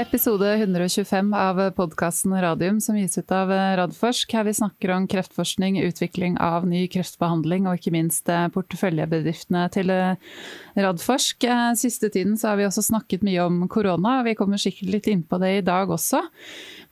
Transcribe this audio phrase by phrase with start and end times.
[0.00, 4.32] episode 125 av podkasten Radium som gis ut av Radforsk.
[4.32, 9.92] Her vi snakker om kreftforskning, utvikling av ny kreftbehandling og ikke minst eh, porteføljebedriftene til
[9.92, 10.32] eh,
[10.80, 11.44] Radforsk.
[11.44, 14.94] Eh, siste tiden så har vi også snakket mye om korona, og vi kommer sikkert
[14.94, 16.22] litt inn på det i dag også.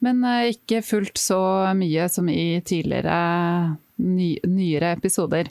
[0.05, 0.21] Men
[0.53, 1.41] ikke fullt så
[1.79, 3.17] mye som i tidligere
[3.99, 5.51] ny, nyere episoder.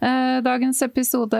[0.00, 1.38] Eh, dagens episode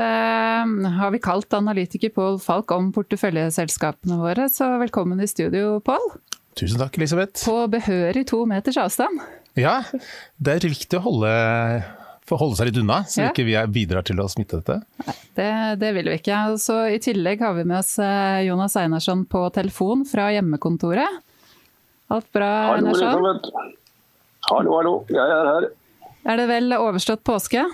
[0.98, 6.14] har vi kalt analytiker Pål Falk om porteføljeselskapene våre, så velkommen i studio, Pål.
[6.54, 7.42] Tusen takk, Elisabeth.
[7.42, 9.22] På behørig to meters avstand.
[9.58, 9.80] Ja,
[10.38, 11.30] det er viktig å holde,
[12.30, 13.32] holde seg litt unna, så ja.
[13.34, 14.80] ikke vi bidrar til å smitte dette.
[15.34, 15.50] Det,
[15.82, 16.40] det vil vi ikke.
[16.62, 21.22] Så I tillegg har vi med oss eh, Jonas Einarsson på telefon fra hjemmekontoret.
[22.14, 23.42] Alt bra, Einarsson?
[24.44, 24.98] Hallo, hallo.
[25.08, 25.72] Jeg er her.
[26.24, 27.64] Er det vel overstått påske?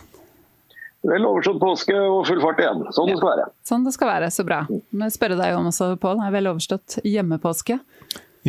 [1.06, 2.82] Vel overstått påske og full fart igjen.
[2.92, 3.44] Sånn det skal være.
[3.70, 4.58] Sånn det skal være, så bra.
[4.68, 6.20] Må jeg spørre deg om også, Pål.
[6.26, 7.78] Er vel overstått hjemmepåske?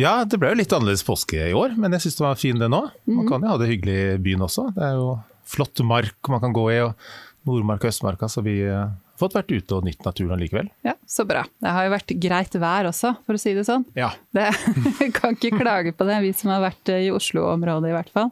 [0.00, 2.60] Ja, det ble jo litt annerledes påske i år, men jeg syns det var fin
[2.60, 2.80] det nå.
[3.08, 4.70] Man kan jo ha det hyggelig i byen også.
[4.76, 5.14] Det er jo
[5.52, 8.92] flott mark man kan gå i, og Nordmark og Østmarka, så vi eh,
[9.22, 10.68] fått vært ute og nytt naturen likevel.
[10.86, 11.44] Ja, Så bra.
[11.62, 13.86] Det har jo vært greit vær også, for å si det sånn.
[13.98, 14.12] Ja.
[14.32, 14.48] Det,
[15.14, 18.30] kan ikke klage på det, vi som har vært i Oslo-området i hvert fall.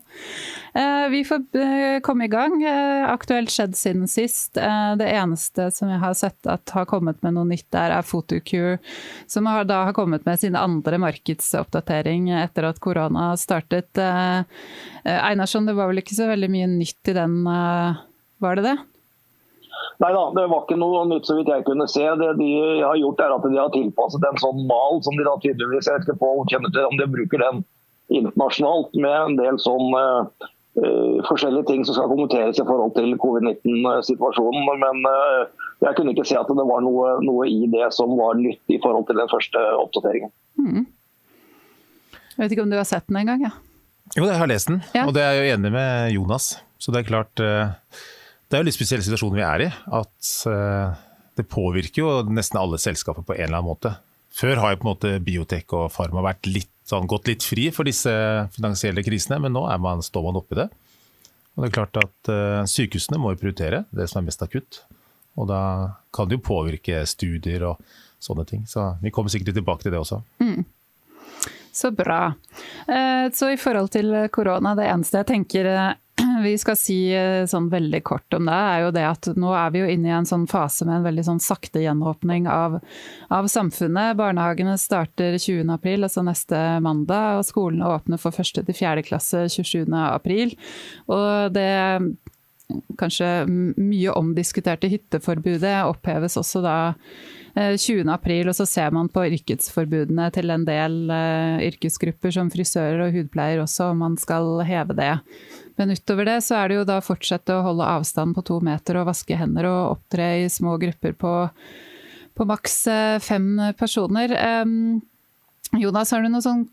[0.75, 2.57] Eh, vi får eh, komme i gang.
[2.63, 4.55] Eh, aktuelt skjedd siden sist.
[4.55, 8.79] Det eneste som jeg har sett at har kommet med noe nytt der, er Fotokur,
[9.31, 13.99] som da har kommet med sin andre markedsoppdatering etter at korona startet.
[15.05, 18.79] Einarsson, det var vel ikke så veldig mye nytt i den, var det det?
[20.01, 22.05] Nei da, det var ikke noe nytt så vidt jeg kunne se.
[22.21, 22.51] Det de
[22.81, 25.99] har gjort er at de har tilpasset en sånn mal som de da tydeligvis jeg
[25.99, 27.61] vet ikke på, kjenner til om de bruker den
[28.11, 30.23] internasjonalt med en del sånn uh,
[31.29, 34.71] forskjellige ting som skal kommenteres i forhold til covid-19-situasjonen.
[34.81, 38.41] Men uh, jeg kunne ikke se at det var noe, noe, i det som var
[38.41, 40.33] nytt i forhold til den første oppdateringen.
[40.61, 40.87] Mm.
[42.31, 43.45] Jeg vet ikke om du har sett den engang?
[43.45, 43.53] Ja.
[44.17, 45.05] Jo, jeg har lest den, ja.
[45.05, 46.55] og det er jeg jo enig med Jonas.
[46.81, 47.77] Så det er klart uh
[48.51, 49.71] det er jo litt spesiell situasjon vi er i.
[49.95, 50.99] At uh,
[51.39, 53.95] det påvirker jo nesten alle selskaper på en eller annen måte.
[54.35, 57.69] Før har jo på en måte biotek og farma vært litt, sånn, gått litt fri
[57.75, 58.11] for disse
[58.55, 60.67] finansielle krisene, men nå man, står man oppi det.
[61.55, 64.83] Og det er klart at uh, Sykehusene må prioritere det som er mest akutt.
[65.39, 65.63] Og da
[66.15, 67.83] kan det jo påvirke studier og
[68.23, 68.67] sånne ting.
[68.67, 70.21] Så vi kommer sikkert tilbake til det også.
[70.43, 70.67] Mm.
[71.71, 72.33] Så bra.
[72.91, 75.71] Uh, så i forhold til korona, det eneste jeg tenker
[76.47, 79.75] vi skal si eh, sånn veldig kort om det, er jo det at nå er
[79.75, 82.79] vi jo inne i en sånn fase med en veldig sånn sakte gjenåpning av,
[83.33, 84.19] av samfunnet.
[84.21, 85.71] Barnehagene starter 20.
[85.75, 88.65] april, altså neste mandag, og skolene åpner for 1.
[88.67, 89.07] til 4.
[89.07, 89.87] klasse 27.
[90.01, 90.57] april.
[91.11, 91.71] Og det
[93.01, 96.79] kanskje mye omdiskuterte hytteforbudet oppheves også da
[97.55, 103.03] 20.4, april, og så ser man på yrkesforbudene til en del eh, yrkesgrupper som frisører
[103.07, 105.17] og hudpleier også, om man skal heve det.
[105.81, 109.01] Men utover det så er det jo da fortsette å holde avstand på to meter
[109.01, 111.35] og vaske hender og opptre i små grupper på,
[112.39, 113.51] på maks eh, fem
[113.81, 114.37] personer.
[115.81, 116.65] Jonas, har du noen sånn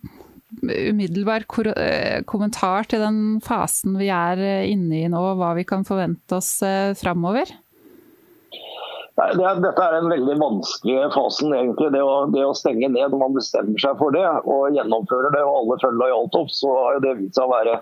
[0.63, 5.65] umiddelbar eh, kommentar til den fasen vi er eh, inne i nå, og hva vi
[5.67, 6.59] kan forvente oss
[6.99, 7.51] framover?
[9.17, 11.89] Nei, det, dette er en veldig vanskelig fasen, egentlig.
[11.95, 15.41] Det å, det å, stenge ned når man bestemmer seg for det og gjennomfører det,
[15.41, 17.79] og alle følger lojalt opp, så har det vist seg å være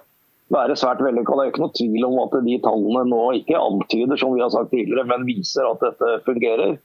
[0.54, 1.36] være svært vellykka.
[1.36, 4.52] Det er ikke noe tvil om at de tallene nå ikke antyder som vi har
[4.54, 6.76] sagt tidligere, men viser at dette fungerer.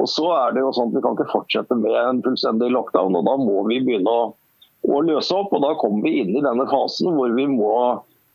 [0.00, 3.18] Og så er det jo sånn at Vi kan ikke fortsette med en fullstendig lockdown.
[3.18, 4.30] og Da må vi begynne å,
[4.88, 5.52] å løse opp.
[5.52, 7.74] og Da kommer vi inn i denne fasen hvor vi må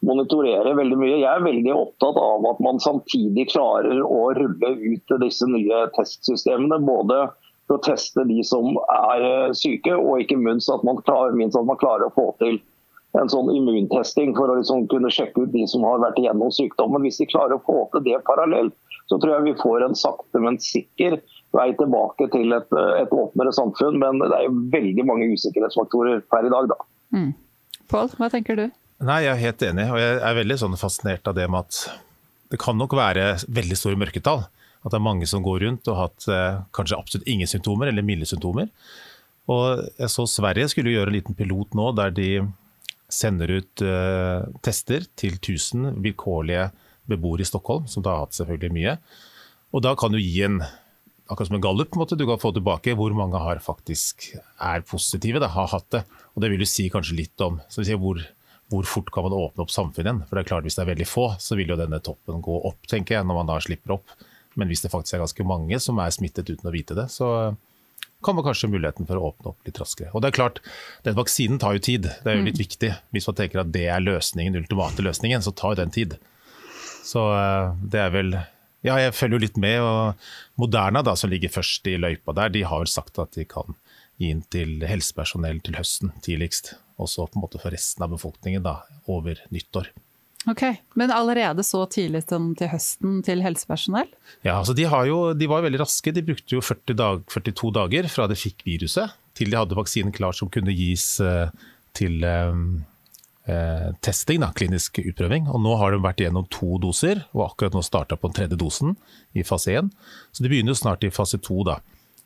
[0.06, 1.18] monitorere veldig mye.
[1.18, 6.80] Jeg er veldig opptatt av at man samtidig klarer å rulle ut disse nye testsystemene.
[6.86, 7.28] Både
[7.68, 11.68] for å teste de som er syke, og ikke minst at man klarer, minst at
[11.68, 12.62] man klarer å få til
[13.18, 17.04] en sånn immuntesting for å liksom kunne sjekke ut de som har vært igjennom sykdommen.
[17.04, 18.76] Hvis de klarer å få til det parallelt,
[19.08, 21.18] så tror jeg vi får en sakte, men sikker
[21.58, 24.00] vei tilbake til et, et åpnere samfunn.
[24.02, 26.80] Men det er jo veldig mange usikkerhetsfaktorer per i dag, da.
[27.16, 27.32] Mm.
[27.92, 28.68] Pål, hva tenker du?
[29.08, 31.82] Nei, Jeg er helt enig, og jeg er veldig sånn fascinert av det med at
[32.52, 34.46] det kan nok være veldig store mørketall.
[34.82, 37.92] At det er mange som går rundt og har hatt eh, kanskje absolutt ingen symptomer,
[37.92, 38.72] eller milde symptomer.
[39.52, 42.30] Og jeg så Sverige skulle gjøre en liten pilot nå der de
[43.12, 46.70] sender ut eh, tester til 1000 vilkårlige
[47.08, 48.98] beboere i Stockholm, som da har hatt selvfølgelig mye.
[49.76, 50.60] Og da kan du gi en
[51.28, 52.18] akkurat som en gallup, på en måte.
[52.18, 56.04] du kan få tilbake hvor mange har faktisk er positive, da, har hatt det.
[56.36, 58.22] Og Det vil jo si kanskje litt om så si, hvor,
[58.72, 60.26] hvor, fort kan man åpne opp samfunnet.
[60.28, 62.60] For det er klart Hvis det er veldig få, så vil jo denne toppen gå
[62.70, 64.18] opp, tenker jeg, når man da slipper opp.
[64.58, 67.54] Men hvis det faktisk er ganske mange som er smittet uten å vite det, så
[68.22, 70.10] kommer kanskje muligheten for å åpne opp litt raskere.
[70.18, 70.62] Og det er klart,
[71.06, 72.64] den Vaksinen tar jo tid, det er jo litt mm.
[72.64, 72.90] viktig.
[73.14, 76.18] Hvis man tenker at det er løsningen, den ultimate løsningen, så tar jo den tid.
[77.06, 78.34] Så eh, det er vel
[78.86, 79.82] Ja, jeg følger jo litt med.
[79.82, 83.46] og Moderna, da, som ligger først i løypa der, de har vel sagt at de
[83.50, 83.78] kan
[84.18, 86.76] gi inn til helsepersonell til høsten tidligst.
[86.98, 89.92] Og så på en måte for resten av befolkningen da, over nyttår.
[90.48, 90.64] Ok,
[90.96, 94.08] Men allerede så tidlig til høsten til helsepersonell?
[94.46, 96.14] Ja, altså de, jo, de var veldig raske.
[96.16, 100.14] De brukte jo 40 dag, 42 dager fra de fikk viruset til de hadde vaksinen
[100.16, 102.22] klar som kunne gis til til
[103.48, 105.50] uh, testing, da, klinisk utprøving.
[105.52, 108.60] Og nå har de vært igjennom to doser, og akkurat nå starta på den tredje
[108.60, 108.96] dosen
[109.38, 109.92] i fase 1.
[110.36, 111.80] Så de begynner jo snart i fase 2, da.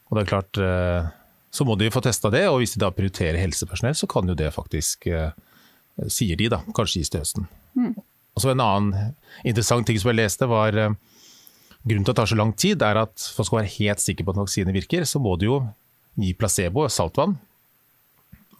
[0.10, 1.10] Og det er klart, eh,
[1.52, 4.36] så må de få testa det, og hvis de da prioriterer helsepersonell, så kan jo
[4.36, 5.08] det faktisk,
[6.12, 7.48] sier de da, kanskje gis til høsten.
[7.76, 7.94] Mm.
[8.36, 10.96] Og så En annen interessant ting som jeg leste, var uh,
[11.84, 14.26] grunnen til at det tar så lang tid, er at for å være helt sikker
[14.26, 15.62] på at vaksinen vaksine virker, så må du jo
[16.20, 17.38] gi placebo, saltvann,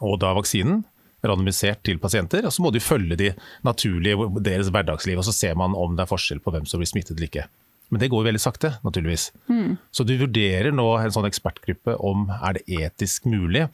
[0.02, 0.82] og da vaksinen
[1.22, 2.46] randomisert til pasienter.
[2.48, 3.32] Og så må du følge de
[3.66, 6.90] naturlige deres hverdagsliv, og så ser man om det er forskjell på hvem som blir
[6.90, 7.46] smittet eller ikke.
[7.92, 9.30] Men det går veldig sakte, naturligvis.
[9.52, 9.76] Mm.
[9.92, 13.66] Så du vurderer nå en sånn ekspertgruppe om er det etisk mulig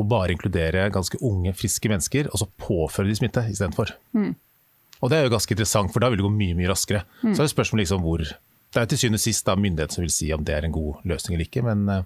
[0.00, 3.92] å bare inkludere ganske unge, friske mennesker, og så påføre de smitte istedenfor.
[4.16, 4.32] Mm.
[5.00, 7.04] Og det er jo ganske interessant, for da vil det gå mye mye raskere.
[7.22, 7.32] Mm.
[7.32, 8.24] Så er det spørsmålet liksom hvor
[8.70, 10.74] Det er til syvende og sist da myndighetene som vil si om det er en
[10.74, 11.62] god løsning eller ikke.
[11.66, 12.04] Men uh,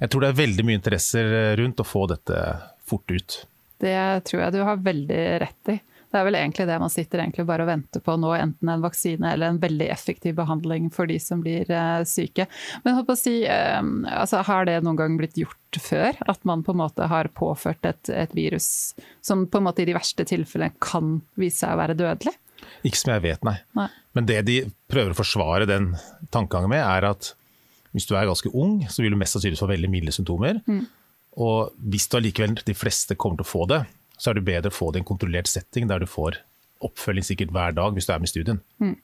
[0.00, 2.40] jeg tror det er veldig mye interesser eh, rundt å få dette
[2.84, 3.36] fort ut.
[3.82, 5.76] Det tror jeg du har veldig rett i.
[6.06, 8.84] Det er vel egentlig det man sitter egentlig bare og venter på nå, enten en
[8.84, 12.46] vaksine eller en veldig effektiv behandling for de som blir uh, syke.
[12.86, 13.82] Men å si, uh,
[14.14, 16.16] altså, har det noen gang blitt gjort før?
[16.30, 19.88] At man på en måte har påført et, et, virus som på en måte i
[19.88, 22.36] de verste tilfellene kan vise seg å være dødelig?
[22.86, 23.58] Ikke som jeg vet, nei.
[23.76, 23.90] nei.
[24.16, 25.90] Men det de prøver å forsvare den
[26.32, 27.34] tankegangen med, er at
[27.96, 30.62] hvis du er ganske ung, så vil du mest sannsynlig få veldig milde symptomer.
[30.68, 30.84] Mm.
[31.36, 33.82] Og hvis du allikevel de fleste kommer til å få det,
[34.16, 36.40] så er det bedre å få det i en kontrollert setting der du får
[36.86, 38.60] oppfølging sikkert hver dag hvis du er med i studien.
[38.80, 38.94] Mm.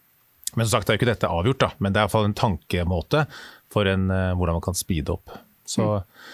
[0.53, 3.25] Men som sagt er jo ikke dette avgjort, da, men det er iallfall en tankemåte
[3.73, 5.33] for en, uh, hvordan man kan speede opp.
[5.69, 6.27] Så, mm.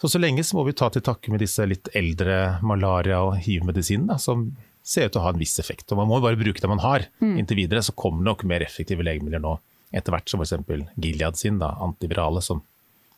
[0.00, 3.36] så, så lenge så må vi ta til takke med disse litt eldre malaria- og
[3.44, 4.50] hiv-medisinene, som
[4.88, 5.90] ser ut til å ha en viss effekt.
[5.92, 7.04] Og Man må bare bruke det man har.
[7.20, 7.36] Mm.
[7.42, 9.58] Inntil videre så kommer det nok mer effektive legemidler nå,
[9.92, 10.88] etter hvert som f.eks.
[10.96, 12.64] Gilead sin, da, antivirale, som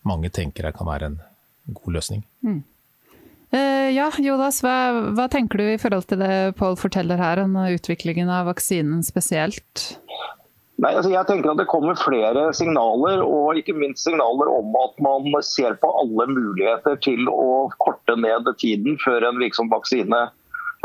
[0.07, 1.21] mange tenker kan være en
[1.77, 2.25] god løsning.
[2.47, 2.61] Mm.
[3.51, 4.77] Uh, ja, Jonas, hva,
[5.17, 9.89] hva, tenker du i forhold til det Pål forteller her, om utviklingen av vaksinen spesielt?
[10.81, 15.01] Nei, altså jeg tenker at Det kommer flere signaler, og ikke minst signaler om at
[15.03, 20.29] man ser på alle muligheter til å korte ned tiden før en virksom vaksine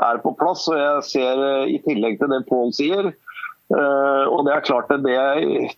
[0.04, 0.66] er på plass.
[0.72, 3.14] Og jeg ser eh, I tillegg til det Pål sier,
[3.74, 5.16] uh, og det er klart det,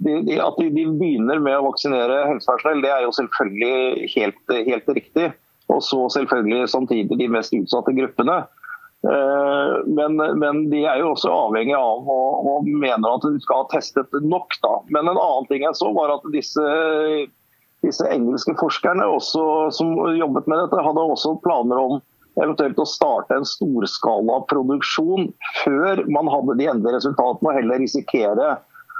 [0.03, 4.93] det, At de, de, begynner med å vaksinere helsepersonell, det er jo selvfølgelig helt, helt
[4.99, 5.31] riktig.
[5.71, 8.41] Og så selvfølgelig samtidig de mest utsatte gruppene.
[9.07, 13.63] Uh, men, men, de er jo også avhengig av og, og mener at de skal
[13.63, 14.57] ha testet nok.
[14.63, 14.73] Da.
[14.91, 16.67] Men en annen ting jeg så var at disse,
[17.85, 19.43] disse engelske forskerne også,
[19.75, 21.99] som jobbet med dette, hadde også planer om
[22.37, 25.31] eventuelt å starte en storskala produksjon
[25.63, 28.55] før man hadde de endelige resultatene, og heller risikere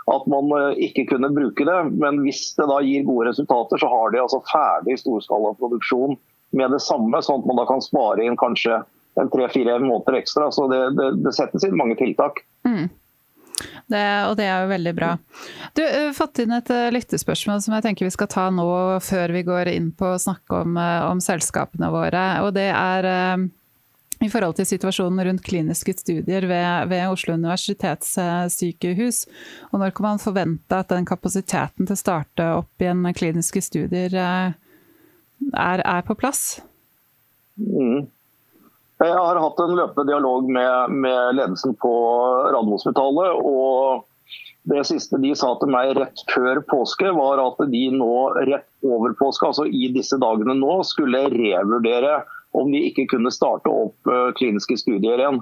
[0.08, 1.78] at man eh, ikke kunne bruke det.
[2.00, 6.16] Men hvis det da gir gode resultater, så har de altså ferdig storskala produksjon
[6.56, 8.80] med det samme, sånn at man da kan spare inn kanskje
[9.20, 10.48] en tre-fire måneder ekstra.
[10.54, 12.40] Så det, det, det, settes inn mange tiltak.
[12.68, 12.88] Mm.
[13.88, 15.12] Det, og det er jo veldig bra.
[15.74, 18.68] Du har eh, fått inn et uh, lyttespørsmål som jeg tenker vi skal ta nå
[19.04, 22.26] før vi går inn på å snakke om, uh, om selskapene våre.
[22.46, 23.10] Og det er
[24.18, 29.24] i forhold til situasjonen rundt kliniske studier ved, ved Oslo universitetssykehus.
[29.72, 34.18] Og når kan man forvente at den kapasiteten til å starte opp igjen kliniske studier
[34.18, 34.56] er,
[35.54, 36.58] er på plass?
[37.62, 38.10] Mm.
[38.98, 41.94] Jeg har hatt en løpende dialog med, med ledelsen på
[42.54, 43.42] Radiumhospitalet.
[43.46, 44.06] og
[44.68, 48.16] det siste de sa til meg rett før påske, var at de nå
[48.50, 52.18] rett over påske, altså i disse dagene nå, skulle revurdere
[52.58, 55.40] om de ikke kunne starte opp eh, kliniske studier igjen.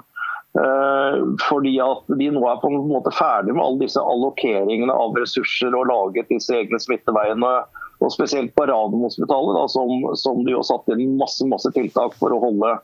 [0.55, 5.17] Eh, fordi at de nå er på en måte ferdig med alle disse allokeringene av
[5.17, 7.55] ressurser og laget disse egne smitteveiene
[8.03, 12.41] og spesielt på Radiumhospitalet, som, som de har satt inn masse, masse tiltak for å
[12.43, 12.75] holde,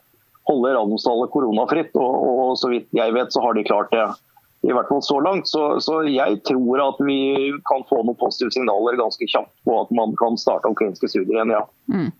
[0.51, 1.95] holde Radiumhospitalet koronafritt.
[1.95, 4.05] Og, og, så vidt jeg vet, så har de klart det.
[4.61, 5.49] I hvert fall så langt.
[5.49, 7.19] Så, så jeg tror at vi
[7.69, 11.55] kan få noen positive signaler ganske kjapt på at man kan starte ukrainske studier igjen,
[11.55, 11.63] ja.
[11.89, 12.11] Mm.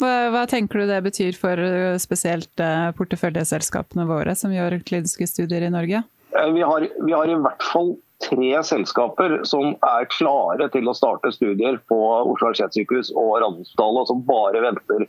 [0.00, 5.26] Hva, hva, tenker du det betyr for eh, spesielt eh, porteføljeselskapene våre som gjør kliniske
[5.30, 6.04] studier i Norge?
[6.36, 10.94] Eh, vi har, vi har, i hvert fall tre selskaper som er klare til å
[10.96, 15.08] starte studier på Oslo universitetssykehus og Radiumhospitalet, som bare venter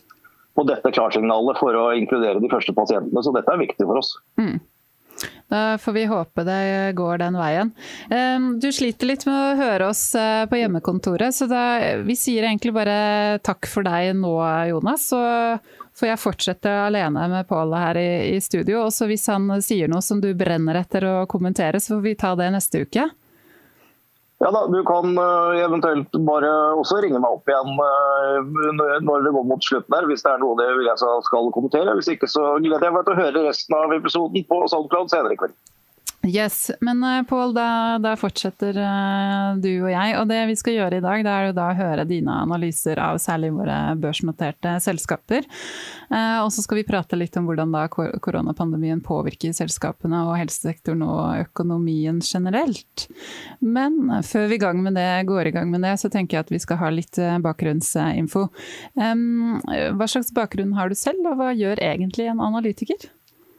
[0.57, 3.21] på dette klarsignalet for å inkludere de første pasientene.
[3.23, 4.15] Så dette er viktig for oss.
[4.41, 4.57] Mm.
[5.47, 7.71] Da får vi håpe det går den veien.
[8.61, 11.63] Du sliter litt med å høre oss eh, på hjemmekontoret, så da,
[12.05, 14.33] vi sier egentlig bare takk for deg nå,
[14.69, 15.07] Jonas.
[15.13, 15.21] Så
[15.97, 18.83] får jeg fortsette alene med Pål her i, i studio.
[18.85, 22.35] Og hvis han sier noe som du brenner etter å kommentere, så får vi ta
[22.37, 23.07] det neste uke.
[24.37, 29.33] Ja da, Du kan uh, eventuelt bare også ringe meg opp igjen uh, når det
[29.33, 31.95] går mot slutten her, hvis det er noe det vil jeg skal kommentere.
[31.97, 35.33] Hvis ikke så gleder jeg meg til å høre resten av episoden på SoundCloud senere
[35.33, 35.57] i kveld.
[36.27, 40.15] Yes, Men uh, Pål, da, da, fortsetter uh, du og jeg.
[40.19, 42.99] Og det vi skal gjøre i dag, det er jo da å høre dine analyser
[43.01, 45.47] av særlig våre børsnoterte selskaper.
[46.11, 51.05] Uh, og så skal vi prate litt om hvordan da koronapandemien påvirker selskapene og helsesektoren
[51.05, 53.07] og økonomien generelt.
[53.63, 56.61] Men før vi gang det, går i gang med det, så tenker jeg at vi
[56.63, 58.45] skal ha litt bakgrunnsinfo.
[58.95, 63.09] Hva slags bakgrunn har du selv, og hva gjør egentlig en analytiker?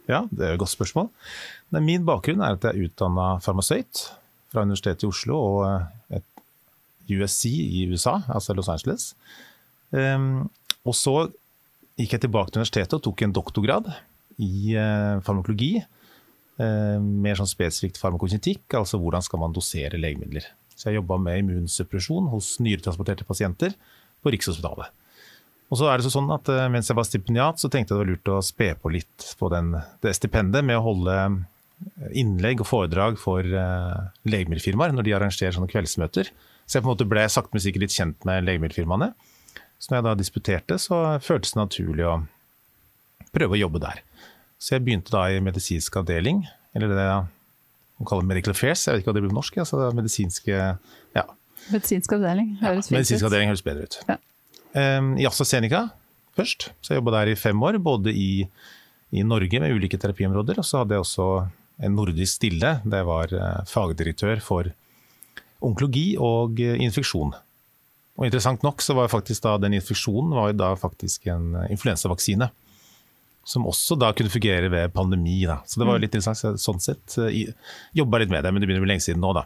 [0.09, 1.11] Ja, det er et godt spørsmål.
[1.69, 4.07] Nei, min bakgrunn er at jeg er utdanna farmasøyt
[4.49, 9.11] fra Universitetet i Oslo og eh, et USC i USA, altså Los Angeles.
[9.89, 10.49] Um,
[10.85, 11.15] og så
[11.99, 13.89] gikk jeg tilbake til universitetet og tok en doktorgrad
[14.41, 15.75] i uh, farmakologi.
[16.59, 20.47] Uh, mer sånn spesifikt farmakokinetikk, altså hvordan skal man dosere legemidler.
[20.73, 23.75] Så jeg jobba med immunsuppresjon hos nyretransporterte pasienter
[24.23, 24.93] på Rikshospitalet.
[25.69, 28.03] Og så er det sånn at uh, Mens jeg var stipendiat, så tenkte jeg det
[28.03, 31.17] var lurt å spe på litt på den, det stipendet med å holde
[32.11, 36.31] innlegg og foredrag for uh, legemiddelfirmaer når de arrangerer sånne kveldsmøter.
[36.69, 39.13] Så jeg på en måte ble sakte, men sikkert litt kjent med legemiddelfirmaene.
[39.79, 42.19] Så når jeg da disputerte, så føltes det naturlig å
[43.33, 44.01] prøve å jobbe der.
[44.59, 46.43] Så jeg begynte da i medisinsk avdeling,
[46.75, 48.85] eller det man kaller medical affairs.
[48.85, 49.61] Jeg vet ikke hva det blir på norsk.
[49.63, 50.57] altså medisinske,
[51.15, 51.25] ja.
[51.69, 53.97] Medisinsk avdeling høres ja, medisinsk avdeling høres bedre ut.
[54.07, 54.19] Ja.
[54.75, 55.87] Um, I AstraZeneca
[56.37, 57.79] først, så jeg jobba der i fem år.
[57.83, 58.45] Både i,
[59.11, 61.29] i Norge med ulike terapiområder, og så hadde jeg også
[61.87, 62.79] nordisk stille.
[62.83, 64.71] Det var eh, fagdirektør for
[65.63, 67.35] onkologi og eh, infeksjon.
[68.19, 72.49] Og Interessant nok så var faktisk da den infeksjonen var da faktisk en eh, influensavaksine.
[73.47, 75.39] Som også da kunne fungere ved pandemi.
[75.47, 75.61] Da.
[75.65, 76.03] Så det var mm.
[76.03, 77.15] litt interessant sånn sett.
[77.97, 79.45] Jobba litt med det, men det begynner bli lenge siden nå, da.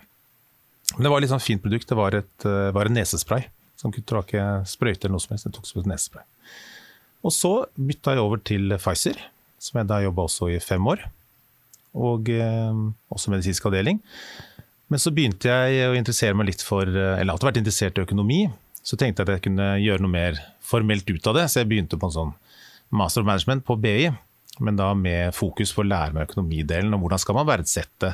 [0.97, 1.87] Men det var et litt sånn fint produkt.
[1.87, 3.45] Det var, et, var en nesespray.
[3.79, 5.47] Som kunne trake sprøyter eller noe som helst.
[5.47, 6.25] Det tok som et nesespray.
[7.23, 9.21] Og så bytta jeg over til Pfizer,
[9.61, 11.05] som jeg da jobba også i fem år
[11.93, 12.81] og eh,
[13.13, 14.01] også medisinsk avdeling.
[14.91, 18.05] Men så begynte jeg å interessere meg litt for eh, Eller alltid vært interessert i
[18.05, 18.43] økonomi.
[18.83, 21.71] Så tenkte jeg at jeg kunne gjøre noe mer formelt ut av det, så jeg
[21.71, 22.35] begynte på en sånn
[22.93, 24.11] master of management på BI.
[24.63, 28.13] Men da med fokus på å lære meg økonomidelen, og hvordan skal man verdsette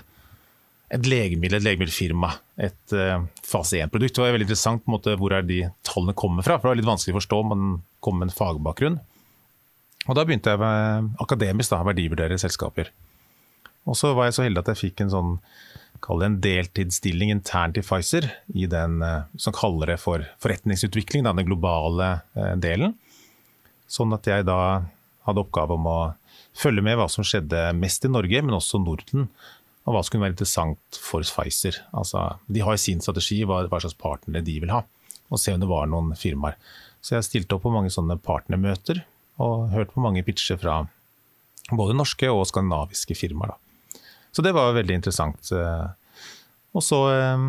[0.90, 2.32] et legemiddel, et legemiddelfirma,
[2.66, 4.16] et uh, fase 1-produkt.
[4.16, 6.72] Det var veldig interessant på en måte, hvor er de tallene kommer fra, for det
[6.72, 7.68] var litt vanskelig å forstå man
[8.02, 8.98] kom med en fagbakgrunn.
[10.08, 12.90] Og da begynte jeg med akademisk å verdivurdere selskaper.
[13.88, 15.36] Og så var jeg så heldig at jeg fikk en sånn
[16.04, 21.26] kall det en deltidsstilling internt i Pfizer, i den eh, som kaller det for forretningsutvikling,
[21.28, 22.96] den globale eh, delen.
[23.90, 24.86] Sånn at jeg da
[25.28, 26.00] hadde oppgave om å
[26.58, 29.28] følge med hva som skjedde mest i Norge, men også Norden.
[29.88, 31.82] Og hva som kunne være interessant for Pfizer.
[31.96, 34.84] Altså, de har sin strategi, hva, slags partnere de vil ha.
[35.30, 36.58] Og se om det var noen firmaer.
[37.02, 39.04] Så jeg stilte opp på mange sånne partnermøter,
[39.40, 40.82] og hørte på mange pitcher fra
[41.72, 43.54] både norske og skandinaviske firmaer.
[43.54, 43.69] Da.
[44.32, 45.52] Så det var veldig interessant.
[45.52, 45.88] Eh,
[46.78, 47.44] og så eh,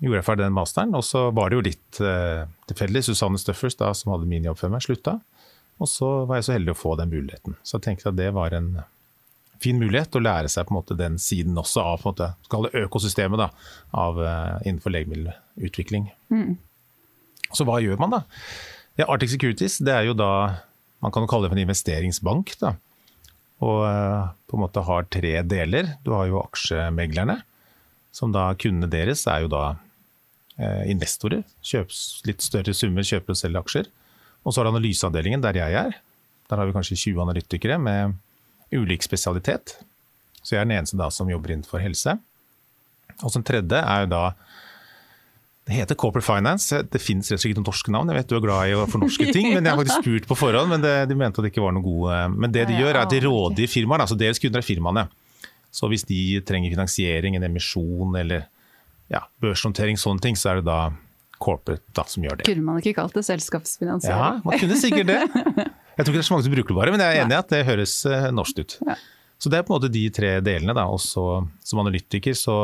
[0.00, 3.02] gjorde jeg ferdig den masteren, og så var det jo litt uh, tilfeldig.
[3.04, 5.18] Susanne Stuffers, da, som hadde min jobb før meg, slutta.
[5.80, 7.56] Og så var jeg så heldig å få den muligheten.
[7.64, 8.70] Så jeg tenkte at det var en
[9.60, 12.30] fin mulighet å lære seg på en måte den siden også av på en måte,
[12.48, 13.50] skal det økosystemet da,
[13.92, 14.20] av,
[14.64, 16.08] innenfor legemiddelutvikling.
[16.32, 16.56] Mm.
[17.52, 18.22] Så hva gjør man da?
[18.96, 20.30] Ja, Arctic Securities det er jo da
[21.04, 22.54] man kan kalle det for en investeringsbank.
[22.60, 22.74] da.
[23.60, 25.94] Og eh, på en måte har tre deler.
[26.04, 27.40] Du har jo aksjemeglerne,
[28.14, 29.64] som da kundene deres er jo da
[30.56, 31.44] eh, investorer.
[31.64, 33.92] Kjøps litt større summer, kjøper og selger aksjer.
[34.40, 36.00] Og så har du analyseavdelingen, der jeg er.
[36.50, 38.16] Der har vi kanskje 20 analytikere med
[38.72, 39.76] ulik spesialitet.
[40.40, 42.16] Så jeg er den eneste da som jobber innenfor helse.
[43.20, 44.22] Og den tredje er jo da
[45.68, 46.80] det heter Corporate Finance.
[46.90, 48.10] Det finnes rett og slett ikke noen norske navn.
[48.10, 50.38] Jeg vet du er glad i å fornorske ting, men jeg har faktisk spurt på
[50.38, 50.72] forhånd.
[50.72, 52.16] Men det, de mente at det ikke var noe gode.
[52.34, 54.06] Men det de gjør, er at de rådgir firmaene.
[54.06, 55.04] Altså deres kunder er firmaene.
[55.70, 58.48] Så hvis de trenger finansiering, en emisjon eller
[59.12, 60.80] ja, børshåndtering, sånne ting, så er det da
[61.40, 62.48] corporate da, som gjør det.
[62.48, 64.18] Kunne man ikke kalt det selskapsfinansiering?
[64.18, 65.20] Ja, man kunne sikkert det.
[66.00, 67.34] Jeg tror ikke det er så mange som bruker det bare, men jeg er enig
[67.34, 68.76] i at det høres uh, norsk ut.
[68.88, 68.94] Ja.
[69.40, 70.74] Så det er på en måte de tre delene.
[70.76, 71.24] da, Også
[71.64, 72.56] som analytiker så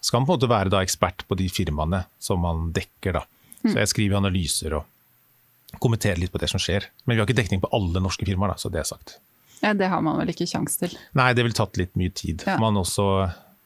[0.00, 3.18] skal man på en måte være da ekspert på de firmaene som man dekker.
[3.18, 3.24] da.
[3.64, 6.86] Så jeg skriver analyser og kommenterer litt på det som skjer.
[7.04, 9.16] Men vi har ikke dekning på alle norske firmaer, da, så det er sagt.
[9.60, 10.94] Ja, det har man vel ikke kjangs til?
[11.18, 12.44] Nei, det ville tatt litt mye tid.
[12.46, 12.56] Ja.
[12.62, 13.04] Man også,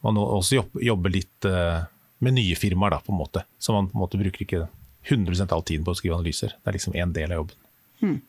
[0.05, 1.85] man også jobb- jobber litt uh,
[2.25, 3.45] med nye firmaer, da, på en måte.
[3.61, 4.63] Så man på en måte bruker ikke
[5.11, 6.55] 100 all tiden på å skrive analyser.
[6.63, 8.21] Det er liksom én del av jobben.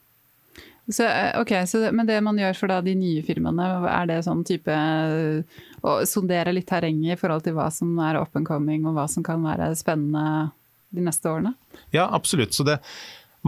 [0.88, 4.21] Så, eh, ok, så, Men det man gjør for da de nye firmaene, er det
[4.26, 8.85] sånn type eh, å sondere litt terrenget i forhold til hva som er up coming,
[8.88, 10.50] og hva som kan være spennende
[10.95, 11.55] de neste årene?
[11.95, 12.55] Ja, absolutt.
[12.55, 12.79] Så det,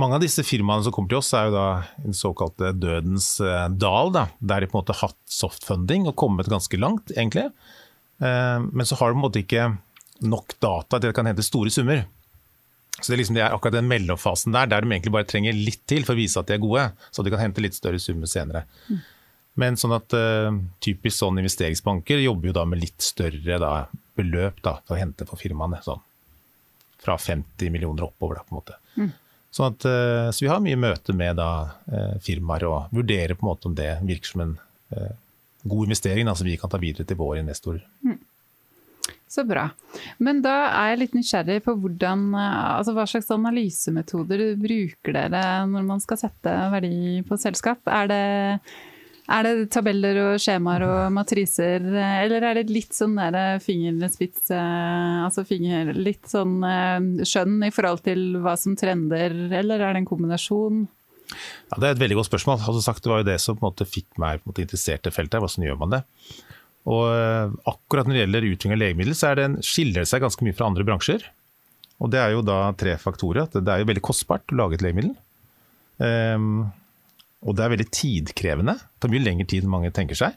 [0.01, 1.69] mange av disse firmaene som kommer til oss, er jo da
[2.05, 4.15] den såkalte dødens eh, dal.
[4.17, 7.51] Da, der de på en måte har hatt softfunding og kommet ganske langt, egentlig.
[8.17, 9.65] Men så har de på en måte ikke
[10.25, 12.07] nok data til at det kan hente store summer.
[13.01, 15.57] Så det er, liksom, det er akkurat den mellomfasen der, der de egentlig bare trenger
[15.57, 18.01] litt til for å vise at de er gode, så de kan hente litt større
[18.01, 18.65] summer senere.
[19.61, 20.49] Men sånn at uh,
[20.85, 23.73] typisk sånn investeringsbanker jobber jo da med litt større da,
[24.17, 25.81] beløp da, for å hente for firmaene.
[25.85, 26.03] Sånn
[27.07, 28.77] fra 50 millioner oppover, da, på en måte.
[29.55, 31.51] Sånn at, uh, så vi har mye møte med da,
[31.93, 34.57] uh, firmaer og vurderer på en måte om det virker som en
[35.67, 37.83] god investering som vi kan ta videre til våre investorer.
[39.37, 39.67] Så bra.
[40.25, 45.43] Men da er jeg litt nysgjerrig på hvordan, eh, altså hva slags analysemetoder bruker dere
[45.69, 47.83] når man skal sette verdi på selskap?
[47.93, 48.21] Er det,
[49.37, 53.61] er det tabeller og skjemaer og matriser, eh, eller er det litt sånn der eh,
[55.27, 56.57] altså finger, litt sånn
[57.21, 60.87] skjønn i forhold til hva som trender, eller er det en kombinasjon?
[61.29, 62.63] Ja, det er et veldig godt spørsmål.
[62.63, 65.43] Altså sagt, det var jo det som fikk meg interessert i feltet.
[65.43, 66.07] Hvordan gjør man det?
[66.87, 70.11] Og eh, akkurat når det gjelder utvikling av legemiddel, så er det en, skiller det
[70.11, 71.27] seg ganske mye fra andre bransjer.
[72.03, 73.47] Og det er jo da tre faktorer.
[73.47, 75.15] At det er jo veldig kostbart å lage et legemiddel.
[75.97, 76.69] Um,
[77.47, 78.77] og det er veldig tidkrevende.
[78.79, 80.37] Det tar mye lengre tid enn mange tenker seg.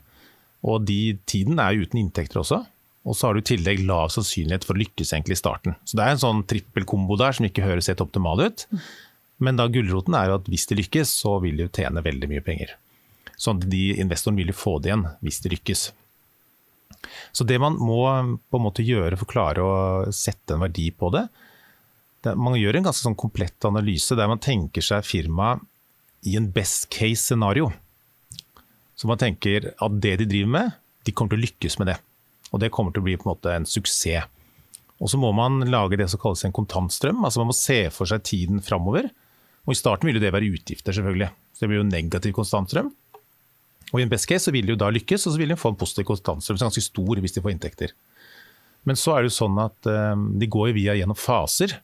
[0.68, 2.63] Og de tiden er jo uten inntekter også.
[3.08, 5.77] Og så har du i tillegg lav sannsynlighet for å lykkes egentlig i starten.
[5.88, 8.65] Så det er en sånn trippelkombo der som ikke høres helt optimal ut.
[9.39, 12.27] Men da gulroten er jo at hvis de lykkes, så vil de jo tjene veldig
[12.31, 12.75] mye penger.
[13.40, 15.85] Sånn at de investoren vil jo få det igjen hvis de lykkes.
[17.32, 18.02] Så det man må
[18.50, 19.75] på en måte gjøre for å klare å
[20.16, 21.28] sette en verdi på det,
[22.25, 25.64] det man gjør en ganske sånn komplett analyse der man tenker seg firmaet
[26.28, 27.70] i en best case scenario.
[29.00, 30.74] Så man tenker at det de driver med,
[31.08, 31.96] de kommer til å lykkes med det.
[32.52, 34.28] Og det kommer til å bli på en måte en suksess.
[35.00, 37.24] Og så må man lage det som kalles en kontantstrøm.
[37.24, 39.08] altså Man må se for seg tiden framover.
[39.64, 41.30] Og i starten vil det være utgifter, selvfølgelig.
[41.56, 42.92] Så det blir jo negativ kontantstrøm.
[43.90, 45.58] Og i en best case så vil de jo da lykkes, og så vil de
[45.58, 46.58] få en positiv kontantstrøm.
[46.58, 47.94] som er ganske stor hvis de får inntekter.
[48.88, 51.80] Men så er det jo sånn at eh, de går via gjennom faser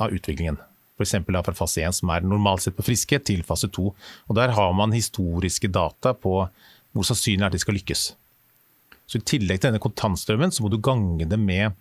[0.00, 0.58] av utviklingen.
[0.98, 1.14] F.eks.
[1.26, 3.84] fra fase 1, som er normalt sett på friske, til fase 2.
[4.28, 6.34] Og Der har man historiske data på
[6.92, 8.02] hvor sannsynlig er at de skal lykkes.
[9.08, 11.72] Så I tillegg til denne kontantstrømmen, så må du gange det med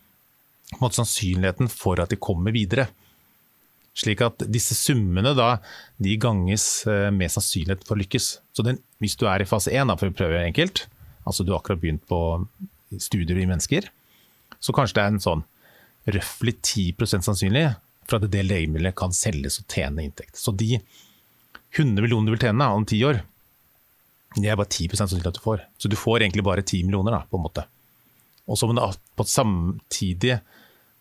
[0.79, 2.87] måte, sannsynligheten for at de kommer videre.
[3.97, 5.57] Slik at disse summene da,
[5.99, 8.31] de ganges eh, med sannsynlighet for å lykkes.
[8.55, 10.85] Så den, hvis du er i fase 1, for å prøve enkelt,
[11.25, 12.19] altså du har akkurat begynt på
[13.01, 13.87] studier i mennesker,
[14.61, 15.43] så kanskje det er en sånn
[16.11, 17.65] røftlig 10% sannsynlig
[18.09, 20.37] for at det legemiddelet kan selges og tjene inntekt.
[20.37, 23.21] Så de 100 millionene du vil tjene om ti år,
[24.37, 25.63] det er bare 10 sannsynlig at du får.
[25.81, 27.65] Så du får egentlig bare 10 millioner, da, på en måte.
[28.47, 30.39] Og så på samtidig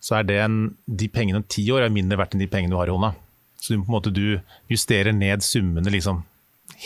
[0.01, 2.73] så er det en, de pengene om ti år er mindre verdt enn de pengene
[2.73, 3.13] du har i hånda.
[3.61, 4.41] Så du, på en måte, du
[4.73, 6.23] justerer ned summene liksom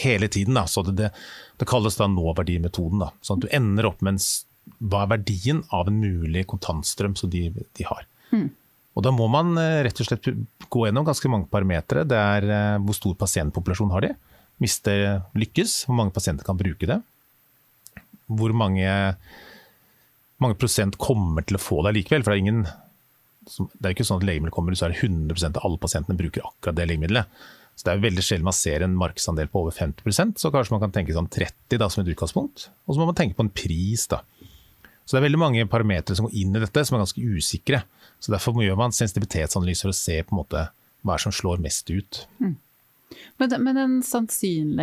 [0.02, 0.58] hele tiden.
[0.58, 0.66] Da.
[0.70, 1.12] Så det, det,
[1.60, 3.04] det kalles da nåverdimetoden.
[3.04, 3.12] Da.
[3.24, 7.32] Sånn at du ender opp med en, hva er verdien av en mulig kontantstrøm som
[7.32, 8.06] de, de har.
[8.94, 10.28] Og Da må man eh, rett og slett
[10.70, 12.06] gå gjennom ganske mange parametere.
[12.06, 14.12] Det er eh, hvor stor pasientpopulasjon har de,
[14.62, 14.98] hvis det
[15.34, 17.00] lykkes, hvor mange pasienter kan bruke det.
[18.30, 18.88] Hvor mange,
[20.40, 22.24] mange prosent kommer til å få det likevel.
[22.24, 22.64] For det er ingen
[23.44, 26.16] det er ikke sånn at legemiddel kommer ut, så er det 100% av alle pasientene
[26.16, 27.42] bruker akkurat det legemiddelet.
[27.74, 30.80] Så det er veldig sjelden man ser en markedsandel på over 50% så kanskje man
[30.84, 32.68] kan tenke sånn 30 da, som et utgangspunkt.
[32.86, 34.20] Og så må man tenke på en pris, da.
[35.04, 37.82] Så det er veldig mange parametere som går inn i dette, som er ganske usikre.
[38.22, 40.62] Så derfor gjør man sensitivitetsanalyser for å se på en måte
[41.04, 42.22] hva som slår mest ut.
[43.38, 43.98] Men, den- men den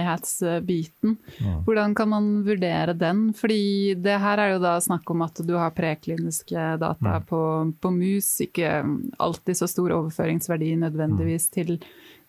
[0.02, 1.18] sannsynlighetsbiten,
[1.66, 3.32] hvordan kan man vurdere den?
[3.34, 7.42] Fordi det her er jo da snakk om at du har prekliniske data på,
[7.82, 8.84] på mus, ikke
[9.20, 11.80] alltid så stor overføringsverdi nødvendigvis til,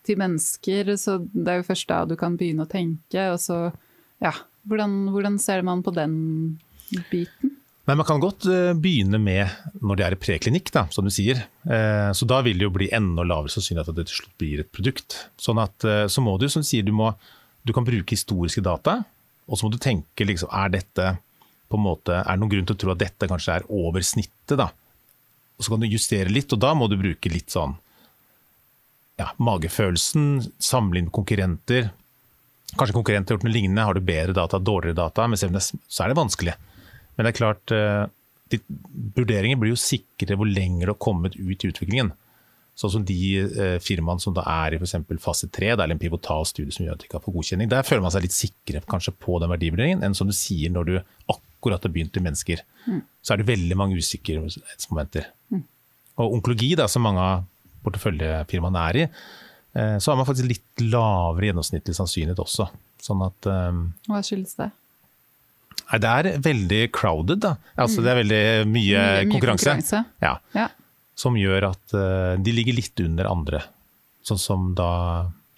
[0.07, 0.95] til mennesker.
[1.01, 3.65] Så det er jo først da du kan begynne å tenke, og så
[4.23, 4.35] ja,
[4.69, 6.15] hvordan, hvordan ser man på den
[7.11, 7.59] biten?
[7.89, 9.51] Men man kan godt eh, begynne med
[9.83, 11.41] når det er i preklinikk, da, som du sier.
[11.67, 14.63] Eh, Så da vil det jo bli enda lavere sannsynlighet at det til slutt blir
[14.63, 15.17] et produkt.
[15.35, 17.11] Sånn at eh, så må du, som du sier, du, må,
[17.67, 19.01] du kan bruke historiske data,
[19.51, 21.09] og så må du tenke liksom, er dette
[21.73, 24.05] på en måte, er det noen grunn til å tro at dette kanskje er over
[24.07, 24.69] snittet da,
[25.57, 27.75] og så kan du justere litt, og da må du bruke litt sånn
[29.23, 31.91] ja, magefølelsen, samle inn konkurrenter.
[32.73, 36.13] Kanskje konkurrenter har gjort noe lignende, har du bedre data, dårligere data, men så er
[36.13, 36.57] det vanskelig.
[37.17, 38.59] Men det er klart, eh,
[39.17, 42.13] vurderinger blir jo sikre hvor lenger du har kommet ut i utviklingen.
[42.79, 44.97] Sånn som de eh, firmaene som da er i f.eks.
[45.21, 47.69] fase 3, eller en pivotal studie som gjør at de har fått godkjenning.
[47.69, 50.89] Der føler man seg litt sikre kanskje på den verdivurderingen enn som du sier når
[50.89, 50.95] du
[51.29, 52.65] akkurat har begynt i mennesker.
[52.89, 53.03] Mm.
[53.21, 55.29] Så er det veldig mange usikkerhetsmomenter.
[55.53, 55.67] Mm.
[56.25, 57.45] Og onkologi, da, som mange av
[57.87, 59.07] porteføljefirmaene er i,
[59.79, 62.69] eh, så har man faktisk litt lavere gjennomsnittlig sannsynlighet også.
[63.03, 64.71] Sånn at, um, Hva skyldes det?
[65.93, 67.43] Det er veldig crowded.
[67.43, 67.57] da.
[67.77, 68.01] Altså.
[68.05, 69.75] Det er veldig mye, mye, mye konkurranse.
[69.75, 70.05] konkurranse.
[70.23, 70.37] Ja.
[70.57, 70.69] ja.
[71.19, 73.65] Som gjør at uh, de ligger litt under andre.
[74.25, 74.91] Sånn som da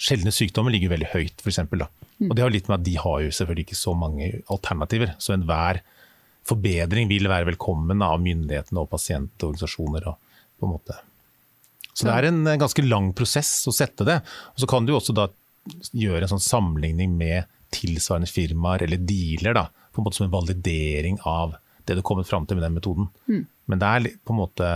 [0.04, 1.60] Sjeldne sykdommer ligger veldig høyt, f.eks.
[1.70, 2.28] Mm.
[2.28, 5.14] Og det har litt med at de har jo selvfølgelig ikke så mange alternativer.
[5.22, 5.80] Så enhver
[6.48, 10.08] forbedring vil være velkommen av myndighetene og pasientorganisasjoner.
[10.10, 10.98] Og på en måte
[11.94, 14.18] så det er en ganske lang prosess å sette det.
[14.54, 15.28] Og så kan du også da
[15.94, 20.34] gjøre en sånn sammenligning med tilsvarende firmaer eller dealer, da, på en måte som en
[20.34, 23.08] validering av det du har kommet fram til med den metoden.
[23.30, 23.46] Mm.
[23.70, 24.68] Men det er på en måte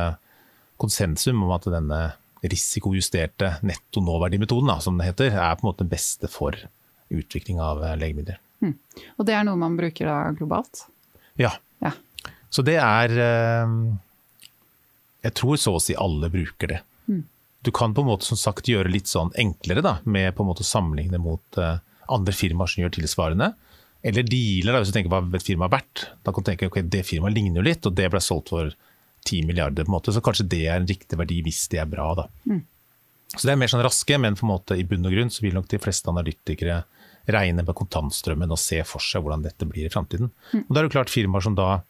[0.78, 2.00] konsensum om at denne
[2.46, 6.54] risikojusterte netto nåverdimetoden, som det heter, er på en måte den beste for
[7.09, 8.38] utvikling av eh, legemidler.
[8.62, 8.76] Mm.
[9.16, 10.85] Og det er noe man bruker da globalt?
[11.38, 11.54] Ja.
[11.83, 11.92] ja.
[12.50, 13.74] Så det er eh,
[15.26, 16.81] Jeg tror så å si alle bruker det.
[17.66, 20.50] Du kan på en måte som sagt gjøre litt sånn enklere da, med på en
[20.50, 23.52] måte å sammenligne mot uh, andre firmaer som gjør tilsvarende.
[24.06, 26.04] Eller dealer, da, hvis du tenker hva et firma er verdt.
[26.22, 28.70] Da kan du tenke ok, det firmaet ligner jo litt, og det ble solgt for
[29.26, 29.84] 10 milliarder.
[29.84, 32.14] på en måte, Så kanskje det er en riktig verdi hvis det er bra.
[32.14, 32.28] da.
[32.46, 32.62] Mm.
[33.34, 35.42] Så det er mer sånn raske, men på en måte i bunn og grunn så
[35.44, 36.84] vil nok de fleste analytikere
[37.28, 40.30] regne med kontantstrømmen og se for seg hvordan dette blir i framtiden.
[40.54, 40.62] Mm.
[40.64, 41.82] Og da er det klart firmaer som da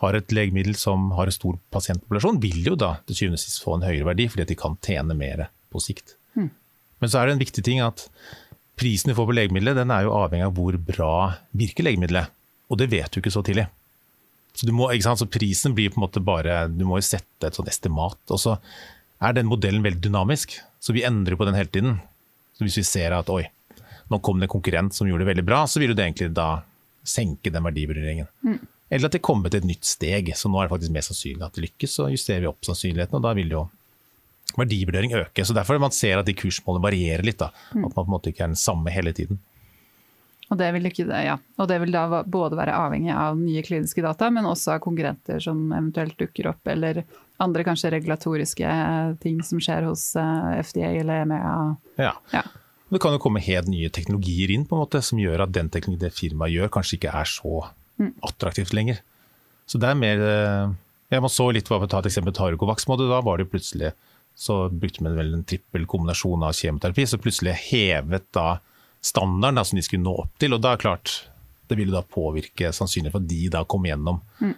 [0.00, 3.64] har et legemiddel som har en stor pasientpopulasjon, vil jo da til syvende og sist
[3.64, 6.14] få en høyere verdi, fordi at de kan tjene mer på sikt.
[6.38, 6.48] Mm.
[7.02, 8.06] Men så er det en viktig ting at
[8.80, 11.12] prisen du får på legemiddelet, den er jo avhengig av hvor bra
[11.56, 12.32] virker legemiddelet.
[12.72, 13.66] Og det vet du ikke så tidlig.
[14.56, 17.70] Så, må, så, prisen blir på en måte bare Du må jo sette et sånt
[17.70, 18.18] estimat.
[18.32, 18.56] Og så
[19.20, 22.00] er den modellen veldig dynamisk, så vi endrer på den hele tiden.
[22.56, 23.44] Så hvis vi ser at oi,
[24.10, 26.62] nå kom det en konkurrent som gjorde det veldig bra, så vil det egentlig da
[27.06, 28.28] senke den verdivurderingen.
[28.44, 28.58] Mm.
[28.90, 30.32] Eller at det kommer til et nytt steg.
[30.36, 33.20] Så nå er det faktisk mer sannsynlig at det lykkes, så justerer vi opp sannsynligheten.
[33.20, 33.68] Og da vil jo
[34.58, 35.44] verdivurdering øke.
[35.46, 37.38] Så derfor man ser at de kursmålene varierer litt.
[37.38, 37.52] Da.
[37.70, 37.86] Mm.
[37.86, 39.38] At man på en måte ikke er den samme hele tiden.
[40.50, 41.36] Og det, vil ikke, ja.
[41.62, 45.38] og det vil da både være avhengig av nye kliniske data, men også av konkurrenter
[45.38, 47.04] som eventuelt dukker opp, eller
[47.40, 48.72] andre kanskje regulatoriske
[49.22, 51.52] ting som skjer hos eh, FDA eller EMEA.
[52.02, 52.16] Ja.
[52.34, 52.42] ja.
[52.90, 55.70] Det kan jo komme helt nye teknologier inn på en måte, som gjør at den
[55.70, 57.60] teknologien det firmaet gjør, kanskje ikke er så.
[58.26, 59.00] Attraktivt lenger.
[59.70, 62.86] Så det er mer jeg ja, Man så litt for å ta et eksempel Targovax.
[62.86, 63.92] Da var det plutselig
[64.40, 68.60] så brukte man vel en trippel kombinasjon av kjemoterapi, så plutselig hevet da
[69.04, 70.54] standarden da, som de skulle nå opp til.
[70.56, 71.12] Og da er klart,
[71.68, 74.22] det ville da påvirke sannsynlig for at de da kom gjennom.
[74.40, 74.54] Mm.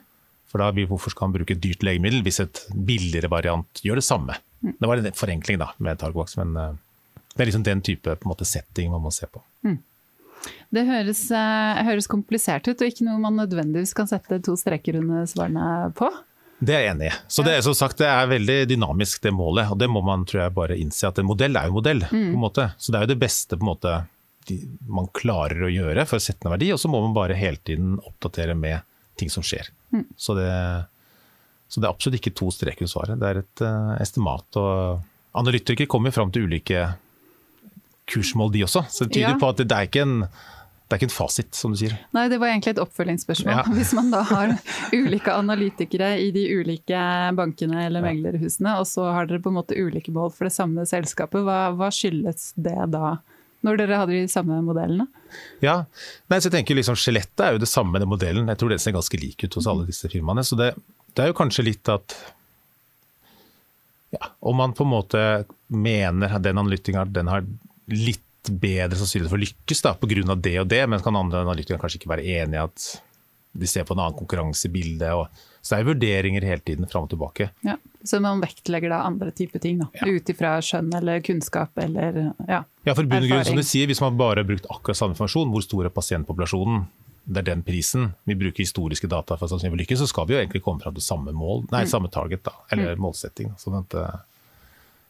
[0.53, 4.07] For da Hvorfor skal man bruke et dyrt legemiddel hvis et billigere variant gjør det
[4.07, 4.39] samme?
[4.63, 4.75] Mm.
[4.79, 6.79] Det var en forenkling da med Targovax, men uh,
[7.33, 9.43] det er liksom den type måte, setting man må se på.
[9.67, 9.79] Mm.
[10.73, 14.99] Det høres, uh, høres, komplisert ut, og ikke noe man nødvendigvis kan sette to streker
[15.03, 16.09] under svarene på.
[16.63, 17.15] Det er jeg enig i.
[17.27, 19.71] Så det, er som sagt, det er veldig dynamisk, det målet.
[19.75, 22.05] Og det må man tror jeg, bare innse, at en modell er jo modell.
[22.07, 22.29] Mm.
[22.31, 22.69] på en måte.
[22.79, 23.97] Så det er jo det beste på en måte,
[24.91, 27.61] man klarer å gjøre for å sette ned verdi, og så må man bare hele
[27.63, 28.87] tiden oppdatere med
[29.19, 29.69] ting som skjer.
[29.95, 30.07] Mm.
[30.17, 30.49] Så, det,
[31.69, 33.21] så, det, er absolutt ikke to streker under svaret.
[33.21, 34.59] Det er et uh, estimat.
[34.59, 36.87] og Analytikere kommer fram til ulike
[38.13, 38.85] kursmål, de også.
[38.93, 39.39] Så det tyder ja.
[39.41, 40.19] på at det er ikke en
[40.93, 41.93] det er ikke en fasit, som du sier.
[42.13, 43.55] Nei, det var egentlig et oppfølgingsspørsmål.
[43.55, 43.63] Ja.
[43.79, 44.51] Hvis man da har
[44.93, 47.05] ulike analytikere i de ulike
[47.39, 50.85] bankene eller meglerhusene, og så har dere på en måte ulike mål for det samme
[50.89, 53.15] selskapet, hva, hva skyldes det da?
[53.65, 55.07] Når dere hadde de samme modellene?
[55.65, 55.87] Ja,
[56.29, 58.53] Nei, så jeg tenker liksom Skjelettet er jo det samme med den modellen.
[58.53, 60.45] Jeg tror den ser ganske lik ut hos alle disse firmaene.
[60.45, 60.75] Så det,
[61.17, 62.19] det er jo kanskje litt at
[64.13, 65.21] ja, Om man på en måte
[65.73, 67.47] mener at den analytikeren den har
[67.93, 70.35] litt bedre sannsynlighet for å lykkes da, pga.
[70.35, 72.87] det og det, men kan andre analytikere kanskje ikke være enig i at
[73.53, 75.11] de ser på en annen konkurransebilde.
[75.15, 77.51] Og, så det er vurderinger hele tiden fram og tilbake.
[77.67, 80.09] Ja, så man vektlegger da andre typer ting, da, ja.
[80.09, 83.87] ut ifra skjønn eller kunnskap eller ja, ja for bunn og grunn, som du sier,
[83.91, 86.83] Hvis man bare har brukt akkurat samme informasjon, hvor stor er pasientpopulasjonen,
[87.23, 88.11] det er den prisen.
[88.27, 91.05] Vi bruker historiske data for å lykkes, så skal vi jo egentlig komme fram til
[91.05, 91.93] samme mål, nei, mm.
[91.93, 93.05] samme target, da, eller mm.
[93.05, 93.53] målsetting.
[93.61, 93.95] Sånn at,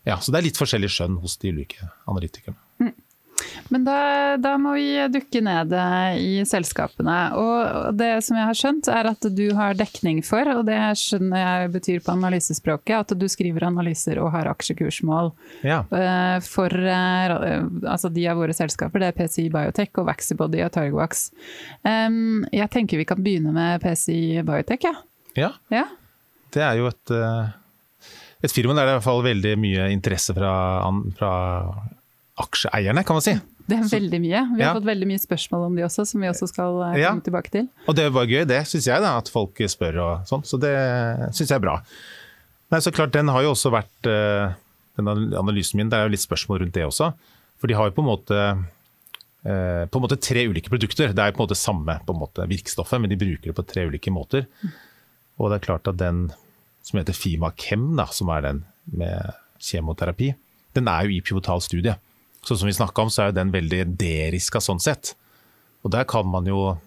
[0.09, 2.59] ja, så det er litt forskjellig skjønn hos de ulike analytikerne.
[2.83, 2.95] Mm.
[3.69, 3.99] Men da,
[4.37, 7.17] da, må vi dukke ned eh, i selskapene.
[7.39, 11.43] Og det som jeg har skjønt, er at du har dekning for, og det skjønner
[11.43, 15.33] jeg betyr på analysespråket, at du skriver analyser og har aksjekursmål
[15.67, 15.83] ja.
[15.87, 17.37] Eh, for eh,
[17.87, 19.03] altså de av våre selskaper.
[19.03, 21.29] Det er PCI Biotech og Vaxibody og Targovax.
[21.83, 24.95] Jeg tenker vi kan begynne med PCI Biotech, ja.
[25.39, 25.51] ja.
[25.73, 25.87] ja.
[26.53, 27.13] Det er jo et,
[28.43, 30.53] et firma der det er i hvert fall veldig mye interesse fra,
[31.19, 31.33] fra
[32.43, 33.37] aksjeeierne, kan man si.
[33.63, 34.41] Det er veldig mye.
[34.57, 34.73] Vi har ja.
[34.75, 37.13] fått veldig mye spørsmål om de også, som vi også skal eh, komme ja.
[37.29, 37.69] tilbake til.
[37.87, 40.43] Og det bare gøy, det syns jeg, da, at folk spør og sånn.
[40.49, 40.75] Så det
[41.31, 41.79] syns jeg er bra.
[42.73, 44.55] Nei, så klart, den har jo også vært eh,
[44.97, 47.13] Den analysen min, det er jo litt spørsmål rundt det også.
[47.61, 51.15] For de har jo på en måte eh, på en måte tre ulike produkter.
[51.15, 53.69] Det er på en måte samme på en måte virkestoffet, men de bruker det på
[53.69, 54.49] tre ulike måter.
[55.39, 56.27] Og det er klart at den
[56.83, 58.63] som heter Fimakem, da, som er den
[58.99, 60.33] med kjemoterapi,
[60.77, 61.95] den er jo i pivotal studie.
[62.43, 65.15] Så som vi snakka om, så er den veldig deriska sånn sett.
[65.87, 66.79] Og der kan man jo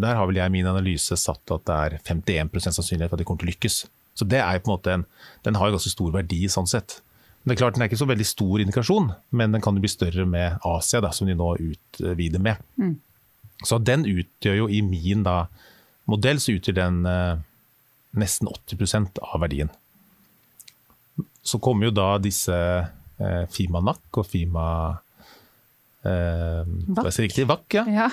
[0.00, 3.20] Der har vel jeg i min analyse satt at det er 51 sannsynlighet for at
[3.20, 3.74] de kommer til å lykkes.
[4.16, 5.04] Så det er jo på en måte en,
[5.44, 7.02] Den har jo ganske stor verdi sånn sett.
[7.42, 9.84] Men det er klart Den er ikke så veldig stor indikasjon, men den kan jo
[9.84, 12.56] bli større med Asia, da, som de nå utvider med.
[12.80, 12.96] Mm.
[13.60, 15.50] Så den utgjør jo i min da,
[16.08, 17.44] modell så utgjør den eh,
[18.16, 19.70] nesten 80% av verdien.
[21.42, 24.66] Så kommer jo da disse eh, Fima NAC og Fima
[26.04, 27.14] eh, Vakk.
[27.22, 27.86] Riktig, Vakk ja.
[27.88, 28.10] ja.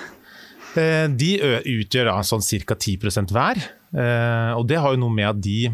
[0.78, 1.32] Eh, de
[1.80, 2.78] utgjør da sånn ca.
[2.78, 3.62] 10 hver.
[3.98, 5.72] Eh, og det har jo noe med at de,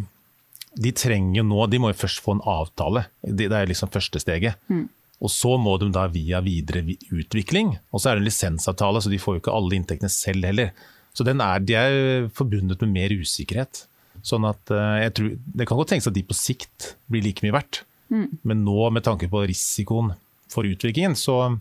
[0.77, 3.07] de trenger jo nå De må jo først få en avtale.
[3.21, 4.59] Det, det er liksom første steget.
[4.69, 4.87] Mm.
[5.23, 6.83] Og så må de da via videre
[7.13, 7.77] utvikling.
[7.93, 10.73] Og så er det en lisensavtale, så de får jo ikke alle inntektene selv heller.
[11.13, 13.85] Så er, de er forbundet med mer usikkerhet.
[14.23, 17.43] Sånn at eh, jeg tror, Det kan godt tenkes at de på sikt blir like
[17.43, 17.83] mye verdt.
[18.13, 18.27] Mm.
[18.47, 20.13] Men nå, med tanke på risikoen
[20.51, 21.57] for utviklingen, så,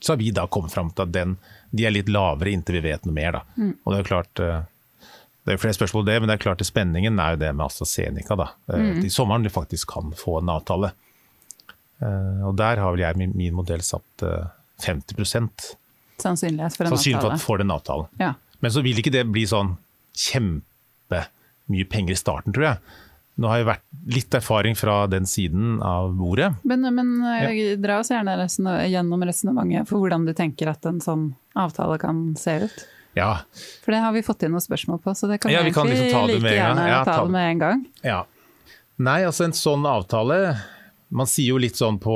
[0.00, 1.36] så har vi da kommet fram til at den,
[1.72, 3.40] de er litt lavere inntil vi vet noe mer.
[3.56, 3.76] Mm.
[3.80, 4.66] Og Det er klart, eh,
[5.44, 7.66] det er flere spørsmål om det, men det er klart spenningen er jo det med
[7.66, 8.36] AstraZeneca.
[8.40, 8.50] da.
[8.68, 9.00] Eh, mm.
[9.08, 10.92] I sommeren de faktisk kan få en avtale.
[12.04, 14.24] Og Der har vel jeg min, min modell satt
[14.82, 15.14] 50
[16.20, 18.10] Sannsynlighet for en Sannsynlighet for at får den avtalen.
[18.20, 18.34] Ja.
[18.60, 19.76] Men så vil ikke det bli sånn
[20.12, 21.22] kjempe
[21.72, 23.00] mye penger i starten, tror jeg.
[23.34, 26.52] Nå har jeg vært litt erfaring fra den siden av bordet.
[26.62, 27.50] Men, men ja.
[27.82, 28.36] dra oss gjerne
[28.86, 32.84] gjennom resonnementet for hvordan du tenker at en sånn avtale kan se ut.
[33.18, 33.32] Ja.
[33.82, 35.98] For det har vi fått inn noen spørsmål på, så det kan ja, vi egentlig
[35.98, 37.82] liksom like gjerne ja, ta, det med en gang.
[38.06, 38.20] Ja.
[39.02, 40.36] Nei, altså en sånn avtale
[41.10, 42.14] Man sier jo litt sånn på,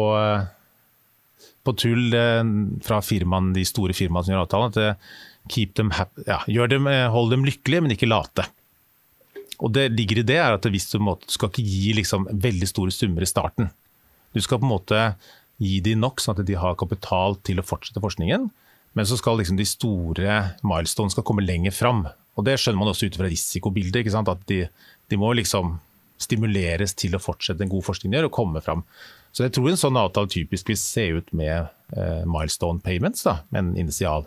[1.67, 2.43] på tull eh,
[2.87, 7.07] fra firmaen, de store firmaene som gjør avtalen, at keep them happy, ja, dem, eh,
[7.11, 8.47] hold dem lykkelige, men ikke late.
[9.59, 12.29] Og det ligger i det er at hvis du, måte, du skal ikke gi liksom
[12.31, 13.73] veldig store summer i starten.
[14.35, 15.03] Du skal på en måte
[15.59, 18.47] gi dem nok sånn at de har kapital til å fortsette forskningen.
[18.95, 22.07] Men så skal liksom de store milestones skal komme lenger fram.
[22.39, 24.15] Og Det skjønner man også ut fra risikobildet.
[24.15, 24.65] At de,
[25.11, 25.79] de, må liksom
[26.19, 28.85] stimuleres til å fortsette en god forskning gjør, og komme fram.
[29.35, 33.41] Så jeg tror en sånn avtale typisk vil se ut med eh, milestone payments, da,
[33.51, 34.27] med en initial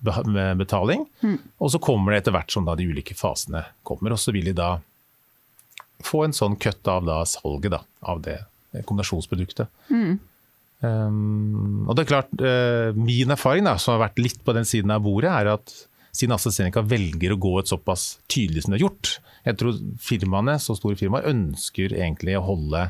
[0.00, 1.04] betaling.
[1.20, 1.38] Mm.
[1.60, 4.14] Og så kommer det etter hvert som de ulike fasene kommer.
[4.14, 4.78] Og så vil de da
[6.04, 8.38] få en sånn kutt av da salget da, av det
[8.86, 9.68] kombinasjonsproduktet.
[9.92, 10.18] Mm.
[10.80, 14.68] Um, og det er klart, uh, Min erfaring, da, som har vært litt på den
[14.68, 15.74] siden av bordet, er at
[16.16, 19.12] siden AstraZeneca velger å gå et såpass tydelig som de har gjort
[19.46, 22.88] Jeg tror firmaene, så store firmaer ønsker egentlig å holde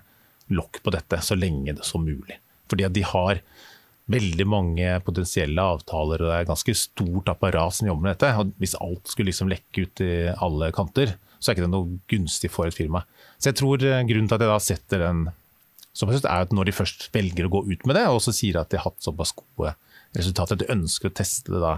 [0.55, 2.39] lokk på dette så lenge det som mulig.
[2.71, 3.43] Fordi at de har
[4.11, 8.31] veldig mange potensielle avtaler, og det er et ganske stort apparat som jobber med dette.
[8.41, 12.01] Og hvis alt skulle liksom lekke ut i alle kanter, så er ikke det noe
[12.11, 13.05] gunstig for et firma.
[13.41, 15.29] Så jeg tror eh, grunnen til at jeg da setter den
[15.97, 18.21] som jeg synes er at når de først velger å gå ut med det, og
[18.23, 19.75] så sier at de har hatt såpass gode
[20.17, 21.77] resultater at de ønsker å teste det da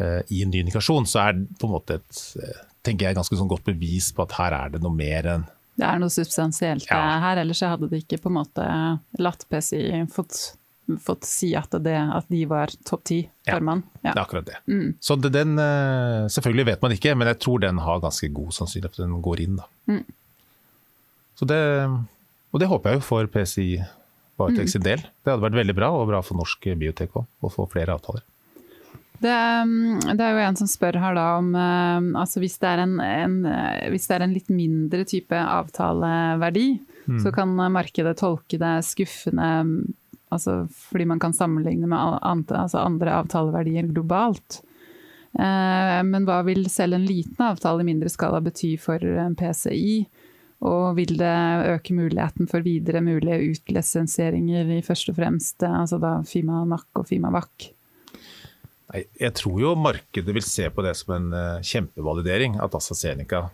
[0.00, 3.16] eh, i en ny indikasjon, så er det på en måte et eh, tenker jeg,
[3.16, 6.12] ganske sånn godt bevis på at her er det noe mer enn det er noe
[6.12, 6.98] substansielt ja.
[7.18, 8.64] her, ellers hadde de ikke på en måte
[9.18, 10.52] latt PCI fått
[11.00, 14.12] fått si at, det, at de var topp ti for ja, Ja.
[14.12, 14.58] Det er akkurat det.
[14.68, 14.94] Mm.
[15.00, 18.52] Så det, den eh, Selvfølgelig vet man ikke, men jeg tror den har ganske god
[18.52, 19.58] sannsynlighet for at den går inn.
[19.88, 20.04] Mm.
[21.34, 21.60] Så det,
[22.52, 23.68] og det håper jeg jo for PCI
[24.38, 24.86] Biotech sin mm.
[24.86, 25.02] del.
[25.22, 28.24] Det hadde vært veldig bra, og bra for norsk biotek òg, å få flere avtaler.
[29.24, 29.34] Det,
[30.10, 33.36] det, er jo en som spør her da om eh, altså hvis, det en, en,
[33.94, 36.66] hvis, det er en, litt mindre type avtaleverdi,
[37.06, 37.20] mm.
[37.22, 39.48] så kan markedet tolke det skuffende
[40.34, 44.60] Altså fordi man kan sammenligne med altså andre avtaleverdier globalt.
[45.34, 49.02] Eh, men hva vil selv en liten avtale i mindre skala bety for
[49.38, 50.04] PCI?
[50.64, 51.36] Og vil det
[51.74, 57.08] øke muligheten for videre mulige utlisensieringer i først og fremst altså da Fima NAC og
[57.10, 57.72] Fima VAC?
[58.94, 62.56] Jeg tror jo markedet vil se på det som en kjempevalidering.
[62.62, 63.48] At AstraZeneca,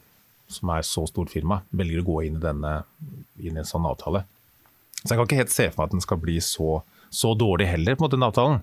[0.50, 2.74] som er så stort firma, velger å gå inn i, denne,
[3.40, 4.22] inn i en sånn avtale.
[5.00, 7.70] Så jeg kan ikke helt se for meg at den skal bli så, så dårlig
[7.70, 8.60] heller, på en måte, den avtalen.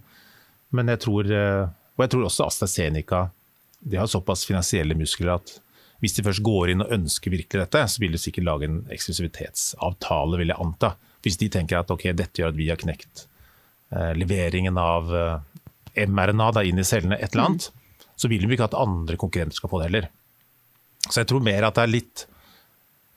[0.76, 3.28] Men jeg tror, uh, og jeg tror også AstraZeneca
[3.80, 5.58] de har såpass finansielle muskler at
[6.02, 8.82] hvis de først går inn og ønsker virkelig dette, så vil de sikkert lage en
[8.94, 10.92] eksklusivitetsavtale, vil jeg anta.
[11.26, 13.24] Hvis de tenker at ok, dette gjør at vi har knekt
[13.90, 18.14] eh, leveringen av eh, mRNA da, inn i cellene, et eller annet, mm.
[18.14, 20.10] så vil de ikke at andre konkurrenter skal få det heller.
[21.08, 22.28] Så jeg tror mer at det er litt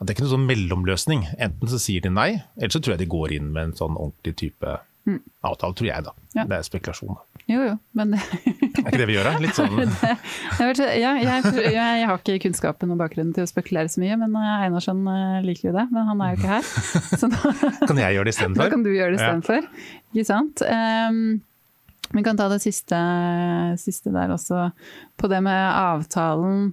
[0.06, 1.26] det er ikke noen sånn mellomløsning.
[1.36, 3.98] Enten så sier de nei, eller så tror jeg de går inn med en sånn
[3.98, 5.18] ordentlig type mm.
[5.44, 6.14] avtale, tror jeg da.
[6.38, 6.46] Ja.
[6.48, 7.18] Det er spekulasjon.
[7.18, 7.42] da.
[7.50, 8.14] Jo, jo, men
[8.80, 9.42] Er ikke det vi gjør, da?
[9.42, 13.90] Litt sånn det, ja, jeg, jeg, jeg, har ikke kunnskapen og bakgrunnen til å spekulere
[13.90, 15.86] så mye, men eh, Einarsson eh, liker jo det.
[15.90, 16.72] Men han er jo ikke her.
[17.80, 18.62] Da, kan jeg gjøre det istedenfor?
[18.62, 19.64] Da kan du gjøre det istedenfor.
[19.66, 20.02] Ja.
[20.14, 20.62] Ikke sant.
[20.64, 21.20] Um,
[22.10, 22.98] vi kan ta det siste,
[23.78, 24.70] siste, der også,
[25.20, 26.70] på det med avtalen.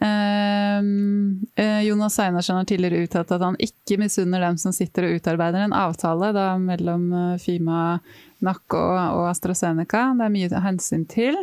[0.00, 1.46] Um,
[1.84, 5.74] Jonas Einarsson har tidligere uttalt at han ikke misunner dem som sitter og utarbeider en
[5.76, 7.10] avtale da, mellom
[7.42, 7.98] Fima
[8.40, 10.06] NAC og, og AstraZeneca.
[10.16, 11.36] Det er mye hensyn til.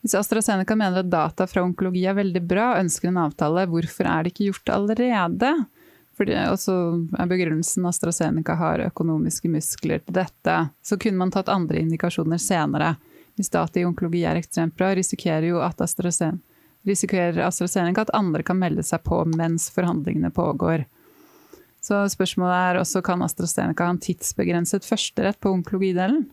[0.00, 4.06] Hvis AstraZeneca mener at data fra onkologi er veldig bra og ønsker en avtale, hvorfor
[4.06, 5.52] er det ikke gjort allerede?
[6.18, 6.74] Fordi også
[7.18, 10.56] er begrunnelsen AstraZeneca har økonomiske muskler til dette.
[10.82, 12.94] Så kunne man tatt andre indikasjoner senere.
[13.38, 16.42] Hvis data i onkologi er ekstremt bra, risikerer jo at AstraZeneca,
[16.88, 20.86] risikerer AstraZeneca at andre kan melde seg på mens forhandlingene pågår.
[21.84, 26.26] Så spørsmålet er også kan AstraZeneca ha en tidsbegrenset førsterett på onkologidelen?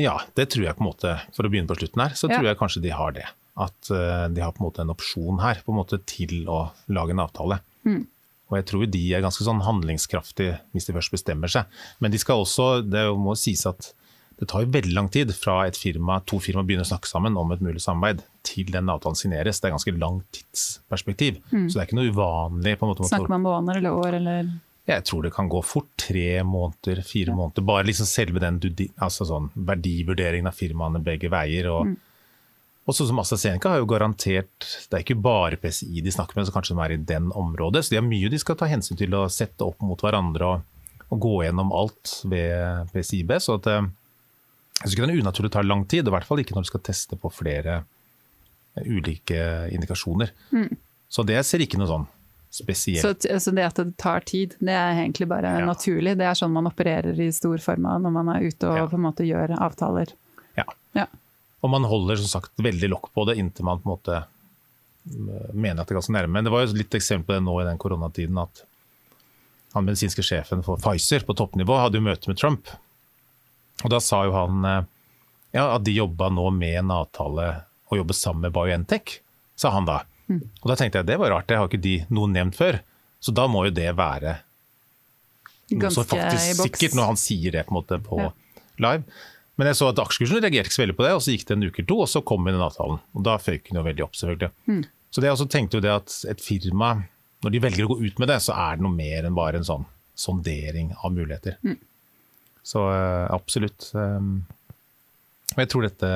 [0.00, 2.38] Ja, det tror jeg på en måte, for å begynne på slutten her, så ja.
[2.38, 3.26] tror jeg kanskje de har det.
[3.60, 6.70] At uh, de har på en måte en opsjon her på en måte til å
[6.88, 7.60] lage en avtale.
[7.84, 8.06] Mm.
[8.50, 11.68] Og jeg tror de er ganske sånn handlingskraftige hvis de først bestemmer seg.
[12.02, 13.92] Men de skal også, det må sies at
[14.40, 17.36] det tar jo veldig lang tid fra et firma, to firma begynner å snakke sammen
[17.36, 19.60] om et mulig samarbeid, til den avtalen signeres.
[19.60, 21.42] Det er ganske langt tidsperspektiv.
[21.52, 21.66] Mm.
[21.68, 22.78] Så det er ikke noe uvanlig.
[22.80, 23.08] på en måte.
[23.10, 24.48] Snakker man måneder eller år, eller?
[24.88, 25.90] Jeg tror det kan gå fort.
[26.00, 27.36] Tre måneder, fire ja.
[27.36, 27.66] måneder.
[27.68, 28.62] Bare liksom selve den
[28.96, 31.68] altså sånn, verdivurderingen av firmaene begge veier.
[31.68, 31.98] og mm.
[32.88, 36.54] Også som AstraZeneca har jo garantert Det er ikke bare PCI de snakker med, så
[36.56, 37.84] kanskje de er i den området.
[37.84, 40.68] Så de har mye de skal ta hensyn til å sette opp mot hverandre og,
[41.12, 43.36] og gå gjennom alt ved PCIB.
[43.36, 43.90] Så at, eh,
[44.80, 46.64] jeg syns ikke det er unaturlig å ta lang tid, i hvert fall ikke når
[46.64, 49.42] du skal teste på flere eh, ulike
[49.74, 50.32] indikasjoner.
[50.56, 50.72] Mm.
[51.10, 52.08] Så det ser ikke noe sånn
[52.50, 55.66] spesielt Så, så, det at det tar tid, det er egentlig bare ja.
[55.68, 56.16] naturlig?
[56.18, 58.88] Det er sånn man opererer i stor forma når man er ute og ja.
[58.90, 60.14] på en måte gjør avtaler?
[60.58, 60.66] Ja.
[60.96, 61.06] ja.
[61.60, 64.22] Og man holder som sagt veldig lokk på det inntil man på en måte
[65.52, 66.42] mener at det er ganske nærme.
[66.44, 68.64] Det var jo litt eksempel på det nå i den koronatiden at
[69.74, 72.72] han medisinske sjefen for Pfizer på toppnivå hadde jo møte med Trump.
[73.84, 74.84] Og da sa jo han eh,
[75.56, 77.48] ja, at de jobba nå med en avtale
[77.90, 79.18] og jobber sammen med BioNTech,
[79.58, 80.02] sa han da.
[80.30, 80.44] Mm.
[80.62, 82.78] Og da tenkte jeg det var rart, det har ikke de noen nevnt før.
[83.20, 84.38] Så da må jo det være
[85.74, 88.30] noe som faktisk sikkert, når han sier det på, måte på ja.
[88.82, 89.20] live.
[89.60, 91.56] Men jeg så at aksjekursen reagerte ikke så veldig på det, og så gikk det
[91.56, 93.02] en uke eller to, og så kom den avtalen.
[93.12, 94.54] Og da føyk den jo veldig opp, selvfølgelig.
[94.70, 94.80] Mm.
[95.10, 96.90] Så det jeg også tenkte jo det at et firma,
[97.44, 99.60] når de velger å gå ut med det, så er det noe mer enn bare
[99.60, 99.86] en sånn
[100.18, 101.58] sondering av muligheter.
[101.66, 101.76] Mm.
[102.70, 103.90] Så uh, absolutt.
[103.96, 106.10] Og jeg tror dette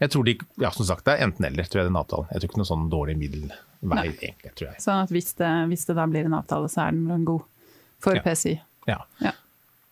[0.00, 2.28] jeg tror de, ja, som sagt, Det er enten-eller, tror jeg, den avtalen.
[2.32, 4.54] Jeg tror ikke noe sånn dårlig middelvei, egentlig.
[4.56, 4.80] tror jeg.
[4.80, 7.44] Så hvis det, hvis det, da blir en avtale, så er den god
[8.00, 8.22] for ja.
[8.24, 8.54] PCI?
[8.88, 9.02] Ja.
[9.20, 9.34] ja.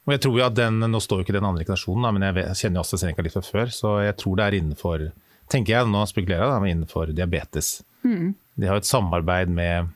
[0.09, 2.57] Og jeg tror jo at den, Nå står jo ikke den andre indikasjonen, men jeg,
[2.57, 5.07] kjenner jo AstraZeneca litt fra før, så jeg tror det er innenfor
[5.53, 7.71] tenker jeg, nå spekulerer jeg, da, innenfor diabetes.
[8.05, 8.33] Mm.
[8.33, 9.93] De har et samarbeid med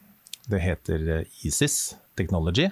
[0.52, 2.68] det heter eh, ISIS Technology,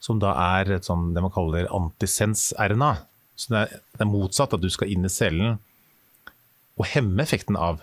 [0.00, 2.92] som da er et sånn, det man kaller antisens-RNA.
[3.36, 5.58] Så det er, det er, motsatt, at du skal inn i cellen
[6.80, 7.82] og hemme effekten av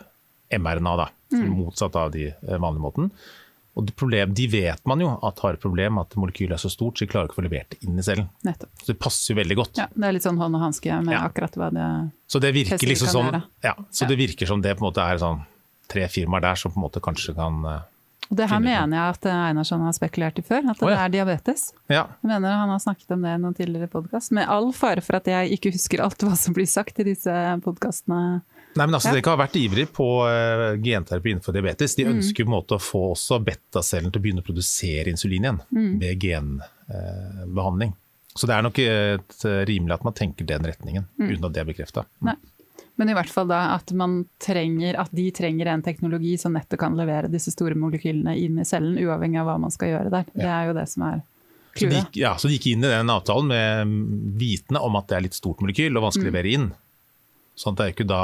[0.54, 0.96] mRNA.
[0.98, 1.50] da, mm.
[1.54, 3.12] Motsatt av de eh, vanlige måten.
[3.78, 6.98] Og problem, De vet man jo at har et problem, at molekylet er så stort
[6.98, 8.32] så de klarer ikke å få levert det inn i cellen.
[8.48, 8.72] Nettopp.
[8.82, 9.78] Så det passer jo veldig godt.
[9.78, 11.22] Ja, Det er litt sånn hånd og hanske med ja.
[11.30, 11.90] akkurat hva det
[12.26, 14.10] Så det virker liksom sånn, ja, så ja.
[14.10, 15.46] det virker som det på en måte er sånn
[15.88, 17.78] tre firmaer der som på en måte kanskje kan uh,
[18.30, 21.00] det her mener jeg at Einarsson har spekulert i før, at det oh, ja.
[21.06, 21.70] er diabetes.
[21.88, 22.04] Ja.
[22.22, 25.20] Jeg mener Han har snakket om det i noen tidligere podkast, med all fare for
[25.20, 28.42] at jeg ikke husker alt hva som blir sagt i disse podkastene.
[28.78, 29.18] Nei, men altså, ja.
[29.18, 31.96] Dere har vært ivrig på uh, genterapi innenfor diabetes.
[31.98, 32.12] De mm.
[32.18, 35.62] ønsker på en måte å få også betacellen til å begynne å produsere insulin igjen
[35.72, 35.96] mm.
[36.04, 37.96] ved genbehandling.
[37.96, 38.04] Uh,
[38.38, 41.32] så det er nok et, uh, rimelig at man tenker den retningen, mm.
[41.32, 42.06] uten at det er bekrefta.
[42.22, 42.36] Mm.
[42.98, 43.92] Men i hvert fall da at,
[44.42, 48.66] trenger, at de trenger en teknologi som nettopp kan levere disse store molekylene inn i
[48.66, 50.32] cellen, uavhengig av hva man skal gjøre der.
[50.34, 50.40] Ja.
[50.40, 51.22] Det er jo det som er
[51.78, 53.92] så de, ja, så de gikk inn i den avtalen med
[54.42, 56.32] vitende om at det er litt stort molekyl og vanskelig å mm.
[56.32, 56.68] levere inn.
[57.58, 58.22] Sånn det da,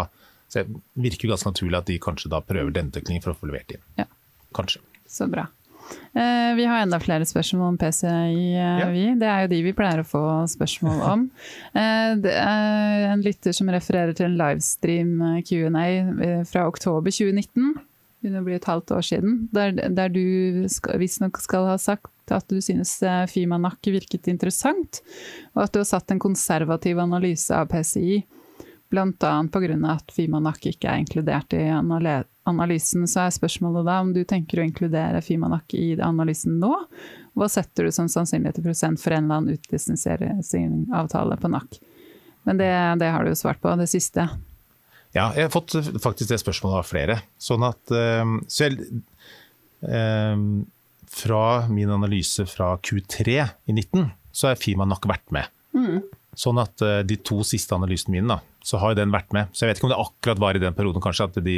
[0.50, 3.50] så det virker ganske naturlig at de kanskje da prøver denne teknikken for å få
[3.52, 3.84] levert inn.
[4.00, 4.08] Ja.
[4.58, 4.82] Kanskje.
[5.10, 5.46] Så bra.
[6.14, 8.54] Eh, vi har enda flere spørsmål om PCI.
[8.54, 8.90] Eh, ja.
[8.94, 9.06] Vi.
[9.20, 10.24] Det er jo de vi pleier å få
[10.54, 11.28] spørsmål om.
[11.74, 17.72] Eh, det er en lytter som refererer til en livestream Q&A fra oktober 2019.
[17.74, 19.40] Det begynner å bli et halvt år siden.
[19.56, 20.22] Der, der du
[21.02, 22.94] visstnok skal ha sagt at du synes
[23.32, 25.02] Fimanak virket interessant,
[25.56, 28.22] og at du har satt en konservativ analyse av PCI.
[28.94, 29.48] Bl.a.
[29.50, 29.76] pga.
[29.90, 33.08] at Fimanak ikke er inkludert i analysen.
[33.10, 36.76] Så er spørsmålet da om du tenker å inkludere Fimanak i analysen nå?
[37.34, 41.80] Hva setter du som sannsynlighet i prosent for en eller annen utdistanseringsavtale på NAK?
[42.46, 42.70] Men det,
[43.02, 44.28] det, har du jo svart på, det siste.
[45.16, 45.74] Ja, jeg har fått
[46.04, 47.20] faktisk det spørsmålet av flere.
[47.42, 49.02] Sånn at så jeg,
[49.82, 50.66] um,
[51.14, 55.50] Fra min analyse fra Q3 i 19, så har Fimanak vært med.
[55.74, 56.04] Mm.
[56.40, 59.52] Sånn at uh, de to siste analysene mine da, så har jo den vært med.
[59.54, 61.58] Så jeg vet ikke om det akkurat var i den perioden, kanskje, at de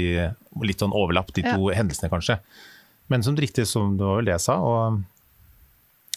[0.65, 1.77] litt sånn overlapp, de to ja.
[1.79, 2.39] hendelsene, kanskje.
[3.07, 4.57] Men som det riktig, som det var vel det jeg sa.
[4.65, 5.01] Og,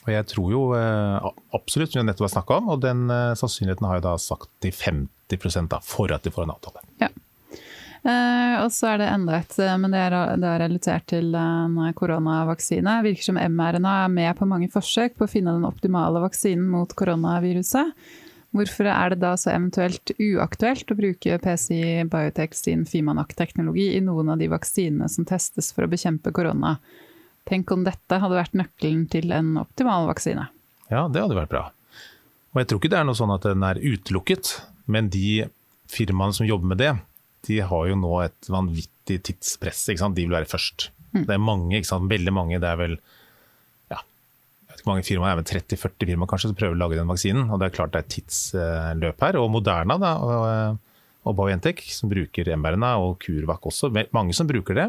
[0.06, 3.36] og jeg tror jo eh, absolutt, som jeg nettopp har snakka om, og den eh,
[3.38, 6.84] sannsynligheten har jeg da sagt til 50 da, for at de får en avtale.
[7.02, 7.12] Ja.
[7.98, 11.34] Uh, og så er det enda et, eh, men det er, det er relatert til
[11.36, 12.94] en koronavaksine.
[13.04, 16.94] Virker som mRNA er med på mange forsøk på å finne den optimale vaksinen mot
[16.96, 17.92] koronaviruset.
[18.56, 24.32] Hvorfor er det da så eventuelt uaktuelt å bruke PCI Biotech sin Fimanak-teknologi i noen
[24.32, 26.78] av de vaksinene som testes for å bekjempe korona?
[27.48, 30.48] Tenk om dette hadde vært nøkkelen til en optimal vaksine.
[30.88, 31.66] Ja, det hadde vært bra.
[32.54, 34.54] Og jeg tror ikke det er noe sånn at den er utelukket,
[34.88, 35.44] men de
[35.92, 36.94] firmaene som jobber med det,
[37.48, 39.84] de har jo nå et vanvittig tidspress.
[39.92, 40.88] De vil være først.
[41.12, 41.24] Mm.
[41.28, 42.60] Det er mange, veldig mange.
[42.60, 42.96] Det er vel
[44.86, 47.48] mange firmaer, men 30-40 firmaer kanskje, som prøver å lage den vaksinen.
[47.50, 49.38] og Det er klart det er et tidsløp her.
[49.40, 50.78] Og Moderna da, og,
[51.26, 54.88] og BioNTech, som bruker mRNA, og CureVac også, mange som bruker det,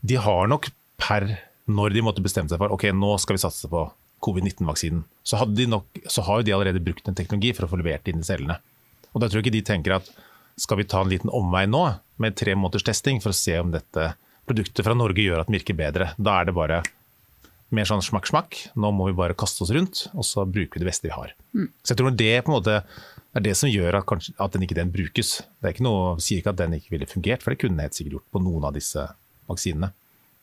[0.00, 0.70] de har nok
[1.00, 1.28] per
[1.70, 3.84] når de måtte bestemme seg for ok, nå skal vi satse på
[4.24, 5.38] covid-19-vaksinen, så,
[6.10, 8.58] så, har de allerede brukt en teknologi for å få levert inn i cellene.
[9.14, 10.10] Og Da tror jeg ikke de tenker at
[10.60, 11.86] skal vi ta en liten omvei nå,
[12.20, 14.10] med tre måneders testing, for å se om dette
[14.48, 16.10] produktet fra Norge gjør at den virker bedre.
[16.20, 16.82] Da er det bare
[17.74, 18.58] mer sånn smakk-smakk.
[18.80, 21.34] Nå må vi bare kaste oss rundt, og så bruker vi det beste vi har.
[21.54, 21.68] Mm.
[21.82, 24.66] Så jeg tror det på en måte er det som gjør at, kanskje, at den
[24.66, 25.36] ikke den brukes.
[25.60, 27.98] Det er ikke noe, sier ikke at den ikke ville fungert, for det kunne helt
[27.98, 29.06] sikkert gjort på noen av disse
[29.50, 29.92] vaksinene.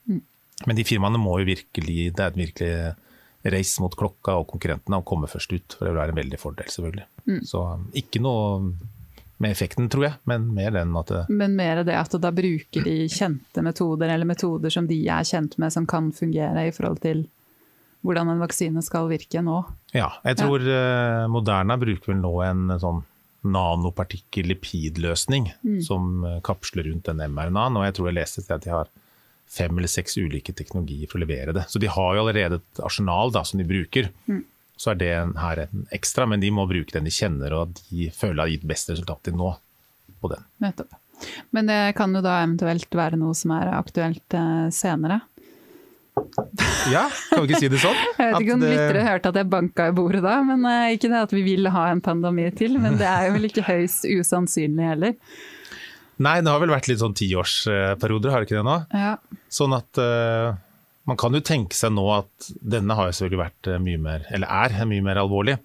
[0.07, 0.21] Mm.
[0.69, 4.99] Men de firmaene må jo virkelig Det er et virkelig race mot klokka og konkurrentene
[4.99, 5.75] å komme først ut.
[5.75, 7.07] For det vil være en veldig fordel, selvfølgelig.
[7.28, 7.41] Mm.
[7.47, 7.63] Så
[8.01, 8.71] ikke noe
[9.38, 12.85] med effekten, tror jeg, men mer den at det Men mer det at da bruker
[12.85, 16.99] de kjente metoder, eller metoder som de er kjent med, som kan fungere i forhold
[17.05, 17.27] til
[18.05, 19.61] hvordan en vaksine skal virke nå?
[19.97, 21.23] Ja, jeg tror ja.
[21.23, 23.01] Eh, Moderna bruker vel nå en sånn
[23.47, 25.81] nanopartikkel-lipidløsning mm.
[25.85, 28.88] som eh, kapsler rundt den mRNA-en, og jeg tror jeg leste at de har
[29.47, 31.63] fem eller seks ulike teknologier for å levere det.
[31.71, 34.05] Så de har jo allerede et arsenal da, som de bruker.
[34.27, 34.43] Mm
[34.78, 38.11] så er det her en ekstra, men de må bruke den de kjenner og de
[38.13, 39.55] føler har gitt best resultat til nå
[40.21, 40.45] på den.
[40.63, 40.93] Nettopp.
[41.55, 45.23] Men det kan jo da eventuelt være noe som er aktuelt eh, senere?
[46.91, 47.97] Ja, kan vi ikke si det sånn?
[48.17, 48.71] Jeg vet ikke om det...
[48.73, 51.69] lyttere hørte at jeg banka i bordet da, men uh, ikke det at vi vil
[51.73, 52.78] ha en pandemi til.
[52.82, 55.17] Men det er jo vel ikke høyst usannsynlig heller.
[56.23, 58.78] Nei, det har vel vært litt sånn tiårsperioder, har det ikke det nå?
[58.97, 59.11] Ja.
[59.53, 60.57] Sånn at uh,
[61.07, 64.51] man kan jo tenke seg nå at denne har selvfølgelig vært eh, mye mer, eller
[64.75, 65.55] er mye mer alvorlig.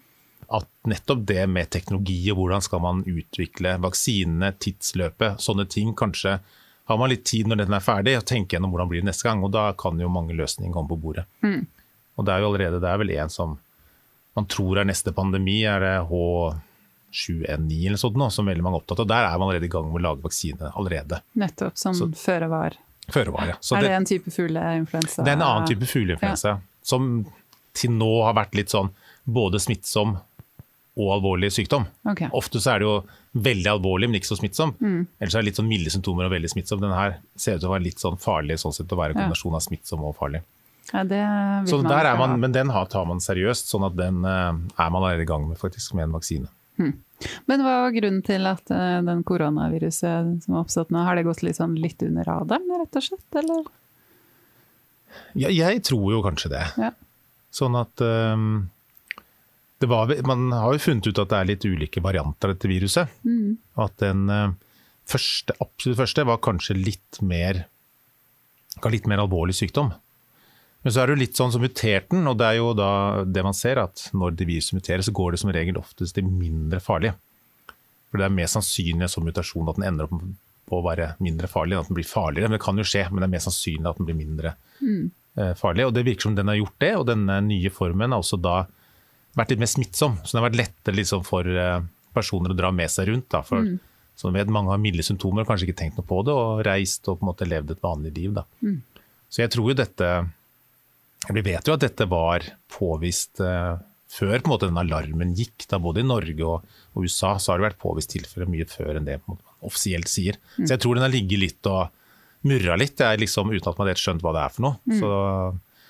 [0.52, 5.94] At nettopp det med teknologi og hvordan skal man utvikle vaksinene, tidsløpet, sånne ting.
[5.98, 6.36] Kanskje
[6.90, 9.26] har man litt tid når den er ferdig, og tenke gjennom hvordan det blir neste
[9.26, 9.42] gang.
[9.42, 11.26] og Da kan jo mange løsninger komme på bordet.
[11.42, 11.64] Mm.
[12.16, 13.58] Og Det er jo allerede, det er vel en som
[14.36, 18.84] man tror er neste pandemi, er det H7N9 eller sånt nå, som veldig mange er
[18.84, 19.10] opptatt av.
[19.10, 21.20] Der er man allerede i gang med å lage vaksine allerede.
[21.40, 22.78] Nettopp, som Så, føre var.
[23.12, 23.32] Føre
[23.78, 25.22] er det, det en type fugleinfluensa?
[25.22, 26.56] Det er en annen type fugleinfluensa.
[26.56, 26.84] Ja.
[26.86, 27.12] Som
[27.76, 28.90] til nå har vært litt sånn
[29.24, 30.16] både smittsom
[30.92, 31.86] og alvorlig sykdom.
[32.12, 32.28] Okay.
[32.36, 32.96] Ofte så er det jo
[33.32, 34.74] veldig alvorlig, men ikke så smittsom.
[34.82, 35.06] Mm.
[35.22, 36.82] Ellers er det litt sånn milde symptomer og veldig smittsom.
[36.82, 39.22] Denne her ser ut til å være litt sånn farlig sånn sett å være en
[39.22, 40.42] kombinasjon av smittsom og farlig.
[40.92, 41.04] Ja,
[41.64, 45.00] så der er man, Men den tar man seriøst, sånn at den eh, er man
[45.00, 46.50] allerede i gang med faktisk med en vaksine.
[46.80, 46.96] Hmm.
[47.46, 51.26] Men hva var grunnen til at uh, den koronaviruset som har oppstått nå, har det
[51.26, 53.70] gått litt, sånn litt under radaren, rett og slett, eller?
[55.38, 56.64] Ja, jeg tror jo kanskje det.
[56.80, 56.92] Ja.
[57.52, 58.70] Sånn at um,
[59.84, 63.12] var, Man har jo funnet ut at det er litt ulike varianter av dette viruset.
[63.26, 63.58] Mm.
[63.82, 64.54] At den uh,
[65.08, 67.64] første, absolutt første var kanskje litt mer,
[68.88, 69.92] litt mer alvorlig sykdom.
[70.82, 73.44] Men så er det jo litt sånn som muterten, og det er jo da det
[73.46, 76.82] man ser, at når det viruset muterer, så går det som regel oftest til mindre
[76.82, 77.14] farlige.
[78.10, 80.24] For det er mer sannsynlig som mutasjon at den ender opp
[80.68, 82.50] på å være mindre farlig enn at den blir farligere.
[82.50, 85.54] Men det kan jo skje, men det er mer sannsynlig at den blir mindre mm.
[85.60, 85.86] farlig.
[85.86, 88.58] Og det virker som den har gjort det, og denne nye formen har også da
[89.38, 90.18] vært litt mer smittsom.
[90.22, 91.78] Så den har vært lettere liksom for eh,
[92.12, 93.30] personer å dra med seg rundt.
[93.32, 93.78] Da, for mm.
[94.18, 97.08] som vet, Mange har milde symptomer, og kanskje ikke tenkt noe på det, og reist
[97.08, 98.36] og på en måte levd et vanlig liv.
[98.36, 98.46] Da.
[98.64, 98.80] Mm.
[99.32, 100.12] Så jeg tror jo dette
[101.30, 103.78] Vi vet jo at dette var påvist uh,
[104.12, 105.66] før på en måte den alarmen gikk.
[105.70, 108.98] Da, både i Norge og, og, USA så har det vært påvist tilfeller mye før
[108.98, 110.38] enn det man offisielt sier.
[110.56, 110.66] Mm.
[110.66, 111.92] Så jeg tror den har ligget litt og
[112.48, 114.80] murra litt, liksom, uten at man helt skjønt hva det er for noe.
[114.90, 114.98] Mm.
[114.98, 115.10] Så,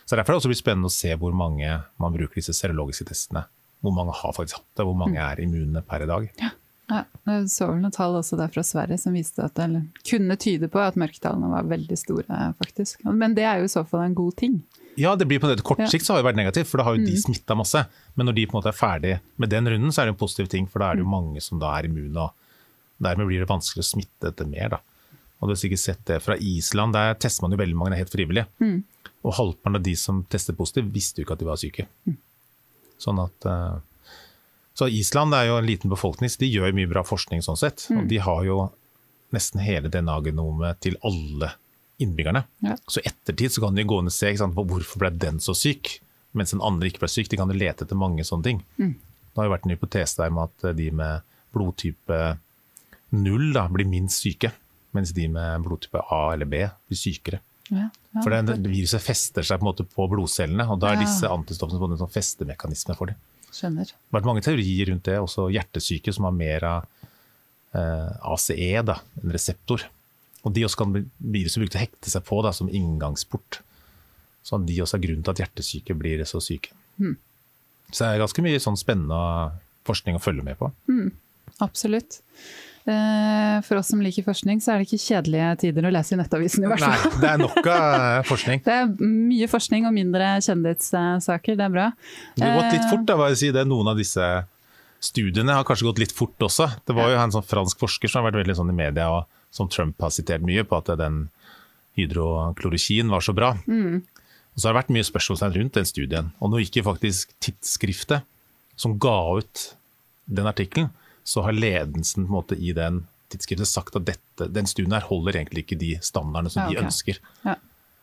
[0.04, 3.08] så Derfor er det også blitt spennende å se hvor mange man bruker disse serologiske
[3.08, 3.46] testene.
[3.82, 5.24] Hvor mange har faktisk hatt det, hvor mange mm.
[5.24, 6.28] er immune per i dag.
[6.42, 6.52] Ja.
[6.90, 10.34] Ja, jeg så vel noen tall også der fra Sverige som viste at det kunne
[10.36, 12.40] tyde på at mørketallene var veldig store.
[12.58, 13.06] faktisk.
[13.06, 14.58] Men det er jo i så fall en god ting.
[15.00, 16.96] Ja, det blir på det kort sikt så har det vært negativt, for da har
[16.96, 17.22] jo de mm.
[17.24, 17.80] smitta masse.
[18.14, 20.20] Men når de på en måte er ferdig med den runden, så er det en
[20.20, 21.14] positiv ting, for da er det jo mm.
[21.16, 22.26] mange som da er immune.
[22.26, 24.74] og Dermed blir det vanskelig å smitte dette mer.
[24.76, 24.82] da.
[25.40, 28.00] Og Du har sikkert sett det fra Island, der tester man jo veldig mange, det
[28.00, 28.44] er helt frivillig.
[28.62, 28.76] Mm.
[29.22, 31.88] Og halvparten av de som testet positivt, visste jo ikke at de var syke.
[32.06, 32.20] Mm.
[33.02, 33.48] Sånn at...
[33.48, 33.80] Uh,
[34.78, 37.84] så Island er jo en liten befolkning, så de gjør mye bra forskning sånn sett.
[37.90, 37.98] Mm.
[38.00, 38.60] Og de har jo
[39.32, 41.52] nesten hele DNA-genomet til alle
[42.02, 42.44] innbyggerne.
[42.64, 42.76] Ja.
[42.90, 45.96] Så ettertid så kan de gå inn og se sant, hvorfor ble den så syk,
[46.36, 47.30] mens den andre ikke ble syk.
[47.32, 48.62] De kan lete etter mange sånne ting.
[48.80, 48.96] Mm.
[49.32, 52.20] Det har jo vært en hypotese der med at de med blodtype
[53.12, 54.52] 0 da, blir minst syke,
[54.96, 57.40] mens de med blodtype A eller B blir sykere.
[57.72, 61.00] Ja, ja, for det, Viruset fester seg på, en måte på blodcellene, og da er
[61.00, 63.20] disse antistoffene en sånn festemekanisme for dem.
[63.52, 63.88] Skjønner.
[63.88, 66.86] Det har vært mange teorier rundt det, også hjertesyke som har mer av
[67.76, 69.84] eh, ACE, da, en reseptor.
[70.42, 73.60] Og de også kan viruset brukt til å hekte seg på da, som inngangsport.
[74.42, 76.74] Så de også er grunnen til at hjertesyke blir så syke.
[76.98, 77.14] Mm.
[77.92, 79.22] Så det er ganske mye sånn spennende
[79.86, 80.72] forskning å følge med på.
[80.90, 81.12] Mm.
[81.62, 82.18] Absolutt.
[82.82, 86.18] Eh, for oss som liker forskning, så er det ikke kjedelige tider å lese i
[86.18, 86.64] Nettavisen.
[86.64, 86.96] i hvert fall.
[86.96, 88.62] Nei, det er nok av forskning.
[88.66, 91.90] Det er mye forskning og mindre kjendissaker, det er bra.
[92.34, 93.62] Det har gått litt fort, da, bare si det.
[93.70, 94.26] Noen av disse
[95.02, 96.68] studiene har kanskje gått litt fort også.
[96.86, 99.41] Det var jo en sånn fransk forsker som har vært veldig sånn i media, og
[99.52, 101.26] som Trump har sitert mye på, at den
[101.98, 103.52] hydroklorokin var så bra.
[103.68, 104.00] Mm.
[104.52, 106.30] Og så har det vært mye spørsmål rundt den studien.
[106.40, 108.28] Og nå gikk faktisk tidsskriftet
[108.80, 109.66] som ga ut
[110.24, 110.90] den artikkelen,
[111.24, 115.66] så har ledelsen måte, i den tidsskriftet sagt at dette, den studien her holder egentlig
[115.66, 116.80] ikke de standardene som ja, okay.
[116.80, 117.20] de ønsker.
[117.46, 117.56] Ja.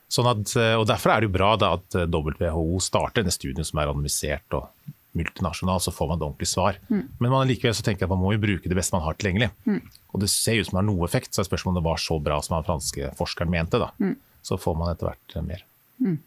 [0.09, 3.33] Sånn at, eh, og Derfor er det jo bra da, at eh, WHO starter denne
[3.33, 4.69] studien som er anonymisert og
[5.17, 6.79] multinasjonal, så får man et ordentlig svar.
[6.89, 7.03] Mm.
[7.17, 9.17] Men man likevel så tenker jeg at man må jo bruke det beste man har
[9.17, 9.51] tilgjengelig.
[9.65, 9.81] Mm.
[10.13, 12.01] Og det ser ut som det har noe effekt, så er spørsmålet om det var
[12.03, 13.81] så bra som den franske forskeren mente.
[13.81, 13.91] da.
[14.01, 14.15] Mm.
[14.45, 15.65] Så får man etter hvert mer.
[15.99, 16.17] Mm.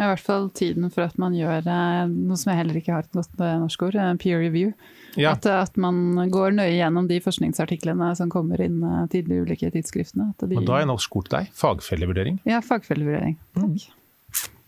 [0.00, 3.04] I hvert fall tiden for at man gjør eh, noe som jeg heller ikke har
[3.04, 4.72] et godt norsk ord, peer review.
[5.20, 5.34] Ja.
[5.34, 9.68] At, at, man går nøye gjennom de forskningsartiklene som kommer inn eh, til de ulike
[9.74, 10.30] tidsskriftene.
[10.40, 11.52] De, Men da er norsk ord til deg.
[11.58, 12.40] Fagfellevurdering.
[12.48, 13.36] Ja, fagfellevurdering.
[13.58, 13.76] Mm.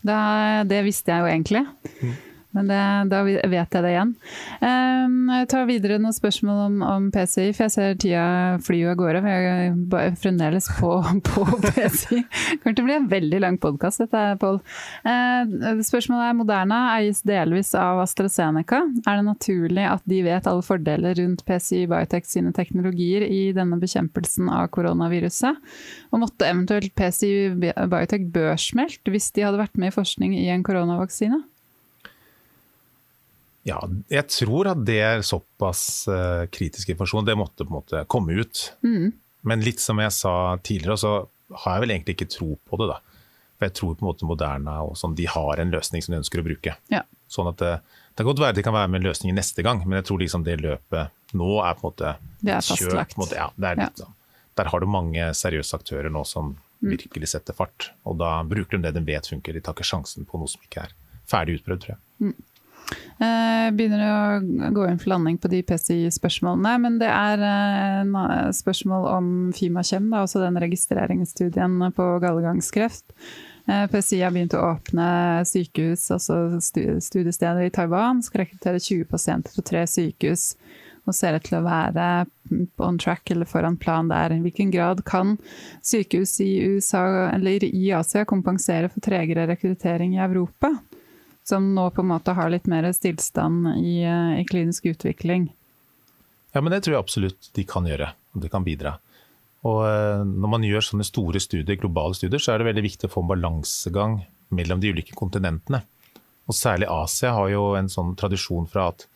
[0.05, 0.21] Det,
[0.69, 1.65] det, visste jeg jo egentlig.
[2.55, 2.81] Men det,
[3.11, 4.13] da vet jeg det igjen.
[4.63, 8.25] Jeg tar videre noen spørsmål om, om PCI, for jeg ser tida
[8.63, 9.23] flyr av gårde.
[9.27, 10.93] Jeg er fremdeles på,
[11.29, 12.23] på PCI.
[12.63, 14.61] Kommer til å bli en veldig lang podkast dette, Pål.
[15.07, 18.85] Uh, spørsmålet er Moderna eies delvis av AstraZeneca.
[19.03, 23.81] Er det naturlig at de vet alle fordeler rundt PCI Biotech sine teknologier i denne
[23.83, 25.59] bekjempelsen av koronaviruset?
[26.13, 30.65] Og måtte eventuelt PCI Biotech børsmelt hvis de hadde vært med i forskning i en
[30.67, 31.43] koronavaksine?
[33.65, 33.79] Ja,
[34.13, 37.25] jeg tror at det er såpass uh, kritisk informasjon.
[37.25, 38.67] Det måtte på en måte komme ut.
[38.85, 39.15] Mm.
[39.49, 41.13] Men litt som jeg sa tidligere, så
[41.65, 42.91] har jeg vel egentlig ikke tro på det.
[42.93, 42.99] da.
[43.57, 46.21] For jeg tror på en måte Moderna og sånn, de har en løsning som de
[46.21, 46.77] ønsker å bruke.
[46.93, 47.03] Ja.
[47.31, 47.73] Sånn at det,
[48.13, 50.21] det kan godt være de kan være med en løsning neste gang, men jeg tror
[50.23, 53.17] liksom det løpet nå er på en måte Det er fastlagt.
[53.21, 54.05] Måte, ja, det er litt, ja.
[54.05, 54.21] Sånn.
[54.55, 56.91] Der har du mange seriøse aktører nå som mm.
[56.93, 57.89] virkelig setter fart.
[58.07, 59.57] Og da bruker de det de vet funker.
[59.57, 60.95] De tar ikke sjansen på noe som ikke er
[61.27, 62.03] ferdig utprøvd, tror jeg.
[62.23, 62.37] Mm.
[63.15, 66.75] Eh, begynner å gå inn for landing på de PCI-spørsmålene.
[66.83, 73.07] Men det er eh, spørsmål om Fimakjem, også den registreringsstudien på gallegangskreft.
[73.71, 75.09] Eh, PCI har begynt å åpne
[75.49, 78.23] sykehus, altså studiesteder i Taiwan.
[78.25, 80.53] Skal rekruttere 20 pasienter på tre sykehus.
[81.05, 82.25] Og ser ut til å være
[82.81, 84.33] on track eller foran plan der.
[84.33, 85.37] I hvilken grad kan
[85.85, 90.73] sykehus i USA i Asia kompensere for tregere rekruttering i Europa?
[91.45, 95.51] Som nå på en måte har litt mer stillstand i, eh, i klinisk utvikling.
[96.55, 98.97] Ja, men det tror jeg absolutt de kan gjøre, og det kan bidra.
[99.65, 103.09] Og eh, når man gjør sånne store studier, globale studier, så er det veldig viktig
[103.09, 104.21] å få en balansegang
[104.55, 105.83] mellom de ulike kontinentene.
[106.45, 109.07] Og særlig Asia har jo en sånn tradisjon fra at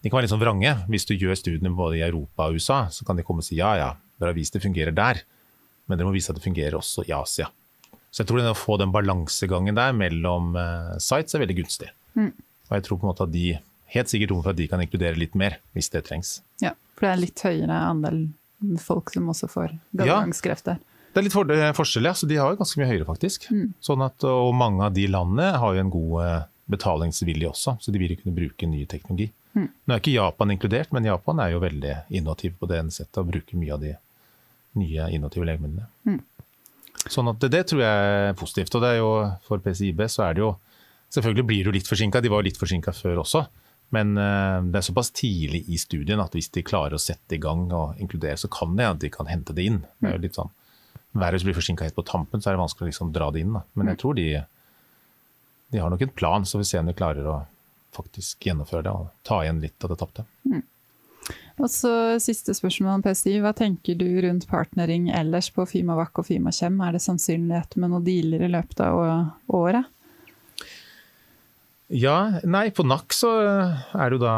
[0.00, 0.72] de kan være litt sånn vrange.
[0.88, 3.60] Hvis du gjør studiene både i Europa og USA, så kan de komme og si
[3.60, 5.20] ja ja, dere har vist det fungerer der,
[5.86, 7.50] men dere må vise at det fungerer også i Asia.
[8.10, 11.90] Så jeg tror det å få den balansegangen der mellom uh, sites er veldig gunstig.
[12.18, 12.32] Mm.
[12.68, 13.46] Og jeg tror på en måte at de
[13.94, 16.38] helt sikkert rom for at de kan inkludere litt mer, hvis det trengs.
[16.62, 18.22] Ja, for det er litt høyere andel
[18.82, 20.78] folk som også får galgangskrefter.
[20.78, 20.86] Ja.
[21.10, 22.14] Det er litt for, forskjell, ja.
[22.14, 23.48] Så de har jo ganske mye høyere, faktisk.
[23.50, 23.72] Mm.
[23.82, 26.36] Sånn at, og mange av de landene har jo en god eh,
[26.70, 29.30] betalingsvilje også, så de vil jo kunne bruke ny teknologi.
[29.58, 29.66] Mm.
[29.66, 33.32] Nå er ikke Japan inkludert, men Japan er jo veldig innovativ på det settet og
[33.32, 33.96] bruker mye av de
[34.78, 35.88] nye innovative legemidlene.
[36.06, 36.20] Mm.
[37.08, 38.74] Sånn at det, det, tror jeg er positivt.
[38.76, 39.12] Og det er jo,
[39.46, 40.56] for PCIB så er det jo
[41.10, 43.40] Selvfølgelig blir du litt forsinka, de var litt forsinka før også.
[43.90, 47.40] Men uh, det er såpass tidlig i studien at hvis de klarer å sette i
[47.42, 49.80] gang og inkludere, så kan det at de kan hente det inn.
[49.98, 50.52] Det er jo litt sånn,
[51.18, 53.56] Verre blir forsinka helt på tampen, så er det vanskelig å liksom dra det inn.
[53.56, 53.64] Da.
[53.74, 54.26] Men jeg tror de,
[55.74, 57.40] de har nok en plan, så vi ser om de klarer å
[57.96, 60.24] faktisk gjennomføre det og ta igjen litt av det tapte.
[60.46, 60.62] Mm.
[61.60, 61.92] Og så
[62.22, 63.36] Siste spørsmål om PSI.
[63.44, 66.78] Hva tenker du rundt partnering ellers på Fimavac og Fimakjem?
[66.80, 69.00] Er det sannsynlighet med noen dealer i løpet av
[69.60, 69.88] året?
[71.90, 74.34] Ja, nei, på NAK så er det jo da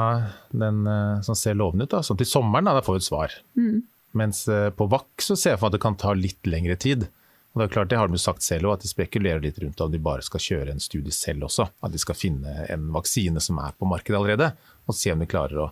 [0.57, 1.93] den eh, som ser lovende ut.
[1.93, 3.35] da, Sånn til sommeren, da, da får vi et svar.
[3.61, 3.83] Mm.
[4.17, 6.79] Mens eh, på VAK så ser jeg for meg at det kan ta litt lengre
[6.81, 7.05] tid.
[7.53, 9.61] Og Det er klart, det har de jo sagt selv òg, at de spekulerer litt
[9.61, 11.69] rundt om de bare skal kjøre en studie selv også.
[11.85, 14.55] At de skal finne en vaksine som er på markedet allerede,
[14.89, 15.69] og se om de klarer å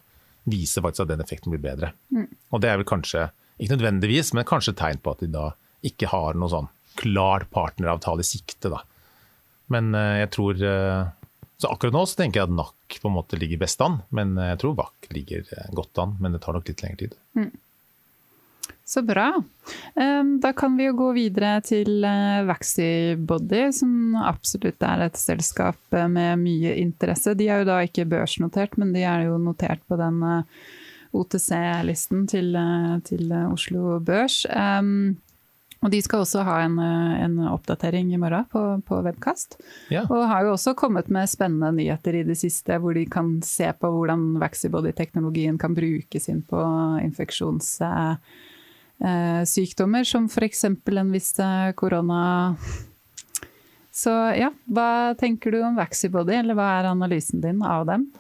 [0.51, 1.93] vise faktisk at den effekten blir bedre.
[2.15, 2.27] Mm.
[2.51, 3.29] Og Det er vel kanskje,
[3.59, 5.47] ikke nødvendigvis, men kanskje et tegn på at de da
[5.87, 6.69] ikke har noe sånn
[7.01, 8.73] klar partneravtale i sikte.
[8.73, 8.83] da.
[9.73, 10.61] Men eh, jeg tror
[11.61, 14.33] så akkurat nå så tenker jeg at NAC på en måte ligger best an, men
[14.41, 16.15] jeg tror VAK ligger godt an.
[16.17, 17.17] Men det tar nok litt lengre tid.
[17.37, 17.51] Mm.
[18.91, 19.43] Så bra.
[20.43, 26.09] Da kan vi jo gå videre til eh, Vaxibody, som absolutt er et selskap eh,
[26.11, 27.37] med mye interesse.
[27.39, 30.69] De er jo da ikke børsnotert, men de er jo notert på den eh,
[31.15, 32.55] OTC-listen til,
[33.07, 34.45] til, Oslo Børs.
[35.81, 39.57] Og de skal også ha en, en oppdatering i morgen på, på webkast.
[39.91, 40.05] Ja.
[40.05, 43.71] Og har jo også kommet med spennende nyheter i det siste, hvor de kan se
[43.73, 46.61] på hvordan Vaxibody-teknologien kan brukes inn på
[49.01, 50.65] infeksjonssykdommer, som f.eks.
[50.65, 52.55] en viss eh, korona...
[53.93, 58.11] Så ja, hva tenker du om Vaxibody, eller hva er analysen din av dem?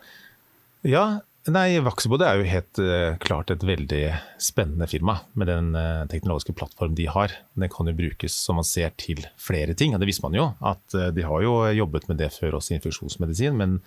[0.82, 4.02] Ja, Nei, Vaxibody er jo helt uh, klart et veldig
[4.42, 5.70] spennende firma med den
[6.12, 7.32] teknologiske plattformen de har.
[7.56, 10.50] Den kan jo brukes som man ser til flere ting, og det visste man jo.
[10.60, 13.78] at De har jo jobbet med det før også i infeksjonsmedisin, men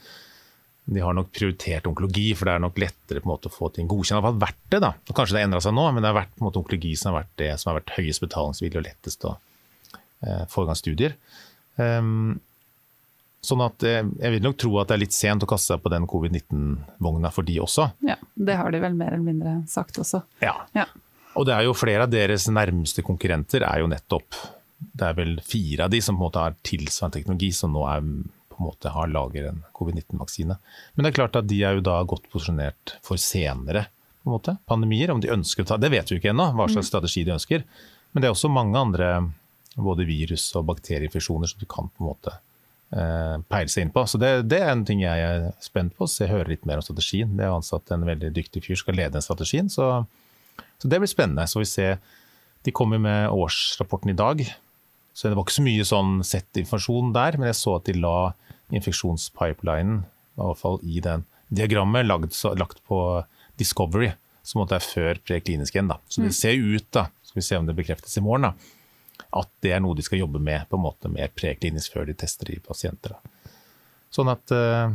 [0.85, 3.69] de har nok prioritert onkologi, for det er nok lettere på en måte å få
[3.71, 4.19] ting godkjent.
[4.19, 4.93] Det har vært det, da.
[5.09, 7.11] Kanskje det har endra seg nå, men det har vært på en måte onkologi som
[7.11, 9.37] har vært det som har vært høyest betalingsvillig og lettest å
[10.51, 11.15] få i gang studier.
[11.75, 12.35] Um,
[13.43, 15.83] Sånn at eh, Jeg vil nok tro at det er litt sent å kaste seg
[15.83, 17.89] på den covid-19-vogna for de også.
[18.07, 20.23] Ja, Det har de vel mer eller mindre sagt også.
[20.43, 20.55] Ja.
[20.75, 20.87] ja.
[21.35, 24.37] Og det er jo flere av deres nærmeste konkurrenter er jo nettopp
[24.77, 27.83] Det er vel fire av de som på en måte har tilsvarende teknologi, som nå
[27.89, 28.07] er,
[28.53, 30.57] på en måte har lager en covid-19-vaksine.
[30.93, 33.87] Men det er klart at de er jo da godt posisjonert for senere
[34.21, 35.11] på en måte, pandemier.
[35.11, 36.91] Om de ønsker å ta Det vet vi ikke ennå, hva slags mm.
[36.91, 37.67] strategi de ønsker.
[38.13, 39.11] Men det er også mange andre
[39.73, 42.37] både virus- og bakterieinfeksjoner som du kan på en måte
[42.93, 44.03] Eh, peile seg inn på.
[44.05, 46.77] Så det, det, er en ting jeg er spent på, så jeg hører litt mer
[46.77, 47.31] om strategien.
[47.39, 50.03] Det er ansatt en veldig dyktig fyr skal lede den strategien, så,
[50.77, 51.47] så, det blir spennende.
[51.49, 51.97] Så vi ser,
[52.63, 54.45] De kommer med årsrapporten i dag,
[55.13, 58.33] så det var ikke så mye sånn sett-informasjon der, men jeg så at de la
[58.73, 60.01] infeksjonspipelinen,
[60.33, 62.99] i hvert fall i den diagrammet, lagt, lagt på
[63.61, 65.91] Discovery, som måtte er før preklinisk igjen.
[65.91, 65.99] Da.
[66.09, 66.37] Så det mm.
[66.39, 69.81] ser ut, da, skal vi se om det bekreftes i morgen, da, at det er
[69.83, 73.15] noe de skal jobbe med på en måte mer preklinisk før de tester i pasienter.
[74.13, 74.93] Sånn at uh,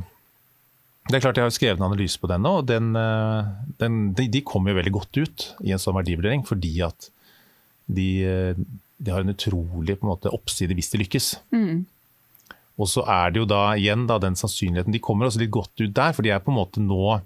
[1.09, 3.49] Det er klart jeg har skrevet en analyse på den nå, og den, uh,
[3.81, 7.09] den, de, de, kommer jo veldig godt ut i en sånn verdivurdering fordi at
[7.87, 8.61] de, uh,
[8.99, 11.31] de har en utrolig på en måte, oppside hvis de lykkes.
[11.55, 11.87] Mm.
[12.79, 15.75] Og så er det jo da igjen da, den sannsynligheten De kommer også litt godt
[15.83, 17.19] ut der, for de er på en måte nå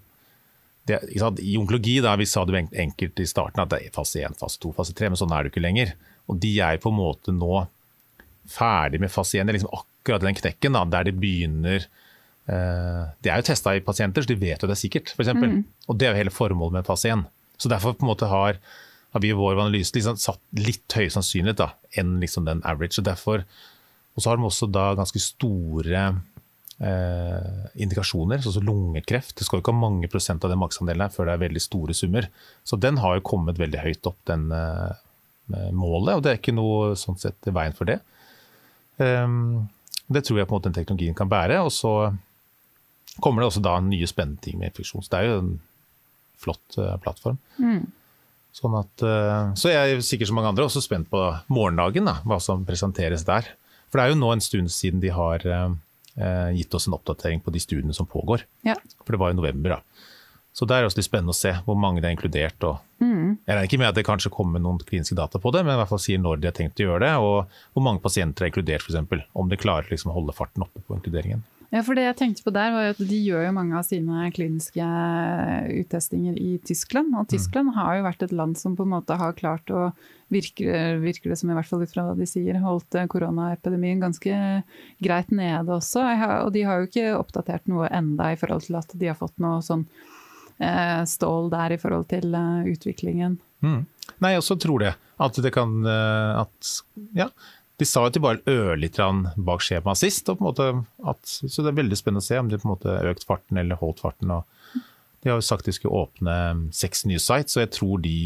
[0.88, 4.34] det, I onkologi da, vi sa det enkelt i starten at det er fase 1,
[4.40, 5.92] fase 2, fase 3, men sånn er det jo ikke lenger.
[6.26, 7.64] Og de er på en måte nå
[8.50, 9.46] ferdig med fase 1.
[9.46, 13.76] Det er liksom akkurat den knekken da, der de begynner eh, Det er jo testa
[13.76, 15.30] i pasienter, så de vet jo det er sikkert, f.eks.
[15.38, 15.60] Mm.
[15.86, 17.22] Og det er jo hele formålet med fase 1.
[17.62, 18.58] Så derfor på en måte har,
[19.12, 22.98] har vi i vår analyse liksom satt litt høyere sannsynlighet da, enn liksom den average.
[23.00, 23.44] Og, derfor,
[24.16, 26.04] og så har de også da ganske store
[26.80, 29.36] eh, indikasjoner, sånn som lungekreft.
[29.36, 31.96] Det skal jo ikke ha mange prosent av den markedsandelen før det er veldig store
[31.96, 32.30] summer.
[32.64, 34.96] Så den har jo kommet veldig høyt opp, den, eh,
[35.76, 37.98] målet, og det er ikke noe sånn sett i veien for det.
[38.96, 39.68] Um,
[40.12, 41.60] det tror jeg på en måte den teknologien kan bære.
[41.64, 42.12] Og så
[43.20, 45.04] kommer det også da nye spennende ting med infeksjon.
[45.04, 45.52] Så det er jo en
[46.42, 47.38] flott uh, plattform.
[47.58, 47.84] Mm.
[48.52, 51.20] Sånn at, uh, så jeg er sikkert som mange andre også spent på
[51.52, 53.48] morgendagen, da, hva som presenteres der.
[53.88, 57.42] For det er jo nå en stund siden de har eh, gitt oss en oppdatering
[57.44, 58.46] på de studiene som pågår.
[58.64, 58.78] Ja.
[59.04, 59.76] For det var i november.
[59.76, 60.08] da.
[60.52, 62.64] Så det er også litt spennende å se hvor mange det er inkludert.
[62.68, 63.44] Og mm.
[63.44, 65.80] Jeg regner ikke med at det kanskje kommer noen kliniske data på det, men i
[65.80, 68.52] hvert fall sier når de har tenkt å gjøre det, og hvor mange pasienter er
[68.52, 69.28] inkludert f.eks.
[69.32, 71.44] Om de klarer liksom å holde farten oppe på inkluderingen.
[71.72, 74.26] Ja, for det jeg tenkte på der var at De gjør jo mange av sine
[74.36, 74.88] kliniske
[75.80, 77.14] uttestinger i Tyskland.
[77.16, 77.76] Og Tyskland mm.
[77.78, 79.86] har jo vært et land som på en måte har klart å
[80.32, 84.36] virker, virker det som i hvert fall ut fra hva de sier, holdt koronaepidemien ganske
[85.04, 86.04] greit nede også.
[86.44, 89.40] Og de har jo ikke oppdatert noe enda i forhold til at de har fått
[89.40, 89.88] noe sånn
[90.62, 93.38] Eh, stål der i forhold til eh, utviklingen.
[93.64, 93.80] Mm.
[94.22, 94.92] Nei, jeg også tror det.
[95.22, 96.74] At det kan eh, at,
[97.18, 97.26] ja,
[97.82, 100.30] De sa at de bare ørlite grann bak skjemaet sist.
[100.30, 103.58] At, så det er veldig spennende å se om de på en måte økt farten
[103.58, 104.30] eller holdt farten.
[104.30, 106.36] De har jo sagt de skulle åpne
[106.74, 108.16] seks nye sites, og jeg tror de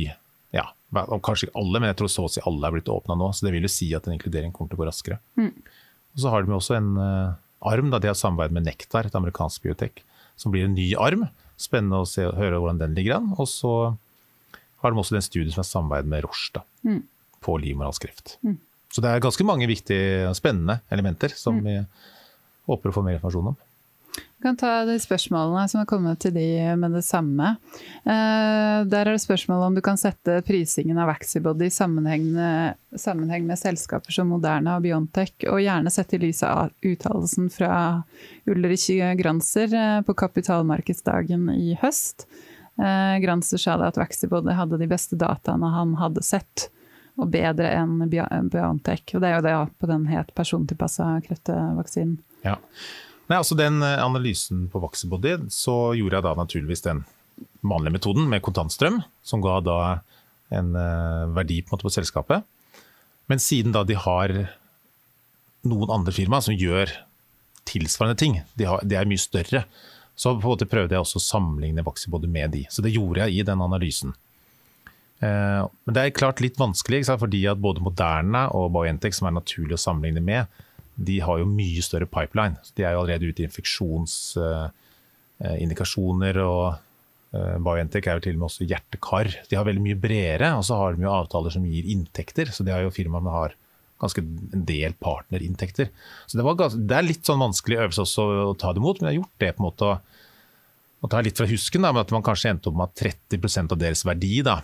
[0.55, 3.33] ja, Kanskje ikke alle, men jeg tror så å si alle er blitt åpna nå.
[3.35, 5.19] Så det vil jo si at en inkludering kommer til å gå raskere.
[5.41, 5.51] Mm.
[6.15, 7.35] Og Så har de også en uh,
[7.73, 7.91] arm.
[7.93, 10.05] da De har samarbeid med Nektar, et amerikansk biotek,
[10.41, 11.27] som blir en ny arm
[11.57, 13.31] Spennende å se, høre hvordan den ligger an.
[13.41, 13.73] Og så
[14.83, 16.99] har de også den studien som er samarbeid med Roche da, mm.
[17.45, 18.37] på livmorhalskreft.
[18.45, 18.59] Mm.
[18.97, 21.67] Så det er ganske mange viktige, spennende elementer som mm.
[21.67, 21.81] vi
[22.71, 23.59] håper å få mer informasjon om.
[24.17, 26.47] Vi kan ta de spørsmålene som har kommet til de
[26.81, 27.51] med det samme.
[28.09, 32.25] Eh, der er det spørsmål om du kan sette prisingen av Vaxibody i sammenheng,
[32.97, 37.75] sammenheng med selskaper som Moderna og Biontech, og gjerne sette i lys av uttalelsen fra
[38.49, 38.89] Ulrich
[39.21, 42.29] Granser eh, på kapitalmarkedsdagen i høst.
[42.81, 46.71] Eh, Granser sa det at Vaxibody hadde de beste dataene han hadde sett,
[47.17, 49.05] og bedre enn Biontech.
[49.17, 52.19] Og det er jo det på den helt persontilpassa kreftvaksinen.
[52.45, 52.59] Ja.
[53.27, 57.03] Nei, altså Den eh, analysen på Vaxibody, så gjorde jeg da naturligvis den
[57.67, 59.79] vanlige metoden med kontantstrøm, som ga da
[60.55, 62.47] en uh, verdi på, på, selskapet.
[63.27, 64.33] Men siden da de har
[65.67, 66.93] noen andre firmaer som gjør
[67.67, 69.65] tilsvarende ting, de, har, de, er mye større,
[70.15, 72.63] så på en måte prøvde jeg også å sammenligne Vaxibody med de.
[72.71, 74.15] Så det gjorde jeg i den analysen.
[75.17, 79.39] Uh, men det er klart litt vanskelig, fordi at både Moderna og Biontech, som er
[79.39, 80.43] naturlig å sammenligne med,
[80.97, 82.57] de har jo mye større pipeline.
[82.77, 86.35] De er jo allerede ute i infeksjonsindikasjoner.
[86.41, 86.67] Eh, og
[87.37, 89.27] uh, Biontech er jo til og med også hjerte-kar.
[89.51, 92.47] De har veldig mye bredere, og så har de jo avtaler som gir inntekter.
[92.53, 93.51] Så de har jo firmaer som har
[94.01, 95.89] ganske en del partnerinntekter.
[96.29, 99.09] Så det, ganske, det, er litt sånn vanskelig øvelse også å ta det imot, men
[99.09, 99.93] jeg har gjort det på en måte å,
[101.01, 101.85] å ta litt fra husken.
[101.85, 102.97] Da, men at man kanskje endte opp med at
[103.33, 104.57] 30% av deres verdi da,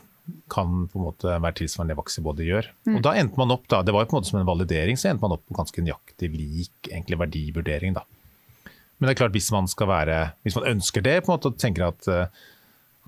[0.53, 2.69] kan på en måte være tilsvarende det Vaxibody gjør.
[2.87, 2.97] Mm.
[2.97, 4.99] Og da endte man opp, da, Det var jo på en måte som en validering,
[4.99, 7.97] så endte man opp på ganske nøyaktig lik egentlig verdivurdering.
[7.99, 8.05] da.
[8.99, 10.17] Men det er klart, hvis man skal være,
[10.47, 12.43] hvis man ønsker det på en måte, og tenker at uh,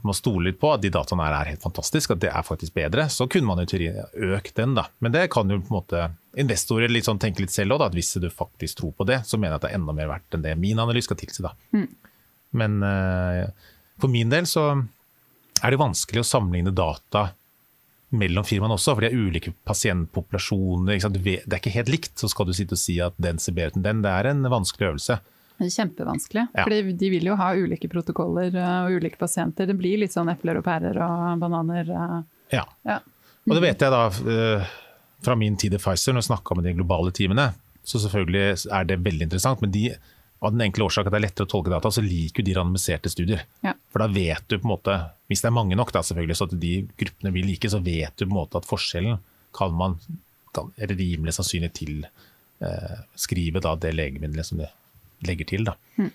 [0.02, 2.74] man stoler litt på at de dataene her er helt fantastiske, at det er faktisk
[2.74, 3.92] bedre, så kunne man jo
[4.34, 4.74] økt den.
[4.74, 4.88] da.
[4.98, 6.08] Men det kan jo på en måte
[6.40, 9.38] investorer litt sånn tenke litt selv òg, at hvis du faktisk tror på det, så
[9.38, 11.46] mener jeg at det er enda mer verdt enn det min analyse skal tilsi.
[11.46, 11.54] da.
[11.76, 11.86] Mm.
[12.58, 13.70] Men uh,
[14.02, 14.66] for min del så
[15.62, 17.28] er det vanskelig å sammenligne data
[18.14, 20.98] mellom firmaene også, for de er ulike pasientpopulasjoner.
[21.14, 23.80] Det er ikke helt likt, så skal du sitte og si at den ser bedre
[23.80, 24.02] enn den.
[24.05, 25.18] Det er en vanskelig øvelse.
[25.55, 26.62] Det er kjempevanskelig, ja.
[26.66, 29.68] for de vil jo ha ulike protokoller eh, og ulike pasienter.
[29.70, 31.90] Det blir litt sånn epler og pærer og bananer.
[31.94, 32.16] Eh.
[32.57, 32.64] Ja.
[32.86, 32.98] ja.
[33.46, 34.72] Og det vet jeg da eh,
[35.24, 37.52] fra min tid i Pfizer, når jeg snakka med de globale teamene.
[37.86, 39.92] Så selvfølgelig er det veldig interessant, men de
[40.45, 43.12] av den enkle årsak at det er lettere å tolke data, så liker de randomiserte
[43.12, 43.45] studier.
[43.64, 43.74] Ja.
[43.92, 44.99] For da vet du på en måte,
[45.30, 48.14] hvis det er mange nok, da selvfølgelig, så at de gruppene blir like, så vet
[48.18, 49.22] du på en måte at forskjellen
[49.55, 49.99] kan man
[50.55, 54.70] kan, er rimelig sannsynlig tilskrive eh, det legemiddelet som det
[55.26, 55.66] legger til.
[55.66, 55.74] Da.
[55.99, 56.12] Mm.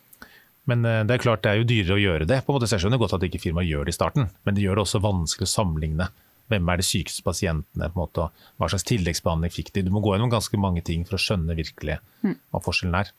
[0.70, 2.42] Men eh, det er klart det er jo dyrere å gjøre det.
[2.46, 4.66] på en måte, Jeg skjønner godt at ikke firmaet gjør det i starten, men det
[4.66, 6.10] gjør det også vanskelig å sammenligne.
[6.50, 7.90] Hvem er de sykeste pasientene?
[7.90, 9.86] på en måte, Hva slags tilleggsbehandling fikk de?
[9.86, 12.36] Du må gå gjennom ganske mange ting for å skjønne virkelig mm.
[12.52, 13.12] hva forskjellen er.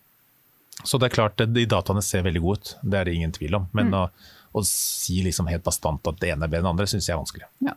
[0.87, 3.59] Så det er klart, de dataene ser veldig gode ut, det er det ingen tvil
[3.61, 3.69] om.
[3.77, 3.99] Men mm.
[4.01, 7.09] å, å, si liksom helt bastant at det ene er bedre enn det andre, syns
[7.09, 7.49] jeg er vanskelig.
[7.67, 7.77] Ja.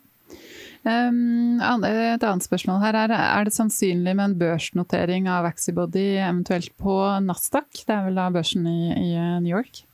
[0.83, 6.73] Um, et annet spørsmål her er, er det sannsynlig med en børsnotering av Vaxibody eventuelt
[6.81, 7.85] på Nasdaq?
[7.87, 9.13] Det er vel da børsen i, i
[9.45, 9.85] New York?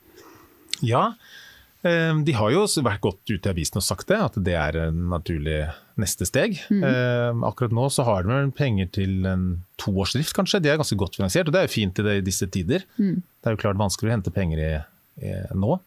[0.82, 1.12] Ja,
[1.80, 4.98] de har jo vært godt ute i avisen og sagt det, at det er en
[5.08, 5.62] naturlig
[6.00, 6.58] neste steg.
[6.68, 7.44] Mm.
[7.48, 9.44] Akkurat nå så har de penger til en
[9.80, 10.60] toårsdrift, kanskje.
[10.60, 12.84] De er ganske godt finansiert, og det er jo fint i, disse tider.
[13.00, 13.22] Mm.
[13.22, 14.72] Det er jo klart vanskelig å hente penger i,
[15.24, 15.78] i, nå.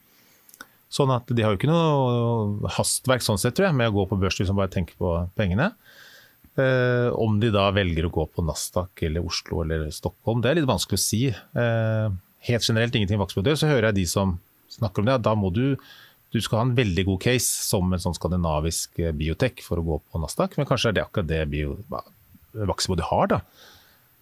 [0.94, 4.08] Sånn at De har jo ikke noe hastverk sånn sett, tror jeg, med å gå
[4.12, 5.72] på børs hvis man bare tenker på pengene.
[6.54, 10.60] Eh, om de da velger å gå på Nasdaq eller Oslo eller Stockholm, det er
[10.60, 11.24] litt vanskelig å si.
[11.34, 12.14] Eh,
[12.50, 14.36] helt generelt ingenting Vaksbø dør, så hører jeg de som
[14.80, 15.78] snakker om det, da må du
[16.34, 19.86] du skal ha en veldig god case som en sånn skandinavisk eh, biotek for å
[19.86, 21.76] gå på Nasdaq, men kanskje er det akkurat det bio,
[23.12, 23.28] har.
[23.30, 23.40] da.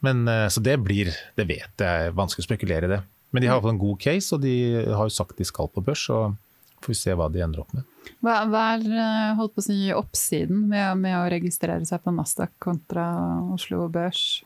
[0.03, 2.99] Men, eh, så det blir, det vet jeg, vanskelig å spekulere i det.
[3.31, 4.55] Men de har iallfall en god case, og de
[4.91, 6.03] har jo sagt de skal på børs.
[6.09, 6.33] så
[6.81, 7.87] får vi se hva de ender opp med.
[8.19, 12.13] Hva, hva er eh, holdt på å si, oppsiden med, med, å registrere seg på
[12.15, 13.05] Nasdaq kontra
[13.53, 14.41] Oslo Børs?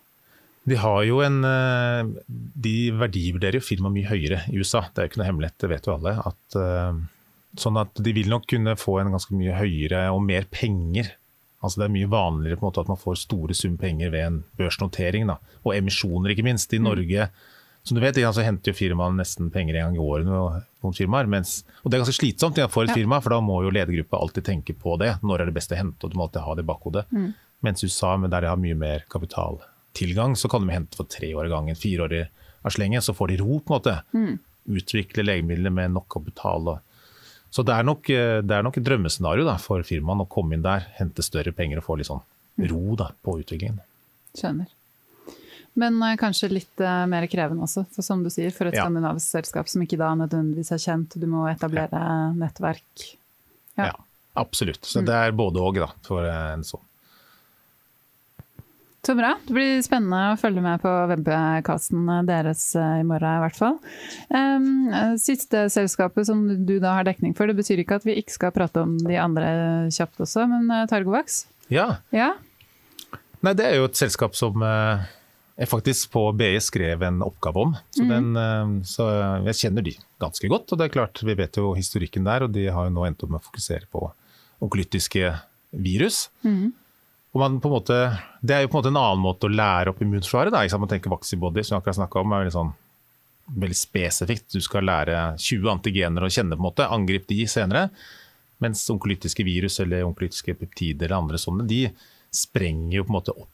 [0.65, 1.43] De har jo en
[2.65, 4.81] De verdivurderer jo firmaet mye høyere i USA.
[4.89, 6.15] Det er jo ikke noe hemmelighet, det vet jo alle.
[6.25, 6.57] at
[7.61, 11.13] Sånn at de vil nok kunne få en ganske mye høyere og mer penger.
[11.63, 14.25] Altså Det er mye vanligere på en måte at man får store sum penger ved
[14.25, 15.29] en børsnotering.
[15.29, 15.37] Da.
[15.63, 16.73] Og emisjoner, ikke minst.
[16.73, 16.89] I mm.
[16.89, 17.29] Norge
[17.85, 20.25] som du vet, altså, henter jo firmaene nesten penger en gang i året.
[20.25, 23.69] noen firmaer, mens, og Det er ganske slitsomt for et firma, for da må jo
[23.69, 25.19] ledergruppa alltid tenke på det.
[25.21, 27.05] Når er det best å hente, og du må alltid ha det i bakhodet.
[27.13, 27.35] Mm.
[27.61, 29.05] Mens USA, der de har mye mer
[29.95, 32.27] kapitaltilgang, så kan de hente for tre år i gangen, fire år
[32.61, 33.01] av slengen.
[33.01, 34.01] Så får de ro, på en måte.
[34.13, 34.39] Mm.
[34.65, 36.63] Utvikle legemidler med nok kapital.
[36.63, 36.79] betale.
[37.49, 40.55] så det er nok, eh, det er nok et drømmescenario da, for firmaene å komme
[40.55, 42.21] inn der, hente større penger og få litt sånn
[42.57, 42.67] mm.
[42.67, 43.79] ro da, på utviklingen.
[44.35, 44.67] Skjønner.
[45.75, 48.83] Men uh, kanskje litt uh, mer krevende også, for som du sier, for et ja.
[48.83, 52.33] skandinavisk selskap som ikke da nødvendigvis er kjent, du må etablere ja.
[52.35, 53.07] nettverk.
[53.75, 53.91] Ja.
[53.91, 53.95] ja.
[54.33, 54.83] absolutt.
[54.83, 56.84] Så det er både da, for en sånn.
[59.05, 59.35] Så bra.
[59.45, 63.75] Det blir spennende å følge med på webcasten deres eh, i morgen i hvert fall.
[65.21, 68.53] Siste selskapet som du da har dekning for, det betyr ikke at vi ikke skal
[68.55, 69.51] prate om de andre
[69.93, 71.43] kjapt også, men eh, Targovax?
[71.69, 71.99] Ja.
[72.15, 72.31] ja.
[73.45, 77.75] Nei, det er jo et selskap som jeg faktisk på BI skrev en oppgave om.
[77.93, 78.09] Så, mm.
[78.09, 79.09] den, så,
[79.51, 80.73] jeg kjenner de ganske godt.
[80.73, 83.21] Og det er klart, vi vet jo historikken der, og de har jo nå endt
[83.21, 84.07] opp med å fokusere på
[84.65, 85.29] onkolytiske
[85.85, 86.25] virus.
[86.41, 86.73] Mm.
[87.35, 87.95] Måte,
[88.39, 90.55] det er jo på en måte en annen måte å lære opp immunforsvaret.
[90.79, 92.69] Man tenker vaccibody, som jeg akkurat snakka om, er veldig, sånn,
[93.63, 94.47] veldig spesifikt.
[94.55, 97.89] Du skal lære 20 antigener å kjenne, på en måte, angripe de senere.
[98.63, 101.89] Mens onkolytiske virus eller onkolytiske peptider eller andre sånne, de
[102.31, 103.51] sprenger jo på en måte opp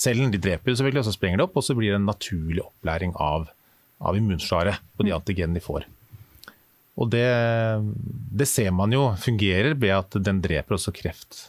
[0.00, 0.30] cellen.
[0.32, 2.62] De dreper jo selvfølgelig, og så sprenger det opp, og så blir det en naturlig
[2.64, 3.48] opplæring av,
[3.98, 5.86] av immunforsvaret på de antigenene de får.
[7.00, 7.26] Og det,
[8.40, 11.46] det, ser man jo fungerer ved at den dreper også kreft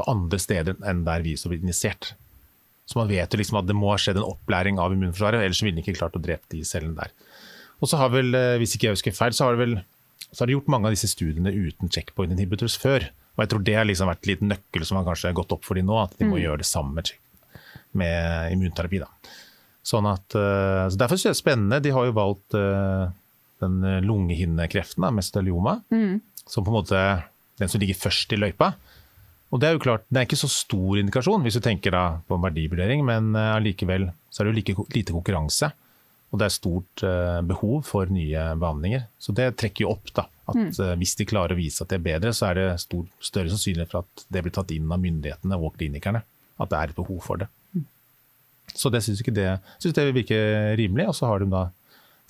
[0.00, 2.14] på andre steder enn der viruset blir injisert.
[2.90, 5.62] Så man vet jo liksom at det må ha skjedd en opplæring av immunforsvaret, ellers
[5.62, 7.12] ville den ikke klart å drepe de cellene der.
[7.80, 9.80] Og så har vel, eh, hvis ikke jeg husker feil, så har det vel
[10.30, 13.08] så har de gjort mange av disse studiene uten checkpoint inhibitors før.
[13.34, 15.78] Og jeg tror det har liksom vært liten nøkkel som har kanskje gått opp for
[15.78, 16.42] de nå, at de må mm.
[16.44, 17.10] gjøre det samme med,
[17.98, 19.00] med immunterapi.
[19.02, 19.08] Da.
[19.86, 21.80] Sånn at, eh, så Derfor synes jeg det er spennende.
[21.82, 23.10] De har jo valgt uh,
[23.64, 26.44] den lungehinnekreften, mesotelioma, mm.
[26.46, 27.02] som på en måte
[27.60, 28.72] den som ligger først i løypa.
[29.50, 32.04] Og Det er jo klart, det er ikke så stor indikasjon hvis du tenker da
[32.26, 35.72] på en verdivurdering, men eh, allikevel uh, så er det jo like lite konkurranse.
[36.30, 39.08] Og det er stort uh, behov for nye behandlinger.
[39.18, 41.98] Så det trekker jo opp da, at uh, hvis de klarer å vise at det
[41.98, 45.02] er bedre, så er det stor, større sannsynlighet for at det blir tatt inn av
[45.02, 46.22] myndighetene og klinikerne.
[46.62, 47.50] At det er et behov for det.
[47.74, 47.88] Mm.
[48.70, 49.50] Så det syns ikke det,
[49.82, 51.10] synes det virker rimelig.
[51.10, 51.66] Og så har de da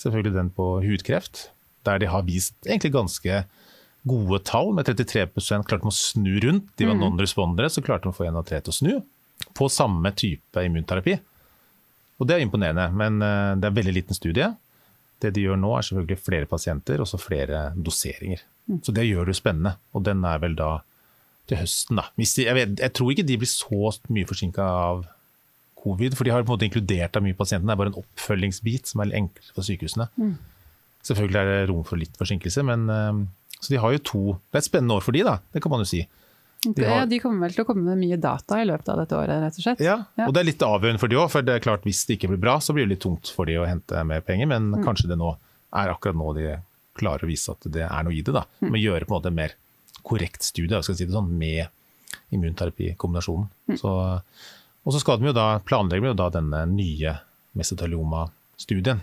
[0.01, 1.51] selvfølgelig den på hudkreft,
[1.85, 3.43] der de har vist egentlig ganske
[4.09, 6.71] gode tall, med 33 klarte de å snu rundt.
[6.81, 7.03] De var mm.
[7.05, 8.95] non-respondere, så klarte de å få 1 av tre til å snu
[9.57, 11.17] på samme type immunterapi.
[12.21, 14.51] Og Det er imponerende, men eh, det er en veldig liten studie.
[15.21, 18.43] Det de gjør nå, er selvfølgelig flere pasienter og så flere doseringer.
[18.69, 18.83] Mm.
[18.85, 19.75] Så det gjør det spennende.
[19.97, 20.75] Og den er vel da
[21.49, 22.07] til høsten, da.
[22.17, 25.03] De, jeg, vet, jeg, tror ikke de blir så mye forsinka av
[25.81, 27.67] covid, for de har på en måte inkludert av mye pasienter.
[27.69, 30.11] Det er bare en oppfølgingsbit som er litt enklere for sykehusene.
[30.21, 30.35] Mm.
[31.07, 33.21] Selvfølgelig er det rom for litt forsinkelse, men eh,
[33.61, 35.39] så de har jo to Det er et spennende år for de, da.
[35.53, 36.01] Det kan man jo si.
[36.61, 39.17] De, har, de, kommer vel til å komme med mye data i løpet av dette
[39.17, 39.81] året, rett og slett.
[39.81, 40.27] Ja, ja.
[40.27, 41.31] og det er litt avgjørende for de òg.
[41.33, 43.49] For det er klart hvis det ikke blir bra, så blir det litt tungt for
[43.49, 44.51] de å hente mer penger.
[44.51, 44.83] Men mm.
[44.85, 45.33] kanskje det nå
[45.81, 46.51] er akkurat nå de
[47.01, 48.35] klarer å vise at det er noe i det.
[48.37, 48.45] da.
[48.61, 48.69] Mm.
[48.69, 49.57] Med å gjøre på en måte en mer
[50.05, 51.73] korrekt studie skal si det sånn, med
[52.35, 53.49] immunterapikombinasjonen.
[53.71, 53.79] Mm.
[53.81, 53.95] Så,
[54.85, 57.17] og så skal de jo da planlegge jo da denne nye
[57.57, 59.01] mesotelioma-studien.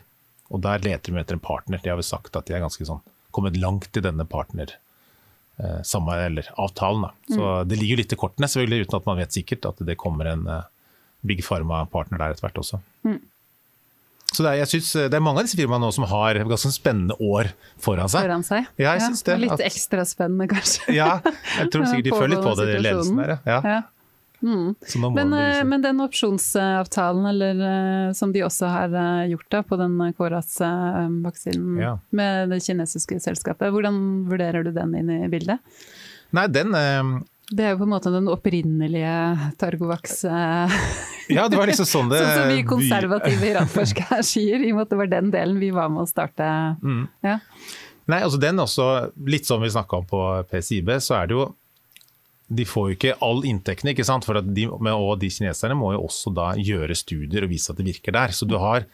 [0.53, 1.81] Og der leter de etter en partner.
[1.83, 3.03] De har vel sagt at de er ganske sånn
[3.35, 4.71] kommet langt i denne partner
[5.59, 7.07] eh, samme, eller avtalen.
[7.07, 7.35] Da.
[7.35, 7.69] Så mm.
[7.69, 10.45] Det ligger litt i kortene, selvfølgelig, uten at man vet sikkert at det kommer en
[10.49, 10.69] eh,
[11.27, 12.79] Big Pharma-partner der etter hvert også.
[13.07, 13.19] Mm.
[14.27, 16.71] Så det er, jeg synes, det er mange av disse firmaene nå som har ganske
[16.75, 18.25] spennende år foran seg.
[18.25, 18.65] Foran seg.
[18.75, 19.37] Ja, jeg ja, det.
[19.43, 20.97] Litt at, ekstra spennende, kanskje.
[20.97, 21.11] Ja,
[21.55, 23.37] jeg tror sikkert de føler litt på det, ledelsen der.
[23.47, 23.59] Ja.
[23.63, 23.77] ja.
[24.41, 24.75] Mm.
[25.15, 25.69] Men, eh, liksom...
[25.69, 31.79] men, den opsjonsavtalen eller, eh, som de også har eh, gjort da, på den Koras-vaksinen
[31.81, 31.95] ja.
[32.09, 33.97] med det kinesiske selskapet, hvordan
[34.29, 35.63] vurderer du den inn i bildet?
[36.35, 36.75] Nei, den,
[37.47, 39.13] Det er jo på en måte den opprinnelige
[39.57, 40.79] Targovax eh,
[41.37, 44.71] Ja, det var liksom sånn det Sånn som vi konservative i Radforsk her sier, i
[44.71, 46.47] og med at det var den delen vi var med å starte.
[46.83, 47.05] Mm.
[47.25, 47.39] Ja.
[48.07, 48.85] Nei, altså den også,
[49.27, 51.47] litt som vi snakka om på PCIB, så er det jo
[52.47, 54.25] De får jo ikke all inntekten, ikke sant.
[54.27, 57.79] For at de, og de kineserne må jo også da gjøre studier og vise at
[57.79, 58.35] det virker der.
[58.35, 58.87] Så du har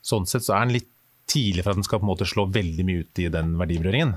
[0.00, 0.86] Sånn sett så er den litt
[1.28, 4.14] tidlig for at den skal på en måte slå veldig mye ut i den verdibrøringen.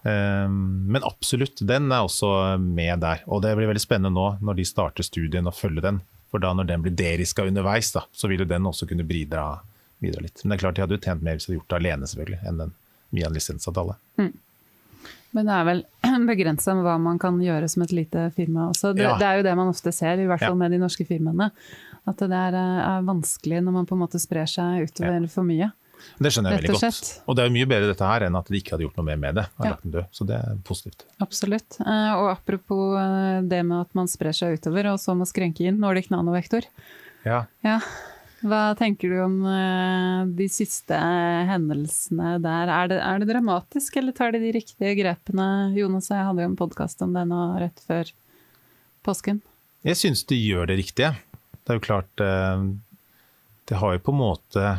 [0.00, 3.20] Um, men absolutt, den er også med der.
[3.28, 6.00] Og det blir veldig spennende nå når de starter studien og følger den.
[6.32, 9.58] For da når den blir deriska underveis, da, så vil jo den også kunne bidra,
[10.02, 10.40] bidra, litt.
[10.42, 12.10] Men det er klart de hadde jo tjent mer hvis de hadde gjort det alene,
[12.10, 12.76] selvfølgelig, enn den
[13.10, 13.96] via en lisensavtale.
[14.20, 14.32] Mm.
[15.36, 15.82] Men det er vel
[16.30, 18.94] begrensa hva man kan gjøre som et lite firma også.
[18.96, 19.16] Det, ja.
[19.20, 20.62] det, er jo det man ofte ser, i hvert fall ja.
[20.64, 21.50] med de norske firmaene.
[22.08, 25.30] At det er, er, vanskelig når man på en måte sprer seg utover ja.
[25.30, 25.70] for mye.
[26.16, 27.08] Det skjønner jeg veldig godt.
[27.28, 29.08] Og det er jo mye bedre dette her enn at de ikke hadde gjort noe
[29.10, 29.44] mer med det.
[29.60, 30.04] Ja.
[30.16, 31.04] Så det er positivt.
[31.20, 31.76] Absolutt.
[31.84, 35.66] Eh, og apropos eh, det med at man sprer seg utover, og så må skrenke
[35.68, 36.64] inn Nordic nanovektor.
[37.26, 37.44] Ja.
[37.66, 37.78] ja.
[38.40, 42.72] Hva tenker du om eh, de siste hendelsene der?
[42.72, 45.48] Er det, er det dramatisk, eller tar de de riktige grepene?
[45.76, 48.12] Jonas og jeg hadde jo en podkast om det nå rett før
[49.04, 49.42] påsken.
[49.84, 51.12] Jeg syns de gjør det riktige.
[51.60, 52.64] Det er jo klart eh,
[53.68, 54.72] Det har jo på en måte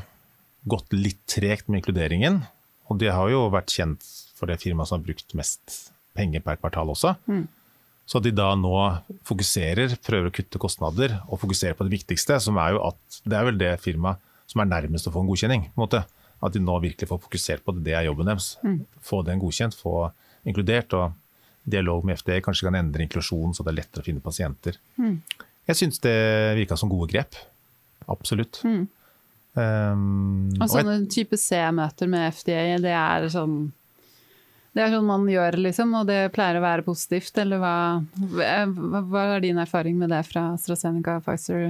[0.69, 2.41] gått litt tregt med inkluderingen.
[2.89, 4.05] Og de har jo vært kjent
[4.37, 7.13] for det firmaet som har brukt mest penger per kvartal også.
[7.29, 7.45] Mm.
[8.09, 8.73] Så at de da nå
[9.27, 13.37] fokuserer, prøver å kutte kostnader og fokuserer på det viktigste, som er jo at det
[13.37, 14.19] er vel det firmaet
[14.51, 15.69] som er nærmest å få en godkjenning.
[15.69, 16.03] på en måte.
[16.41, 18.55] At de nå virkelig får fokusert på det, det er jobben deres.
[18.65, 18.81] Mm.
[19.05, 20.09] Få den godkjent, få
[20.49, 20.93] inkludert.
[20.97, 21.13] og
[21.63, 24.79] Dialog med FDA kanskje kan endre inklusjonen så det er lettere å finne pasienter.
[24.97, 25.19] Mm.
[25.69, 26.17] Jeg syns det
[26.57, 27.37] virka som gode grep.
[28.09, 28.63] Absolutt.
[28.65, 28.87] Mm.
[29.51, 33.69] Um, og sånne og type C-møter med FDA, det er sånn
[34.71, 37.75] det er sånn man gjør, liksom, og det pleier å være positivt, eller hva,
[38.31, 41.65] hva er din erfaring med det fra AstraZeneca og Pfizer?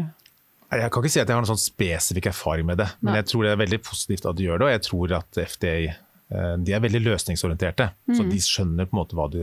[0.71, 3.19] Jeg kan ikke si at jeg har noen sånn spesifikk erfaring med det, men Nei.
[3.19, 4.67] jeg tror det er veldig positivt at de gjør det.
[4.67, 8.15] Og jeg tror at FDA eh, de er veldig løsningsorienterte, mm.
[8.15, 9.41] så de skjønner på en måte hva de,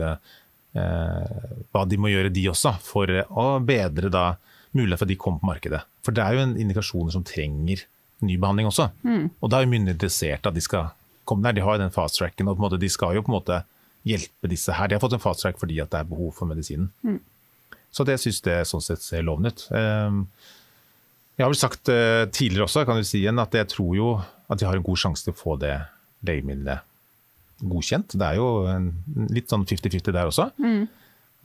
[0.79, 1.43] eh,
[1.75, 4.25] hva de må gjøre, de også, for å bedre da
[4.73, 5.83] mulighet for at de kommer på markedet.
[6.05, 7.85] For det er jo en indikasjoner som trenger
[8.25, 8.89] ny behandling også.
[9.05, 9.29] Mm.
[9.39, 10.89] Og da er jo myndighetene interessert at de skal
[11.29, 11.59] komme der.
[11.59, 13.61] De har den fast-tracken, og de skal jo på en måte
[14.07, 14.89] hjelpe disse her.
[14.89, 16.89] De har fått en fast-track fordi det er behov for medisinen.
[17.05, 17.19] Mm.
[17.93, 19.65] Så det syns jeg sånn sett ser lovende ut.
[19.75, 20.25] Ehm,
[21.37, 24.11] jeg har vel sagt eh, tidligere også, kan du si igjen, at jeg tror jo
[24.49, 25.75] at de har en god sjanse til å få det
[26.27, 26.85] legemiddelet
[27.59, 28.15] godkjent.
[28.19, 28.91] Det er jo en,
[29.33, 30.49] litt sånn 50-50 der også.
[30.61, 30.87] Mm.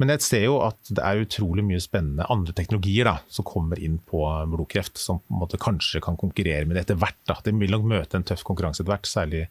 [0.03, 3.79] Men jeg ser jo at det er utrolig mye spennende andre teknologier da, som kommer
[3.79, 7.21] inn på blodkreft, som på en måte kanskje kan konkurrere med det etter hvert.
[7.31, 7.39] Da.
[7.47, 9.45] Det vil nok møte en tøff konkurranse etter hvert, særlig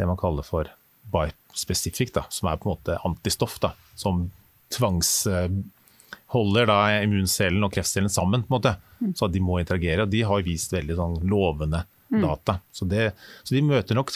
[0.00, 0.70] det man kaller for
[1.10, 4.30] bispecific, da, som er på en måte antistoff, da, som
[4.72, 8.42] tvangsholder da, immuncellen og kreftcellen sammen.
[8.46, 9.14] på en måte, mm.
[9.18, 10.02] Så de må interagere.
[10.06, 12.22] og De har vist veldig sånn, lovende mm.
[12.22, 12.58] data.
[12.72, 14.12] Så, det, så, de møter nok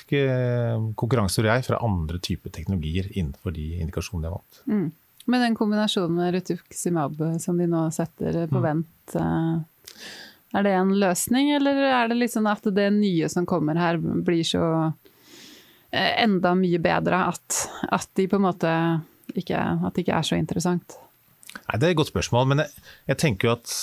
[0.95, 4.63] konkurranser, jeg, fra andre typer teknologier innenfor de indikasjonene de har valgt.
[4.71, 4.93] Mm.
[5.25, 8.65] Med den kombinasjonen med Rutuximab som de nå setter på mm.
[8.67, 9.55] vent, eh,
[10.55, 14.45] er det en løsning, eller er det liksom at det nye som kommer her blir
[14.47, 14.93] så eh,
[15.95, 18.71] enda mye bedre at, at de på en måte
[19.35, 20.97] ikke, at det ikke er så interessant?
[21.55, 23.75] Nei, Det er et godt spørsmål, men jeg, jeg tenker jo at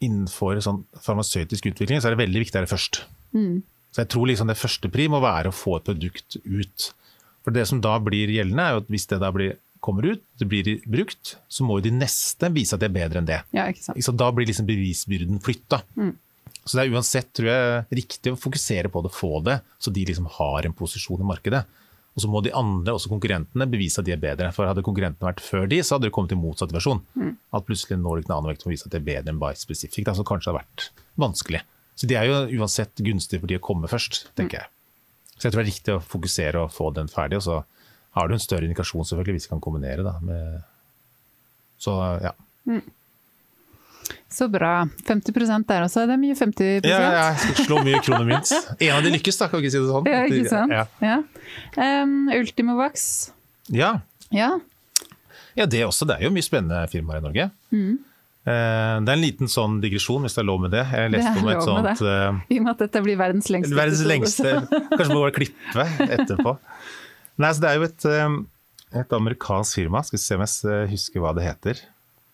[0.00, 3.02] innenfor sånn farmasøytisk utvikling så er det veldig viktig å være først.
[3.36, 3.60] Mm.
[3.90, 6.86] Så jeg tror liksom det første pri må være å få et produkt ut.
[7.44, 10.22] For det som da blir gjeldende, er jo at hvis det da blir kommer ut,
[10.36, 13.38] det blir brukt, så må jo de neste vise at det er bedre enn det.
[13.56, 14.00] Ja, ikke sant.
[14.04, 15.80] Så da blir liksom bevisbyrden flytta.
[15.96, 16.12] Mm.
[16.64, 20.04] Så det er uansett tror jeg, riktig å fokusere på det, få det, så de
[20.06, 21.62] liksom har en posisjon i markedet.
[22.10, 24.50] Og så må de andre, også konkurrentene, bevise at de er bedre.
[24.52, 27.00] For hadde konkurrentene vært før de, så hadde det kommet i motsatt versjon.
[27.14, 27.36] Mm.
[27.56, 30.50] At plutselig Nordic Nanovekt må vise at det er bedre enn Bite Specific, som kanskje
[30.50, 30.90] har vært
[31.20, 31.62] vanskelig.
[32.00, 34.62] Så de er jo uansett gunstige for de å komme først, tenker mm.
[34.62, 35.36] jeg.
[35.36, 37.40] Så jeg tror det er riktig å fokusere og få den ferdig.
[37.40, 37.60] og så
[38.18, 40.04] har du en større indikasjon selvfølgelig hvis vi kan kombinere.
[40.04, 40.64] Da, med,
[41.80, 41.94] så
[42.24, 42.34] ja.
[42.66, 42.82] Mm.
[44.30, 44.84] Så bra.
[45.08, 46.06] 50% der også.
[46.08, 48.52] Det er mye 50 Ja, ja jeg skal slå mye kroner mynt.
[48.86, 50.10] En av de lykkes, da, kan vi ikke si det sånn.
[50.10, 50.74] Ja, ikke sant.
[50.74, 50.84] Ja.
[51.04, 52.02] Ja.
[52.04, 53.08] Um, Ultimovax.
[53.74, 53.96] Ja.
[54.34, 54.52] ja.
[55.58, 56.08] Ja, det også.
[56.08, 57.50] Det er jo mye spennende firmaer i Norge.
[57.74, 57.98] Mm.
[58.40, 60.86] Uh, det er en liten sånn digresjon, hvis det er lov med det.
[60.94, 63.76] Jeg leste om et sånt uh, I og med at dette blir verdens lengste.
[63.76, 64.54] Verdens lengste.
[64.94, 66.56] Kanskje må bare klippe etterpå.
[67.40, 68.36] Nei, så Det er jo et, ehm,
[68.92, 71.80] et, amerikansk firma, skal vi se om jeg husker hva det heter.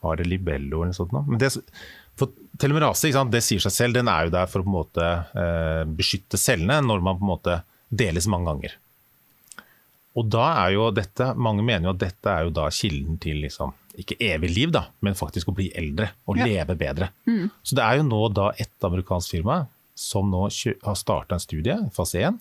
[0.06, 1.14] Var det Libello eller noe sånt?
[1.26, 1.52] Men det,
[2.16, 2.32] for
[2.62, 5.84] telomerase det sier seg selv, den er jo der for å på en måte eh,
[5.98, 7.58] beskytte cellene når man på en måte
[7.90, 8.76] deles mange ganger.
[10.16, 13.42] Og da er jo dette, Mange mener jo at dette er jo da kilden til
[13.44, 16.46] liksom, ikke evig liv, da, men faktisk å bli eldre og Ja.
[16.48, 17.10] leve bedre.
[17.62, 20.46] Så det er jo nå da et amerikansk firma som nå
[20.84, 22.38] har starta en studie, fase 1,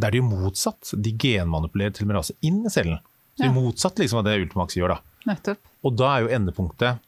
[0.00, 2.98] der de motsatt, de genmanipulerer telomerase inn i cellen.
[3.36, 3.52] Så Ja.
[3.52, 4.88] motsatt liksom av det Ultimax gjør.
[4.88, 5.00] da.
[5.28, 5.60] Nettopp.
[5.86, 7.02] Og da er jo endepunktet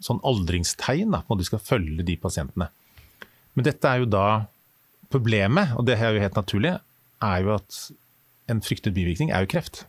[0.00, 2.70] sånn aldringstegn, på at du skal følge de pasientene.
[3.56, 4.26] Men dette er jo da
[5.12, 6.76] problemet, og det er jo helt naturlig,
[7.20, 7.80] er jo at
[8.50, 9.82] en fryktet bivirkning er jo kreft.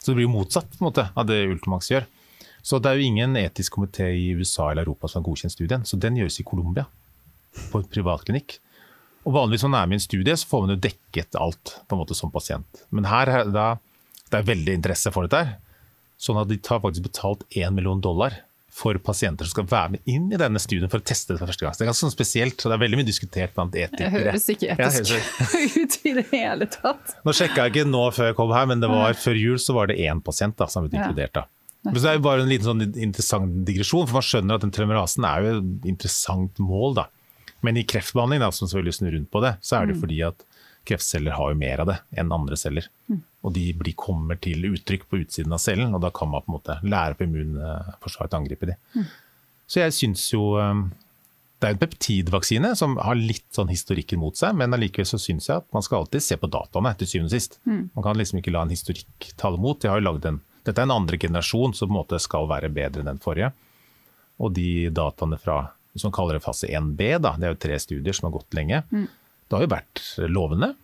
[0.00, 2.06] Så det blir jo motsatt på en måte, av det Ultimax gjør.
[2.62, 5.84] Så det er jo ingen etisk komité i USA eller Europa som har godkjent studien,
[5.84, 6.86] så den gjøres i Colombia,
[7.72, 8.58] på en privatklinikk.
[9.26, 11.74] Og vanligvis når man er med i en studie, så får man jo dekket alt
[11.84, 12.84] på en måte som pasient.
[12.94, 13.68] Men her er da,
[14.30, 15.56] det er veldig interesse for dette her.
[16.18, 18.40] Sånn at de tar faktisk betalt 1 million dollar
[18.78, 21.50] for pasienter som skal være med inn i denne studien for å teste det for
[21.50, 21.74] første gang.
[21.74, 24.10] Så det er ganske sånn spesielt, så det er veldig mye diskutert blant etikere.
[24.10, 27.14] Det høres ikke Ja, etisk ut i det hele tatt.
[27.26, 29.74] Nå sjekka jeg ikke nå før jeg kom her, men det var før jul så
[29.74, 31.06] var det én pasient da, som ble Ja.
[31.08, 31.32] inkludert.
[31.40, 31.44] da.
[31.84, 34.74] Men så er det bare en liten sånn interessant digresjon, for man skjønner at den
[34.74, 36.94] telemerasen er jo et interessant mål.
[37.00, 37.06] da.
[37.62, 40.44] Men i kreftbehandling, da, som selvfølgelig snur rundt på det, så er det fordi at
[40.86, 42.86] kreftceller har jo mer av det enn andre celler.
[43.46, 46.50] Og de blir, kommer til uttrykk på utsiden av cellen, og da kan man på
[46.50, 48.74] en måte lære på immunforsvaret til å angripe de.
[49.68, 50.88] Så jeg syns jo um,
[51.58, 55.48] det er en peptidvaksine som har litt sånn historikken mot seg, men allikevel så syns
[55.50, 57.58] jeg at man skal alltid se på dataene til syvende og sist.
[57.94, 59.82] Man kan liksom ikke la en historikk tale mot.
[59.82, 62.46] Jeg har jo laget en, dette er en andre generasjon som på en måte skal
[62.50, 63.50] være bedre enn den forrige.
[64.38, 67.78] Og de dataene fra hvis man kaller det fase 1B, da, det er jo tre
[67.82, 68.84] studier som har gått lenge,
[69.48, 70.74] det har jo vært lovende.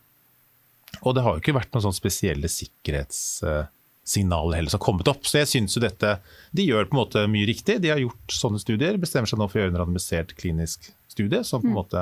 [1.02, 5.22] Og det har jo ikke vært noen sånn spesielle sikkerhetssignaler heller som har kommet opp.
[5.28, 6.10] Så jeg syns jo dette
[6.54, 7.74] De gjør på en måte mye riktig.
[7.82, 9.00] De har gjort sånne studier.
[9.00, 10.78] Bestemmer seg nå for å gjøre en randomisert klinisk
[11.10, 12.00] studie, som på en måte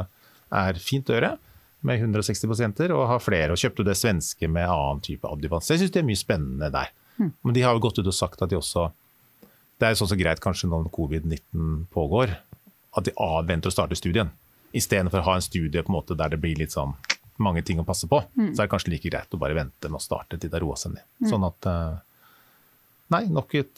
[0.52, 1.32] er fint å gjøre.
[1.82, 3.52] Med 160 pasienter, og har flere.
[3.54, 5.70] Og kjøpte det svenske med annen type adjuvans.
[5.72, 6.88] Jeg syns det er mye spennende der.
[7.42, 8.82] Men de har jo gått ut og sagt at de også
[9.78, 12.28] Det er sånn så greit kanskje når covid-19 pågår,
[12.94, 14.28] at de avventer å starte studien.
[14.78, 16.94] Istedenfor å ha en studie på en måte der det blir litt sånn
[17.38, 19.96] mange ting å passe på, så er det kanskje like greit å bare vente med
[20.00, 21.04] å starte til det har roa seg ned.
[21.30, 21.94] Sånn at eh,
[23.12, 23.76] Nei, nok et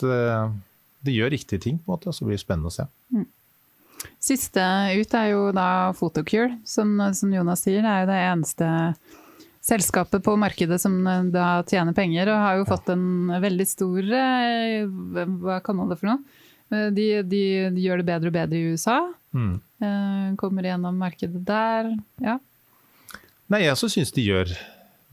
[1.03, 2.85] Det gjør riktige ting, på en måte, og så blir det spennende å se.
[4.21, 4.63] Siste
[5.01, 7.83] ut er jo da Photocure, som, som Jonas sier.
[7.83, 8.69] Det er jo det eneste
[9.65, 13.05] selskapet på markedet som eh, da tjener penger, og har jo fått en
[13.41, 16.21] veldig stor eh, Hva kan man det for noe?
[16.71, 17.43] Eh, De, de,
[17.75, 18.99] de gjør det bedre og bedre i USA.
[19.37, 19.55] Mm.
[19.81, 21.91] Eh, Kommer gjennom markedet der.
[22.23, 22.39] Ja.
[23.53, 24.51] Nei, jeg også syns de gjør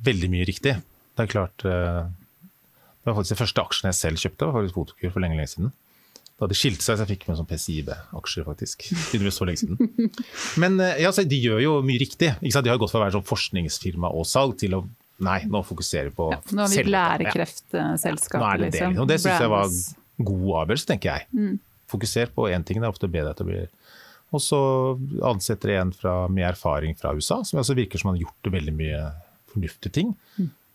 [0.05, 0.77] veldig mye riktig.
[1.17, 4.77] Det er klart eh, Det var faktisk de første aksjene jeg selv kjøpte, var faktisk
[4.79, 5.73] Fotokur for lenge, lenge siden.
[6.41, 8.87] Da de skilte seg, så jeg fikk med sånn PCIB-aksjer, faktisk.
[9.11, 10.09] Tydeligvis så lenge siden.
[10.63, 12.31] Men eh, ja, så de gjør jo mye riktig.
[12.41, 14.83] De har gått fra å være sånn forskningsfirma og salg til å
[15.21, 18.41] Nei, nå fokuserer vi på Ja, nå har vi et lærekreftselskap.
[18.41, 18.79] Ja, det det.
[18.79, 18.95] liksom.
[19.05, 19.67] Det syns jeg var
[20.31, 21.51] god avgjørelse, tenker jeg.
[21.91, 23.67] Fokuser på én ting, det er ofte bedre at det blir
[24.31, 24.59] Og så
[25.27, 28.51] ansetter jeg en fra, med erfaring fra USA, som altså virker som han har gjort
[28.53, 28.99] veldig mye
[29.51, 30.13] fornuftige ting.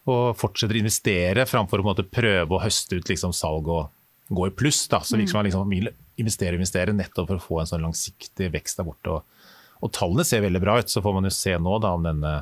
[0.07, 3.89] Og fortsetter å investere framfor å prøve å høste ut liksom salg og
[4.29, 4.85] gå i pluss.
[4.93, 5.01] Da.
[5.01, 5.91] Så virker som han liksom vil
[6.21, 9.17] investere og investere nettopp for å få en sånn langsiktig vekst der borte.
[9.17, 9.49] Og,
[9.81, 12.37] og tallene ser veldig bra ut, så får man jo se nå da om denne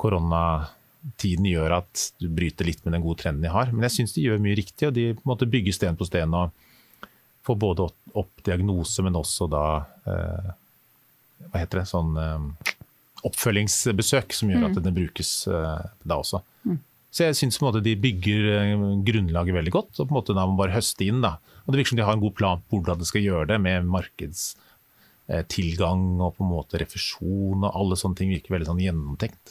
[0.00, 3.74] koronatiden gjør at du bryter litt med den gode trenden de har.
[3.74, 6.08] Men jeg syns de gjør mye riktig, og de måtte bygge måte bygger sten på
[6.08, 6.68] sten og
[7.50, 7.88] får både
[8.18, 9.64] opp diagnose, men også da
[10.08, 10.50] eh,
[11.50, 11.88] Hva heter det?
[11.90, 12.74] Sånn eh,
[13.26, 16.38] oppfølgingsbesøk som gjør at den brukes eh, da også.
[17.10, 20.50] Så jeg syns de bygger eh, grunnlaget veldig godt, og på en måte da må
[20.54, 21.20] man bare høste inn.
[21.24, 21.32] da.
[21.64, 23.58] Og Det virker som de har en god plan på hvordan de skal gjøre det,
[23.62, 29.46] med markedstilgang og på en måte refusjon og alle sånne ting virker veldig sånn gjennomtenkt.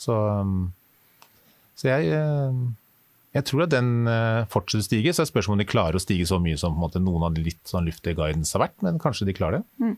[0.00, 0.72] Så, um,
[1.80, 2.52] så jeg, eh,
[3.36, 5.12] jeg tror at den eh, fortsetter å stige.
[5.14, 7.44] Så er spørsmålet om de klarer å stige så mye som måte, noen av de
[7.46, 9.94] litt sånn luftige guidance har vært, men kanskje de klarer det.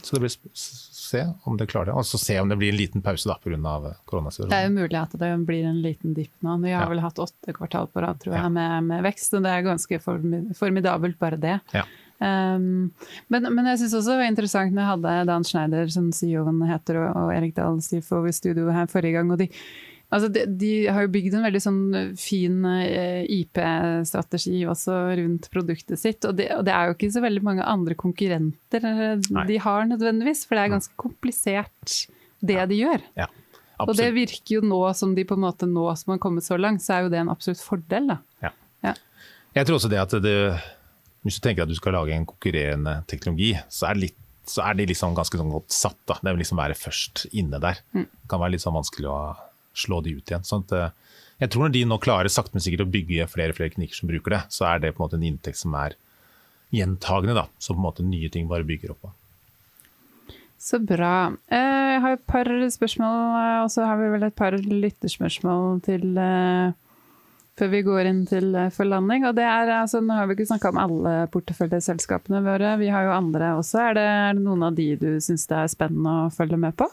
[0.00, 2.78] Så det blir se om de klarer det, og så se om det blir en
[2.78, 3.58] liten pause da pga.
[3.60, 6.54] Det er jo mulig at det blir en liten dipp nå.
[6.62, 6.88] Vi har Ja.
[6.88, 8.48] vel hatt åtte kvartal på rad tror jeg, Ja.
[8.48, 9.98] med, med vekst, og det er ganske
[10.56, 11.58] formidabelt, bare det.
[11.74, 11.84] Ja.
[12.20, 12.92] Um,
[13.32, 16.58] men, men jeg syns også det var interessant når jeg hadde Dan Schneider, som CEO-en
[16.68, 19.30] heter, og, og Erik Dahl CFO i studio her forrige gang.
[19.32, 19.48] og de
[20.10, 21.82] Altså de, de har jo bygd en veldig sånn
[22.18, 26.26] fin eh, IP-strategi også rundt produktet sitt.
[26.26, 29.44] Og det, og det er jo ikke så veldig mange andre konkurrenter eh, Nei.
[29.52, 32.00] de har nødvendigvis, for det er ganske komplisert
[32.42, 33.04] det de gjør.
[33.20, 33.28] Ja,
[33.84, 36.58] Og det virker jo nå som de på en måte nå som har kommet så
[36.58, 38.10] langt, så er jo det en absolutt fordel.
[38.14, 38.18] da.
[39.50, 40.34] Jeg tror også det at det,
[41.26, 44.62] hvis du tenker at du skal lage en konkurrerende teknologi, så er, det litt, så
[44.66, 45.98] er de liksom ganske sånn godt satt.
[46.06, 46.18] Da.
[46.22, 47.80] Det vil liksom være først inne der.
[47.94, 49.20] Det kan være litt sånn vanskelig å
[49.76, 50.46] slå de ut igjen.
[50.46, 53.54] Sånn at, eh, jeg tror når de nå klarer sakte, men sikkert å bygge flere
[53.54, 55.74] og flere klinikker som bruker det, så er det på en måte en inntekt som
[55.78, 55.96] er
[56.74, 59.14] gjentagende, da, som på en måte nye ting bare bygger opp på.
[60.60, 61.32] Så bra.
[61.48, 62.44] Eh, jeg har et par
[62.76, 66.20] spørsmål, eh, og så har vi vel et par lytterspørsmål til
[67.60, 69.26] før vi går inn til forlanding.
[69.28, 73.08] Og det er, altså, nå har vi ikke snakka om alle porteføljeselskapene våre, vi har
[73.08, 73.82] jo andre også.
[73.90, 76.76] Er det, er det noen av de du syns det er spennende å følge med
[76.76, 76.88] på?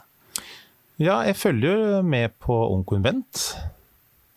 [0.98, 3.44] Ja, jeg følger med på Onkoinvent.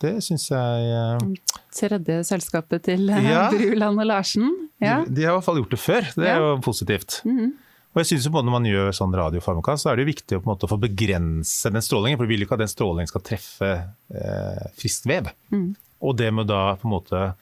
[0.01, 1.33] Det syns jeg
[1.71, 3.47] Tredje selskapet til ja.
[3.53, 4.47] Bruland og Larsen.
[4.81, 5.01] Ja.
[5.05, 7.21] De, de, har i hvert fall gjort det før, det er jo positivt.
[7.25, 7.51] Mm -hmm.
[7.91, 10.41] Og jeg synes jo Når man gjør sånn radiofarmaka, så er det jo viktig å
[10.41, 12.17] på en måte få begrense den strålingen.
[12.17, 13.71] For vi vil ikke at den strålingen skal treffe
[14.15, 15.27] eh, friskt vev.
[15.51, 15.75] Mm.
[16.01, 17.33] Og det med da på en måte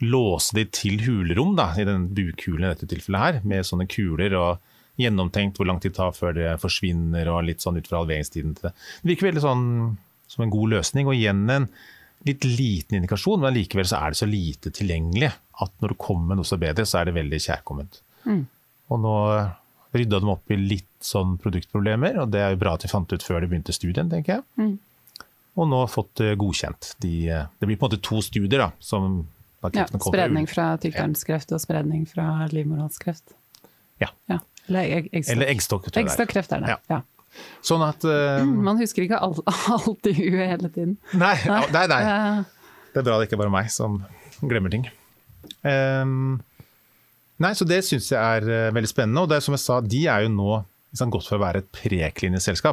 [0.00, 4.36] låse de til hulerom, da, i den bukhulen i dette tilfellet her, med sånne kuler
[4.38, 4.58] og
[4.98, 8.56] gjennomtenkt hvor lang tid det tar før det forsvinner, og litt sånn ut fra halveringstiden
[8.58, 8.74] til det.
[9.02, 9.64] Det virker veldig sånn
[10.28, 11.08] som en god løsning.
[11.08, 11.68] Og igjen en
[12.26, 15.30] litt liten indikasjon, men likevel så er det så lite tilgjengelig
[15.62, 18.02] at når det kommer noe så bedre, så er det veldig kjærkomment.
[18.26, 18.42] Mm.
[18.92, 19.14] Og nå
[19.94, 23.12] rydda de opp i litt sånn produktproblemer, og det er jo bra at de fant
[23.12, 24.46] ut før de begynte studien, tenker jeg.
[24.60, 25.24] Mm.
[25.58, 26.92] Og nå fått uh, godkjent.
[27.02, 28.68] De, uh, det blir på en måte to studier, da.
[28.84, 29.24] Som,
[29.74, 33.34] ja, spredning fra tykktarmskreft og spredning fra livmorhalskreft.
[34.02, 34.12] Ja.
[34.30, 34.38] ja.
[34.68, 35.88] Eller, egg, Eller eggstokk.
[35.96, 36.98] Eggstokkreft er det, ja.
[36.98, 37.00] ja.
[37.64, 39.40] Sånn at uh, Man husker ikke alt,
[39.74, 40.96] alt i huet hele tiden.
[41.18, 41.34] Nei,
[41.74, 42.02] nei, nei.
[42.92, 44.00] Det er bra det ikke er bare meg som
[44.40, 44.86] glemmer ting.
[45.62, 46.38] Um,
[47.38, 49.22] Nei, så Det syns jeg er uh, veldig spennende.
[49.22, 50.50] og det er som jeg sa, De er jo nå
[50.90, 52.64] liksom, gått for å være et preklinisk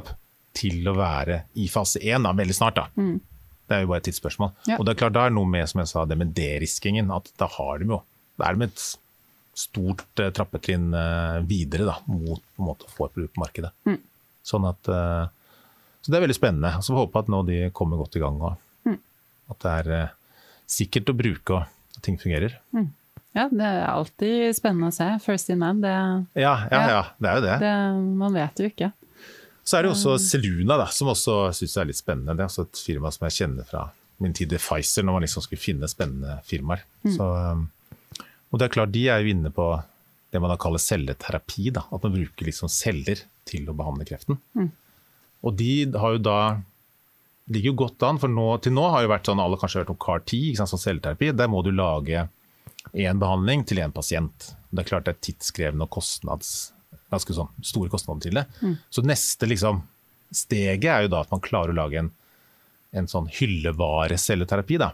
[0.55, 2.79] til å være i fase 1 veldig snart.
[2.79, 2.87] da.
[2.95, 3.19] Mm.
[3.67, 4.53] Det er jo bare et tidsspørsmål.
[4.69, 4.77] Ja.
[4.79, 7.11] Og det er klart, da er noe med som jeg sa, det med deriskingen.
[7.11, 8.01] at Da har de jo,
[8.39, 8.83] da er de et
[9.55, 13.43] stort uh, trappetrinn uh, videre da, mot på en måte å få et produkt på
[13.45, 13.71] markedet.
[13.87, 14.01] Mm.
[14.45, 16.69] Sånn at, så Det er veldig spennende.
[16.85, 18.35] Så vi håper at nå de kommer godt i gang.
[18.37, 18.99] og mm.
[19.49, 20.11] At det er
[20.69, 21.63] sikkert å bruke og
[21.97, 22.53] at ting fungerer.
[22.75, 22.91] Mm.
[23.35, 25.07] Ja, det er alltid spennende å se.
[25.23, 25.95] First in man, det,
[26.39, 27.57] ja, ja, ja, det er jo det.
[27.65, 27.73] det.
[28.21, 28.91] Man vet jo ikke.
[29.65, 32.35] Så er det også Seluna, da, som også syns er litt spennende.
[32.37, 33.87] Det er også et firma som jeg kjenner fra
[34.21, 36.85] min tid i Pfizer, når man liksom skulle finne spennende firmaer.
[37.03, 37.15] Mm.
[37.17, 37.65] Så, um,
[38.51, 39.67] og det er klart, de er jo inne på
[40.31, 41.69] det man da kaller celleterapi.
[41.75, 44.39] Da, at man bruker liksom celler til å behandle kreften.
[44.57, 44.71] Mm.
[45.45, 46.39] Og de har jo da
[47.51, 49.91] ligger jo godt an, for nå, til nå har jo vært sånn, alle kanskje hørt
[49.93, 51.29] om CAR-10, sånn celleterapi.
[51.37, 52.25] Der må du lage
[52.93, 54.51] én behandling til én pasient.
[54.71, 56.53] Det er klart det er tidskrevende og kostnads,
[57.13, 58.45] ganske sånn store kostnader til det.
[58.61, 58.75] Mm.
[58.89, 59.83] Så neste liksom,
[60.33, 62.11] steget er jo da at man klarer å lage en,
[62.97, 64.81] en sånn hyllevarecelleterapi.
[64.81, 64.91] da.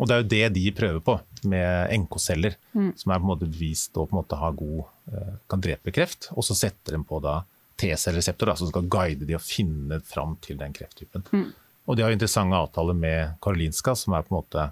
[0.00, 1.16] Og det er jo det de prøver på
[1.50, 2.92] med NK-celler, mm.
[2.98, 6.30] som er på en måte bevist å ha god, eh, kan drepe kreft.
[6.34, 7.42] Og så setter de på da
[7.78, 11.26] T-cellereseptor som skal guide de og finne fram til den krefttypen.
[11.30, 11.52] Mm.
[11.84, 14.66] Og de har interessante avtaler med Karolinska, som er på en måte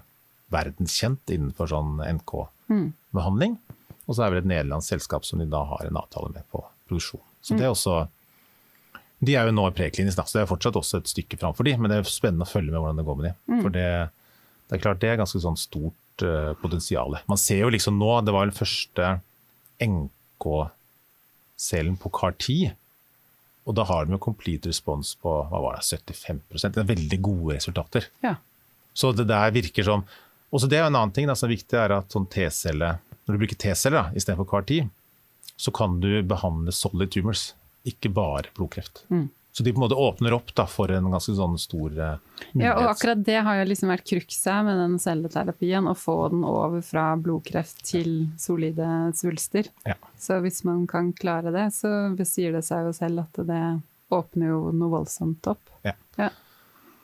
[0.53, 3.57] verdenskjent innenfor sånn NK-behandling.
[4.07, 6.63] Og så er det et nederlandsk selskap som de da har en avtale med på
[6.89, 7.23] produksjon.
[7.43, 8.05] Så det er også
[9.23, 11.87] De er jo nå preklinisk, så det er fortsatt også et stykke framfor de, men
[11.87, 13.33] det er spennende å følge med hvordan det går med de.
[13.61, 13.85] For det,
[14.73, 17.13] det er klart det er ganske sånn stort uh, potensial.
[17.29, 19.19] Man ser jo liksom nå, det var den første
[19.85, 21.13] NK-cellen
[22.01, 22.73] på CAR-10.
[23.69, 25.85] Og da har de jo complete response på hva var det,
[26.17, 28.09] 75 Det er veldig gode resultater.
[28.25, 28.33] Ja.
[28.97, 30.01] Så det der virker som
[30.53, 32.95] også det er en annen ting da, som er viktig, er at sånn T-celle,
[33.25, 34.89] når du bruker T-celler istedenfor CAR-10,
[35.53, 37.51] så kan du behandle solid tumors,
[37.85, 39.05] ikke bare blodkreft.
[39.13, 39.29] Mm.
[39.53, 42.15] Så de på en måte åpner opp da, for en ganske sånn stor uh,
[42.57, 46.41] Ja, og akkurat det har jo liksom vært krukset med den celleterapien, å få den
[46.47, 49.69] over fra blodkreft til solide svulster.
[49.85, 49.99] Ja.
[50.17, 53.63] Så hvis man kan klare det, så besier det seg jo selv at det
[54.13, 55.69] åpner jo noe voldsomt opp.
[55.85, 55.93] Ja.
[56.17, 56.31] ja.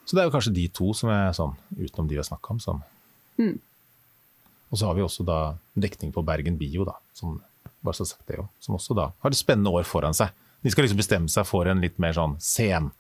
[0.10, 2.58] Så det er jo kanskje de to som er sånn, utenom de vi har snakka
[2.58, 2.82] om, som
[3.40, 3.56] Mm.
[4.70, 5.40] Og så har vi også da
[5.80, 7.40] dekning på Bergen Bio, da, som,
[7.82, 10.34] bare så sagt det jo, som også da har et spennende år foran seg.
[10.62, 12.92] De skal liksom bestemme seg for en litt mer sånn sen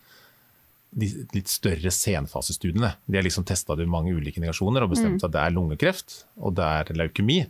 [0.89, 2.95] de litt større senfasestudiene.
[3.05, 5.25] De har liksom testa det i mange ulike indikasjoner og bestemt mm.
[5.27, 7.43] at det er lungekreft og det er leukemi.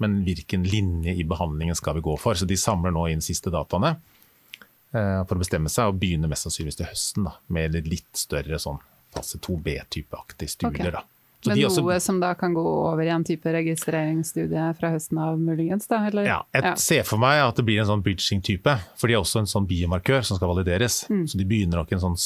[0.00, 2.36] Men hvilken linje i behandlingen skal vi gå for?
[2.36, 6.48] Så de samler nå inn siste dataene eh, for å bestemme seg, og begynner mest
[6.48, 8.80] sannsynligvis til høsten da, med litt større sånn
[9.16, 10.90] fase 2B-typeaktige studier.
[10.90, 10.96] Okay.
[10.98, 11.04] da.
[11.50, 15.38] Men noe også, som da kan gå over i en type registreringsstudie fra høsten av,
[15.40, 15.88] muligens?
[15.90, 16.02] da?
[16.08, 16.28] Eller?
[16.28, 16.74] Ja, jeg ja.
[16.80, 18.78] ser for meg at det blir en sånn bridging-type.
[18.98, 21.04] For de har også en sånn biomarkør som skal valideres.
[21.12, 21.26] Mm.
[21.30, 22.18] Så de begynner nok en sånn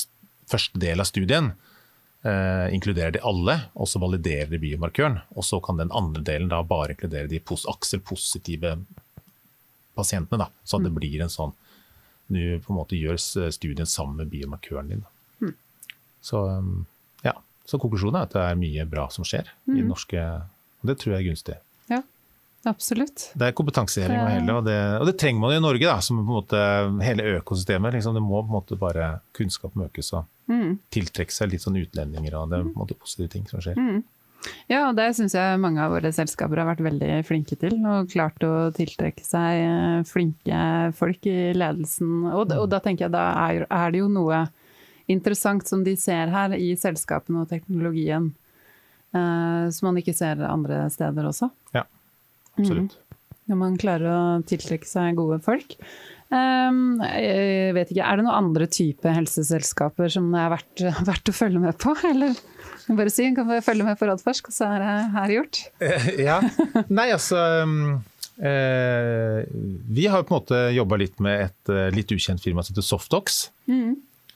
[0.51, 1.53] første del av studien.
[2.23, 5.21] Eh, inkluderer de alle, og så validerer de biomarkøren.
[5.37, 8.77] Og så kan den andre delen da bare inkludere de akselpositive
[9.97, 10.45] pasientene.
[10.45, 11.01] da, Så det mm.
[11.01, 11.57] blir en sånn
[12.31, 13.17] Du på en måte gjør
[13.51, 15.01] studien sammen med biomarkøren din.
[15.43, 15.55] Mm.
[16.23, 16.39] Så
[17.25, 17.33] ja.
[17.69, 20.23] Så konklusjonen er at det er mye bra som skjer i det norske
[20.81, 21.57] Og det tror jeg er gunstig.
[21.93, 22.01] Ja,
[22.71, 23.27] absolutt.
[23.37, 26.19] Det er kompetanseheving og hele, og det, og det trenger man i Norge, da, som
[26.19, 26.63] på en måte
[27.05, 27.99] hele økosystemet.
[27.99, 30.25] Liksom, det må på en måte bare kunnskap økes og
[30.91, 33.79] tiltrekke seg litt sånn utlendinger, og det er på en måte positive ting som skjer.
[34.71, 37.77] Ja, og det syns jeg mange av våre selskaper har vært veldig flinke til.
[37.85, 40.63] Og klart å tiltrekke seg eh, flinke
[40.97, 42.31] folk i ledelsen.
[42.31, 44.47] Og, og da tenker jeg da er, er det jo noe
[45.13, 48.31] interessant som de ser her i selskapene og teknologien,
[49.15, 51.51] eh, som man ikke ser andre steder også.
[51.77, 51.85] Ja,
[52.57, 52.97] absolutt.
[53.51, 55.75] Når man klarer å tiltrekke seg gode folk.
[56.31, 61.33] Um, jeg vet ikke, Er det noen andre type helseselskaper som det er verdt, verdt
[61.33, 61.97] å følge med på?
[62.07, 62.37] Eller
[62.87, 65.61] bare si, kan bare følge med på Radforsk, og så er det her gjort?
[65.83, 66.39] Eh, Ja.
[66.87, 67.99] Nei, altså um,
[68.39, 69.43] eh,
[69.91, 72.87] Vi har på en måte jobba litt med et eh, litt ukjent firma som heter
[72.87, 73.41] Softox.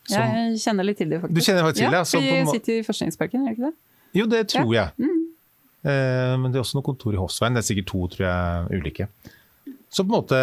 [0.09, 1.35] Som- Jeg kjenner litt til det, faktisk.
[1.35, 3.70] Du kjenner faktisk til det, Ja, altså, vi en sitter i Forskningsparken, gjør vi ikke
[3.70, 3.74] det?
[4.14, 4.90] Jo, det tror jeg.
[5.85, 7.55] Eh, men det er også noe kontor i Hofsveien.
[7.56, 9.09] Det er sikkert to tror jeg, ulike.
[9.94, 10.39] Så på en måte,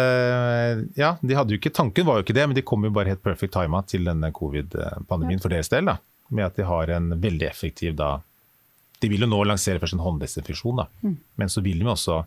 [0.96, 3.10] ja, de hadde jo ikke, Tanken var jo ikke det, men de kom jo bare
[3.12, 5.84] helt perfect tima til denne covid-pandemien for deres del.
[5.90, 5.98] da,
[6.30, 8.20] Med at de har en veldig effektiv da,
[9.02, 10.86] De vil jo nå lansere først en hånddesinfeksjon, da,
[11.36, 12.24] men så vil de også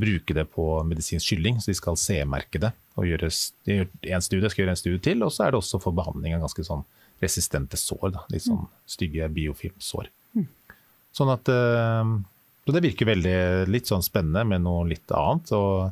[0.00, 1.58] bruke det på medisinsk kylling.
[1.60, 2.72] Så de skal C-merke det.
[2.98, 5.92] og gjøre, en studie, skal gjøre en studie til, og så er det også for
[5.94, 6.82] behandling av ganske sånn
[7.22, 8.10] resistente sår.
[8.14, 10.08] da, Litt sånn stygge biofilmsår.
[11.14, 12.04] Sånn at eh,
[12.66, 13.36] så det virker veldig
[13.72, 15.48] litt sånn spennende med noe litt annet.
[15.56, 15.90] Og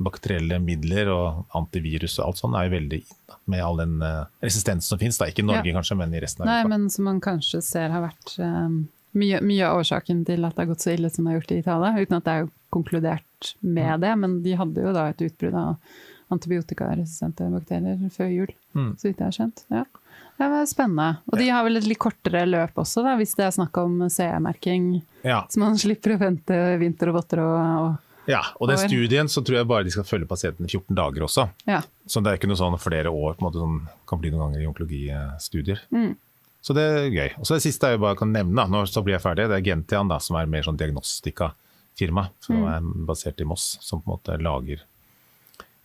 [0.00, 3.16] antibakterielle midler og antivirus og alt sånt er jo veldig inn
[3.50, 5.18] med all den eh, resistensen som finnes.
[5.18, 5.26] Da.
[5.32, 5.74] Ikke i Norge Ja.
[5.80, 9.40] kanskje, men i resten av Nei, men som man kanskje ser har vært um, mye,
[9.42, 11.58] mye av årsaken til at det har gått så ille som det har gjort i
[11.62, 14.12] Italia, uten at det er konkludert med det.
[14.18, 15.76] Men de hadde jo da et utbrudd av
[16.30, 18.92] antibiotikaresistente bakterier før jul, Mm.
[18.96, 19.64] så vidt jeg har skjønt.
[19.70, 19.84] Ja.
[20.38, 21.18] Det var spennende.
[21.32, 24.08] Og de har vel et litt kortere løp også, da, hvis det er snakk om
[24.08, 27.58] CE-merking, Ja, så man slipper å vente vinter og votter og,
[27.90, 27.98] og
[28.30, 31.22] ja, og den studien så tror jeg bare de skal følge pasienten i 14 dager
[31.26, 31.48] også.
[31.66, 31.82] ja.
[32.06, 34.40] Så det er ikke noe sånn flere år, på en måte som kan bli noen
[34.52, 35.80] ganger i onkologistudier.
[35.92, 36.16] Mm.
[36.62, 37.30] Så det er gøy.
[37.40, 39.56] Og så det siste jeg bare kan nevne, når nå så blir jeg ferdig, det
[39.60, 42.66] er Gentian, da, som er mer sånn diagnostikafirma, som Mm.
[42.74, 44.82] er basert i Moss, som på en måte lager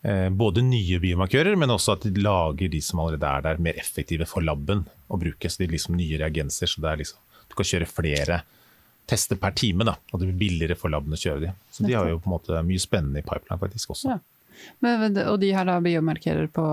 [0.04, 3.74] eh, både nye biomarkører, men også at de lager de som allerede er der, mer
[3.80, 5.50] effektive for laben å bruke.
[5.50, 7.18] Så de er liksom nye reagenser, så det er liksom,
[7.50, 8.42] du kan kjøre flere
[9.08, 11.52] tester per time, da, og det blir billigere for laben å kjøre de.
[11.72, 14.12] Så de har jo på en måte mye spennende i pipeline faktisk også.
[14.16, 14.20] Ja.
[14.82, 16.66] Men, og de har da biomarkører på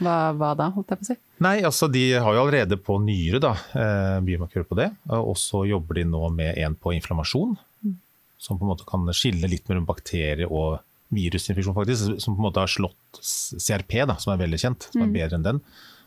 [0.00, 1.16] hva, hva da, holdt jeg på å si?
[1.44, 4.88] Nei, altså de har jo allerede på nyre da, eh, biomarkører på det,
[5.18, 7.58] og så jobber de nå med en på inflammasjon,
[8.42, 10.80] som på en måte kan skille litt mellom bakterie og
[11.12, 15.04] virusinfeksjon faktisk, som på en måte har slått CRP, da, som er veldig kjent, som
[15.04, 15.60] er bedre enn den.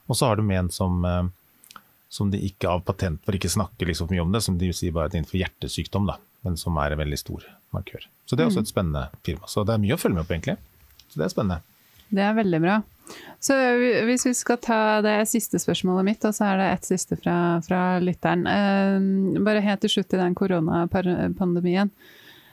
[0.10, 1.78] Og så har de med en som, eh,
[2.10, 4.95] som de ikke av patent for ikke snakker liksom mye om det, som de sier
[4.95, 7.45] bare er innenfor hjertesykdom, da, men som er en veldig stor
[7.76, 8.10] markør.
[8.26, 9.45] Så det er også et spennende firma.
[9.52, 10.57] Så det er mye å følge med på egentlig.
[11.12, 11.62] Så det er spennende.
[12.10, 12.82] Det er veldig bra.
[13.45, 13.56] Så
[14.07, 17.38] hvis vi skal ta det siste spørsmålet mitt, og så er det et siste fra,
[17.65, 18.45] fra lytteren.
[18.49, 21.94] Eh, bare helt til slutt i den koronapandemien.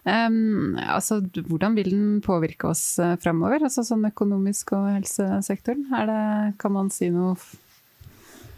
[0.02, 5.84] Um, altså, hvordan vil den påvirke oss uh, framover, altså sånn økonomisk og helsesektoren?
[5.94, 6.22] Er det,
[6.58, 7.36] kan man si noe,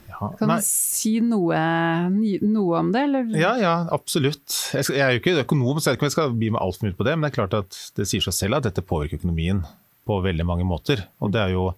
[0.09, 0.55] Ja, kan nei.
[0.55, 1.61] man si noe,
[2.41, 3.29] noe om det, eller?
[3.37, 4.57] Ja, ja, absolutt.
[4.73, 6.89] Jeg er jo ikke økonom, så jeg vet ikke om jeg skal bli med altfor
[6.89, 9.21] mye på det, men det er klart at det sier seg selv at dette påvirker
[9.21, 9.61] økonomien
[10.07, 11.05] på veldig mange måter.
[11.25, 11.69] Og det er jo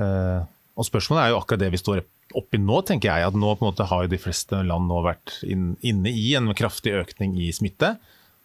[0.00, 0.40] eh,
[0.74, 2.02] Og spørsmålet er jo akkurat det vi står
[2.34, 3.28] oppi nå, tenker jeg.
[3.28, 6.32] At nå på en måte har jo de fleste land nå vært inn, inne i
[6.38, 7.94] en kraftig økning i smitte.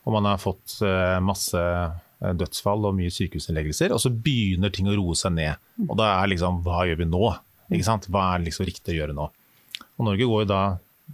[0.06, 3.95] Og man har fått eh, masse eh, dødsfall og mye sykehusinnleggelser.
[3.95, 5.70] Og så begynner ting å roe seg ned.
[5.88, 7.34] Og da er liksom Hva gjør vi nå?
[7.70, 9.30] Hva er liksom riktig å gjøre nå?
[9.99, 10.61] Og Norge går jo da,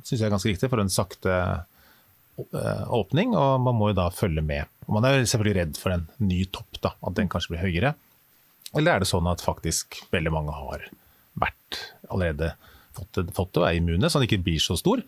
[0.03, 1.33] syns jeg er ganske riktig, for en sakte
[2.35, 4.67] åpning, og man må jo da følge med.
[4.87, 7.93] Og man er selvfølgelig redd for en ny topp, da, at den kanskje blir høyere.
[8.75, 10.83] Eller er det sånn at faktisk veldig mange har
[11.39, 11.79] vært
[12.09, 12.53] allerede
[12.95, 15.01] fått fått det og er immune, så den ikke blir så stor?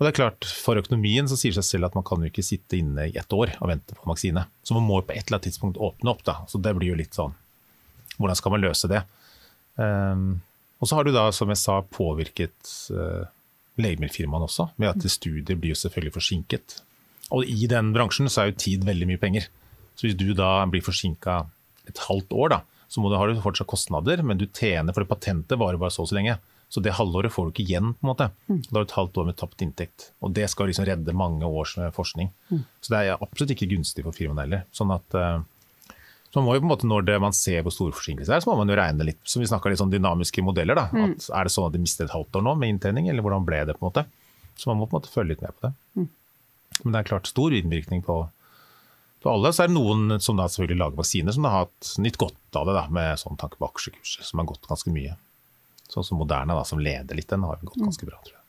[0.00, 2.30] Og det er klart, For økonomien så sier det seg selv at man kan jo
[2.30, 4.46] ikke sitte inne i ett år og vente på vaksine.
[4.64, 6.22] Så man må jo på et eller annet tidspunkt åpne opp.
[6.24, 7.36] da, så det blir jo litt sånn
[8.20, 9.00] Hvordan skal man løse det?
[9.80, 10.40] Um,
[10.80, 13.28] og så har du da, som jeg sa, påvirket uh,
[13.82, 16.76] legemiddelfirmaene også, med at studier blir jo selvfølgelig forsinket.
[17.30, 19.48] Og i den bransjen så er jo tid veldig mye penger.
[19.94, 21.42] Så hvis du da blir forsinka
[21.90, 25.04] et halvt år, da, så må du, har du fortsatt kostnader, men du tjener, for
[25.04, 26.38] det patentet varer bare så og så lenge.
[26.70, 27.92] Så det halvåret får du ikke igjen.
[27.98, 28.28] på en måte.
[28.46, 30.10] Da har du et halvt år med tapt inntekt.
[30.22, 32.30] Og det skal liksom redde mange års eh, forskning.
[32.80, 34.62] Så det er absolutt ikke gunstig for firmaene heller.
[34.74, 35.40] Sånn at, eh,
[36.30, 38.40] Så man må jo på en måte, Når det, man ser hvor store forsinkelser er,
[38.40, 40.74] så må man jo regne litt som vi litt sånn dynamiske modeller.
[40.78, 41.16] da, Mm.
[41.18, 43.44] at Er det sånn at de mister et halvt år nå med inntjening, eller hvordan
[43.44, 43.74] ble det?
[43.78, 44.06] på en måte?
[44.56, 45.72] Så man må på en måte følge litt med på det.
[45.96, 46.08] Mm.
[46.84, 48.28] Men det er klart stor innvirkning på,
[49.22, 49.50] på alle.
[49.52, 52.66] Så er det noen som da selvfølgelig lager vaksiner, som har hatt nytt godt av
[52.66, 55.16] det, da, med sånn tanke på aksjekurser, som har gått ganske mye.
[55.90, 58.39] Sånn som Moderna, da, som leder litt, den har gått ganske bra, tror jeg.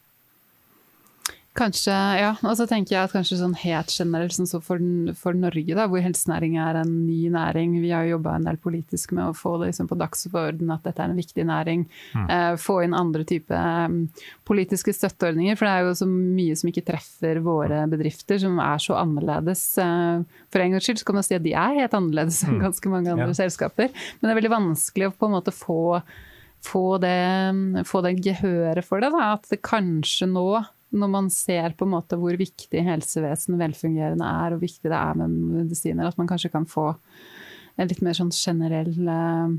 [1.51, 2.29] Kanskje, ja.
[2.47, 4.79] Og så tenker jeg at kanskje sånn helt generelt, sånn så for,
[5.19, 8.59] for Norge, da, hvor helsenæring er en ny næring Vi har jo jobba en del
[8.63, 11.83] politisk med å få det liksom på dagsorden at dette er en viktig næring.
[12.23, 13.99] Eh, få inn andre typer um,
[14.47, 18.79] politiske støtteordninger, for det er jo så mye som ikke treffer våre bedrifter, som er
[18.87, 19.67] så annerledes.
[19.83, 20.23] Eh,
[20.55, 22.95] for en gangs skyld så kan man si at de er helt annerledes enn ganske
[22.95, 23.39] mange andre Ja.
[23.43, 23.91] selskaper.
[23.91, 25.81] Men det er veldig vanskelig å på en måte få
[26.61, 29.09] få det, få det gehøret for det.
[29.11, 29.33] Da.
[29.33, 30.61] At det kanskje nå,
[30.91, 35.19] når man ser på en måte hvor viktig helsevesenet velfungerende er, og viktig det er
[35.19, 36.91] med medisiner, at man kanskje kan få
[37.79, 39.53] en litt mer sånn generell eh,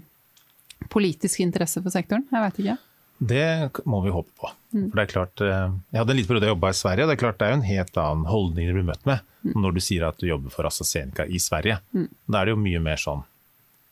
[0.92, 2.26] politisk interesse for sektoren.
[2.30, 2.78] Jeg vet ikke.
[3.22, 3.46] Det
[3.86, 4.50] må vi håpe på.
[4.72, 7.10] For det er klart, eh, jeg hadde en liten periode jeg jobba i Sverige, og
[7.10, 9.74] det er klart det er jo en helt annen holdning du blir møtt med når
[9.74, 11.80] du sier at du jobber for AstraZeneca i Sverige.
[11.92, 13.24] Da er det jo mye mer sånn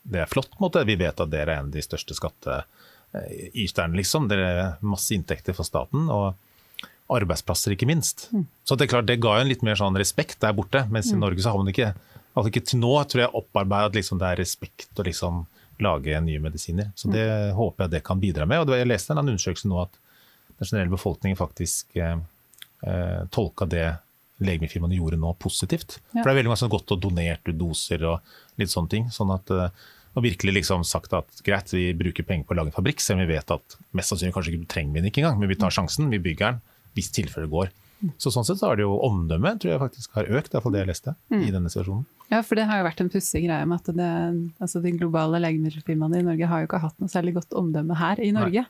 [0.03, 0.85] Det er flott, på en måte.
[0.89, 4.29] Vi vet at dere er en av de største skatteyterne, liksom.
[4.31, 6.09] Dere har masse inntekter for staten.
[6.09, 6.39] og
[7.17, 8.29] arbeidsplasser, ikke minst.
[8.65, 11.11] Så det er klart, det ga jo en litt mer sånn respekt der borte, mens
[11.13, 11.93] i Norge så har man ikke
[12.37, 15.41] altså ikke til nå tror jeg opparbeidet liksom det er respekt å liksom
[15.83, 16.93] lage nye medisiner.
[16.95, 17.25] Så det
[17.57, 18.61] håper jeg det kan bidra med.
[18.61, 19.93] Og var- jeg leste en undersøkelse nå at
[20.59, 22.17] den generelle befolkningen faktisk eh,
[22.87, 23.87] eh, tolka det
[24.41, 25.99] legemiddelfirmaene gjorde nå positivt.
[26.15, 26.21] Ja.
[26.23, 28.21] For det er veldig mange som har gått og donert doser og
[28.61, 29.09] litt sånne ting.
[29.11, 29.69] sånn at eh,
[30.15, 33.21] og virkelig liksom sagt at greit, vi bruker penger på å lage en fabrikk, selv
[33.21, 35.55] om vi vet at mest sannsynlig kanskje ikke trenger vi den ikke engang, men vi
[35.61, 36.59] tar sjansen, vi bygger den,
[36.97, 37.71] hvis tilfellet går.
[38.21, 40.65] Så sånn sett så har det jo omdømmet, tror jeg faktisk har økt, i hvert
[40.65, 42.07] fall det jeg leste, i denne situasjonen.
[42.31, 44.13] Ja, for det har jo vært en pussig greie med at det,
[44.63, 48.23] altså de globale legemiddelfirmaene i Norge har jo ikke hatt noe særlig godt omdømme her
[48.25, 48.65] i Norge.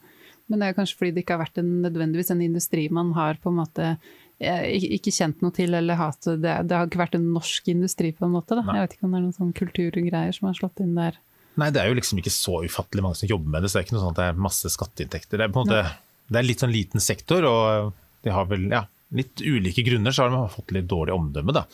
[0.51, 3.39] Men det er kanskje fordi det ikke har vært en, nødvendigvis en industri man har
[3.39, 4.65] på en måte eh,
[4.99, 8.27] ikke kjent noe til, eller hatt det, det har ikke vært en norsk industri på
[8.27, 8.59] en måte.
[8.59, 8.67] Da.
[8.67, 8.81] Nei.
[8.81, 11.21] Jeg vet ikke om det er noen sånn kulturgreier som har slått inn der.
[11.61, 13.85] Nei, det er jo liksom ikke så ufattelig mange som jobber med det, så det
[13.85, 15.39] er ikke noe sånn at det er masse skatteinntekter.
[15.39, 15.99] Det er på en måte,
[16.31, 17.93] det er litt sånn liten sektor, og
[18.27, 18.85] de har vel, ja,
[19.17, 21.65] litt ulike grunner så har de fått litt dårlig omdømme, da.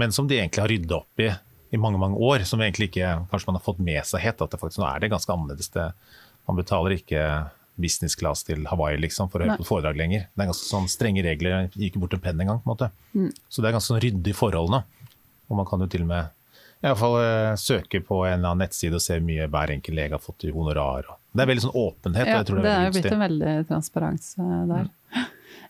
[0.00, 1.30] Men som de egentlig har rydda opp i
[1.70, 4.50] i mange, mange år, som egentlig ikke, kanskje man har fått med seg helt, at
[4.50, 5.70] det faktisk nå er det ganske annerledes.
[5.70, 5.84] Det,
[6.50, 7.22] man betaler ikke
[7.80, 10.26] business class til Hawaii liksom, for å høre på foredrag lenger.
[10.34, 12.90] Det er ganske sånn strenge regler, Jeg ikke bort en penn engang, på en måte.
[13.48, 14.82] Så det er ganske sånn ryddig forhold nå.
[15.50, 16.36] Og man kan jo til og med
[16.80, 19.72] i hvert fall eh, søke på en eller annen nettside og se hvor mye hver
[19.74, 21.10] enkelt lege har fått i honorar.
[21.30, 22.26] Det er veldig sånn åpenhet.
[22.30, 24.86] Ja, jeg tror det det er er jo blitt en veldig transparens eh, der.
[24.86, 24.94] Eh,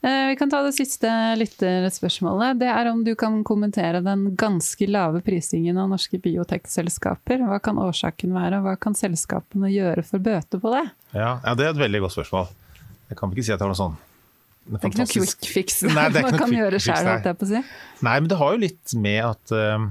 [0.01, 2.56] Vi kan ta det siste lytterspørsmålet.
[2.62, 7.44] Det er om du kan kommentere den ganske lave prisingen av norske biotekselskaper.
[7.44, 10.86] Hva kan årsaken være, og hva kan selskapene gjøre for å bøte på det?
[11.12, 12.48] Ja, ja, det er et veldig godt spørsmål.
[13.10, 13.97] Jeg kan ikke si at jeg har noe sånn
[14.70, 17.31] Det er ikke noe quick fix Nei, det er ikke man kan gjøre sjøl, holdt
[17.31, 17.62] jeg på å si.
[18.06, 19.89] Nei, men det har jo litt med at uh,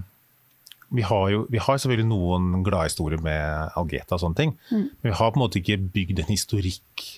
[0.90, 4.53] vi, har jo, vi har selvfølgelig noen gladhistorier med Algeta og sånne ting.
[4.72, 4.86] Mm.
[4.88, 7.10] Men vi har på en måte ikke bygd en historikk.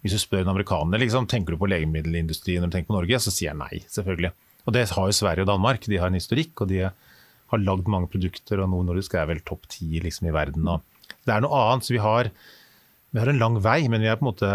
[0.00, 3.20] Hvis du spør en amerikaner liksom, tenker du på legemiddelindustrien når du tenker på Norge,
[3.20, 4.32] så sier jeg nei, selvfølgelig.
[4.64, 5.88] Og det har jo Sverige og Danmark.
[5.88, 9.42] De har en historikk, og de har lagd mange produkter, og Noe Nordisk er vel
[9.44, 10.68] topp ti liksom, i verden.
[10.70, 10.84] Og
[11.26, 12.30] det er noe annet, så vi har,
[13.10, 14.52] vi har en lang vei, men vi er på en måte,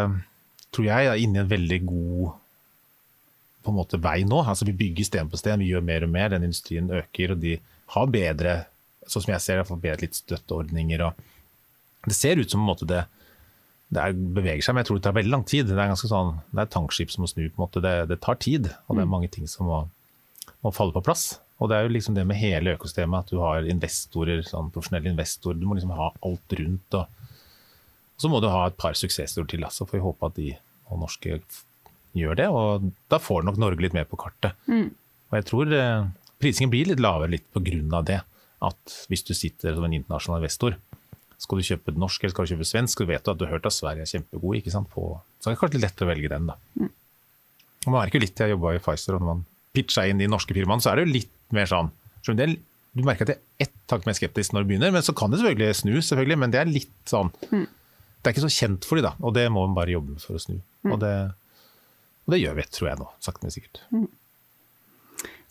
[0.75, 2.33] tror jeg, inne i en veldig god
[3.65, 4.43] på en måte vei nå.
[4.45, 6.31] Altså Vi bygger sten på sten, vi gjør mer og mer.
[6.33, 7.57] Den industrien øker, og de
[7.95, 8.55] har bedre
[9.09, 11.01] sånn som jeg ser det, bedre litt støtteordninger.
[11.05, 13.03] og Det ser ut som på en måte det,
[13.95, 15.69] det er, beveger seg, men jeg tror det tar veldig lang tid.
[15.69, 17.45] Det er ganske sånn, det er et tankskip som må snu.
[17.47, 17.83] på en måte.
[17.83, 19.81] Det, det tar tid, og det er mange ting som må,
[20.65, 21.27] må falle på plass.
[21.63, 25.13] Og det er jo liksom det med hele økosystemet, at du har investorer, sånn profesjonelle
[25.13, 25.59] investorer.
[25.59, 26.97] Du må liksom ha alt rundt.
[26.99, 27.31] Og,
[28.15, 29.63] og så må du ha et par suksessord til.
[29.71, 30.51] Så får vi håpe at de
[30.91, 31.39] og norske
[32.15, 34.55] gjør det, og da får nok Norge litt mer på kartet.
[35.31, 36.07] Og jeg tror eh,
[36.41, 38.21] prisingen blir litt lavere litt av det.
[38.65, 40.77] At hvis du sitter som en internasjonal investor,
[41.37, 43.53] skal du kjøpe norsk eller skal du kjøpe svensk, så vet du at du har
[43.57, 44.55] hørt at Sverige er kjempegod.
[44.59, 44.89] ikke sant?
[44.93, 46.55] På, så er det kanskje lettere å velge den, da.
[47.85, 49.43] Og man merker jo litt, Jeg jobba i Pfizer, og når man
[49.75, 51.91] pitcha inn de norske firmaene, så er det jo litt mer sånn
[52.23, 54.69] skjønner du, det er- Du merker at jeg er ett tak mer skeptisk når du
[54.71, 58.33] begynner, men så kan det selvfølgelig snu, selvfølgelig, men det er litt sånn Det er
[58.33, 60.39] ikke så kjent for de da, og det må man bare jobbe med for å
[60.41, 60.55] snu.
[60.87, 61.11] Og, det,
[62.25, 63.81] og det gjør vi, tror jeg nå, sakte, men sikkert.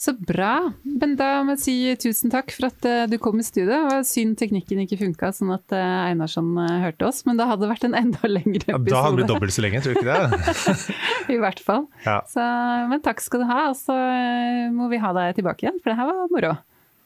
[0.00, 0.72] Så bra.
[0.82, 3.68] Men da må jeg si tusen takk for at eh, du kom i studio.
[3.70, 7.22] Det var synd teknikken ikke funka, sånn at uh, Einarsson eh, hørte oss.
[7.28, 8.90] Men da hadde det vært en enda lengre Ja, episode.
[8.90, 10.84] da hadde det blitt dobbelt så lenge, tror du ikke det?
[11.36, 11.86] I hvert fall.
[12.04, 12.18] Ja.
[12.30, 12.44] Så,
[12.90, 15.94] men takk skal du ha, og så eh, må vi ha deg tilbake igjen, for
[15.94, 16.56] det her var moro.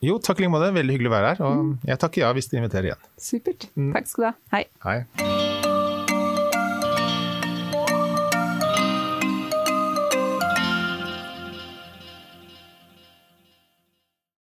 [0.05, 0.73] Jo, takk i like måte.
[0.77, 1.45] Veldig hyggelig å være her.
[1.49, 3.05] Og jeg takker ja hvis du inviterer igjen.
[3.19, 3.69] Supert.
[3.75, 4.35] Takk skal du ha.
[4.55, 4.65] Hei.
[4.87, 5.48] Hei.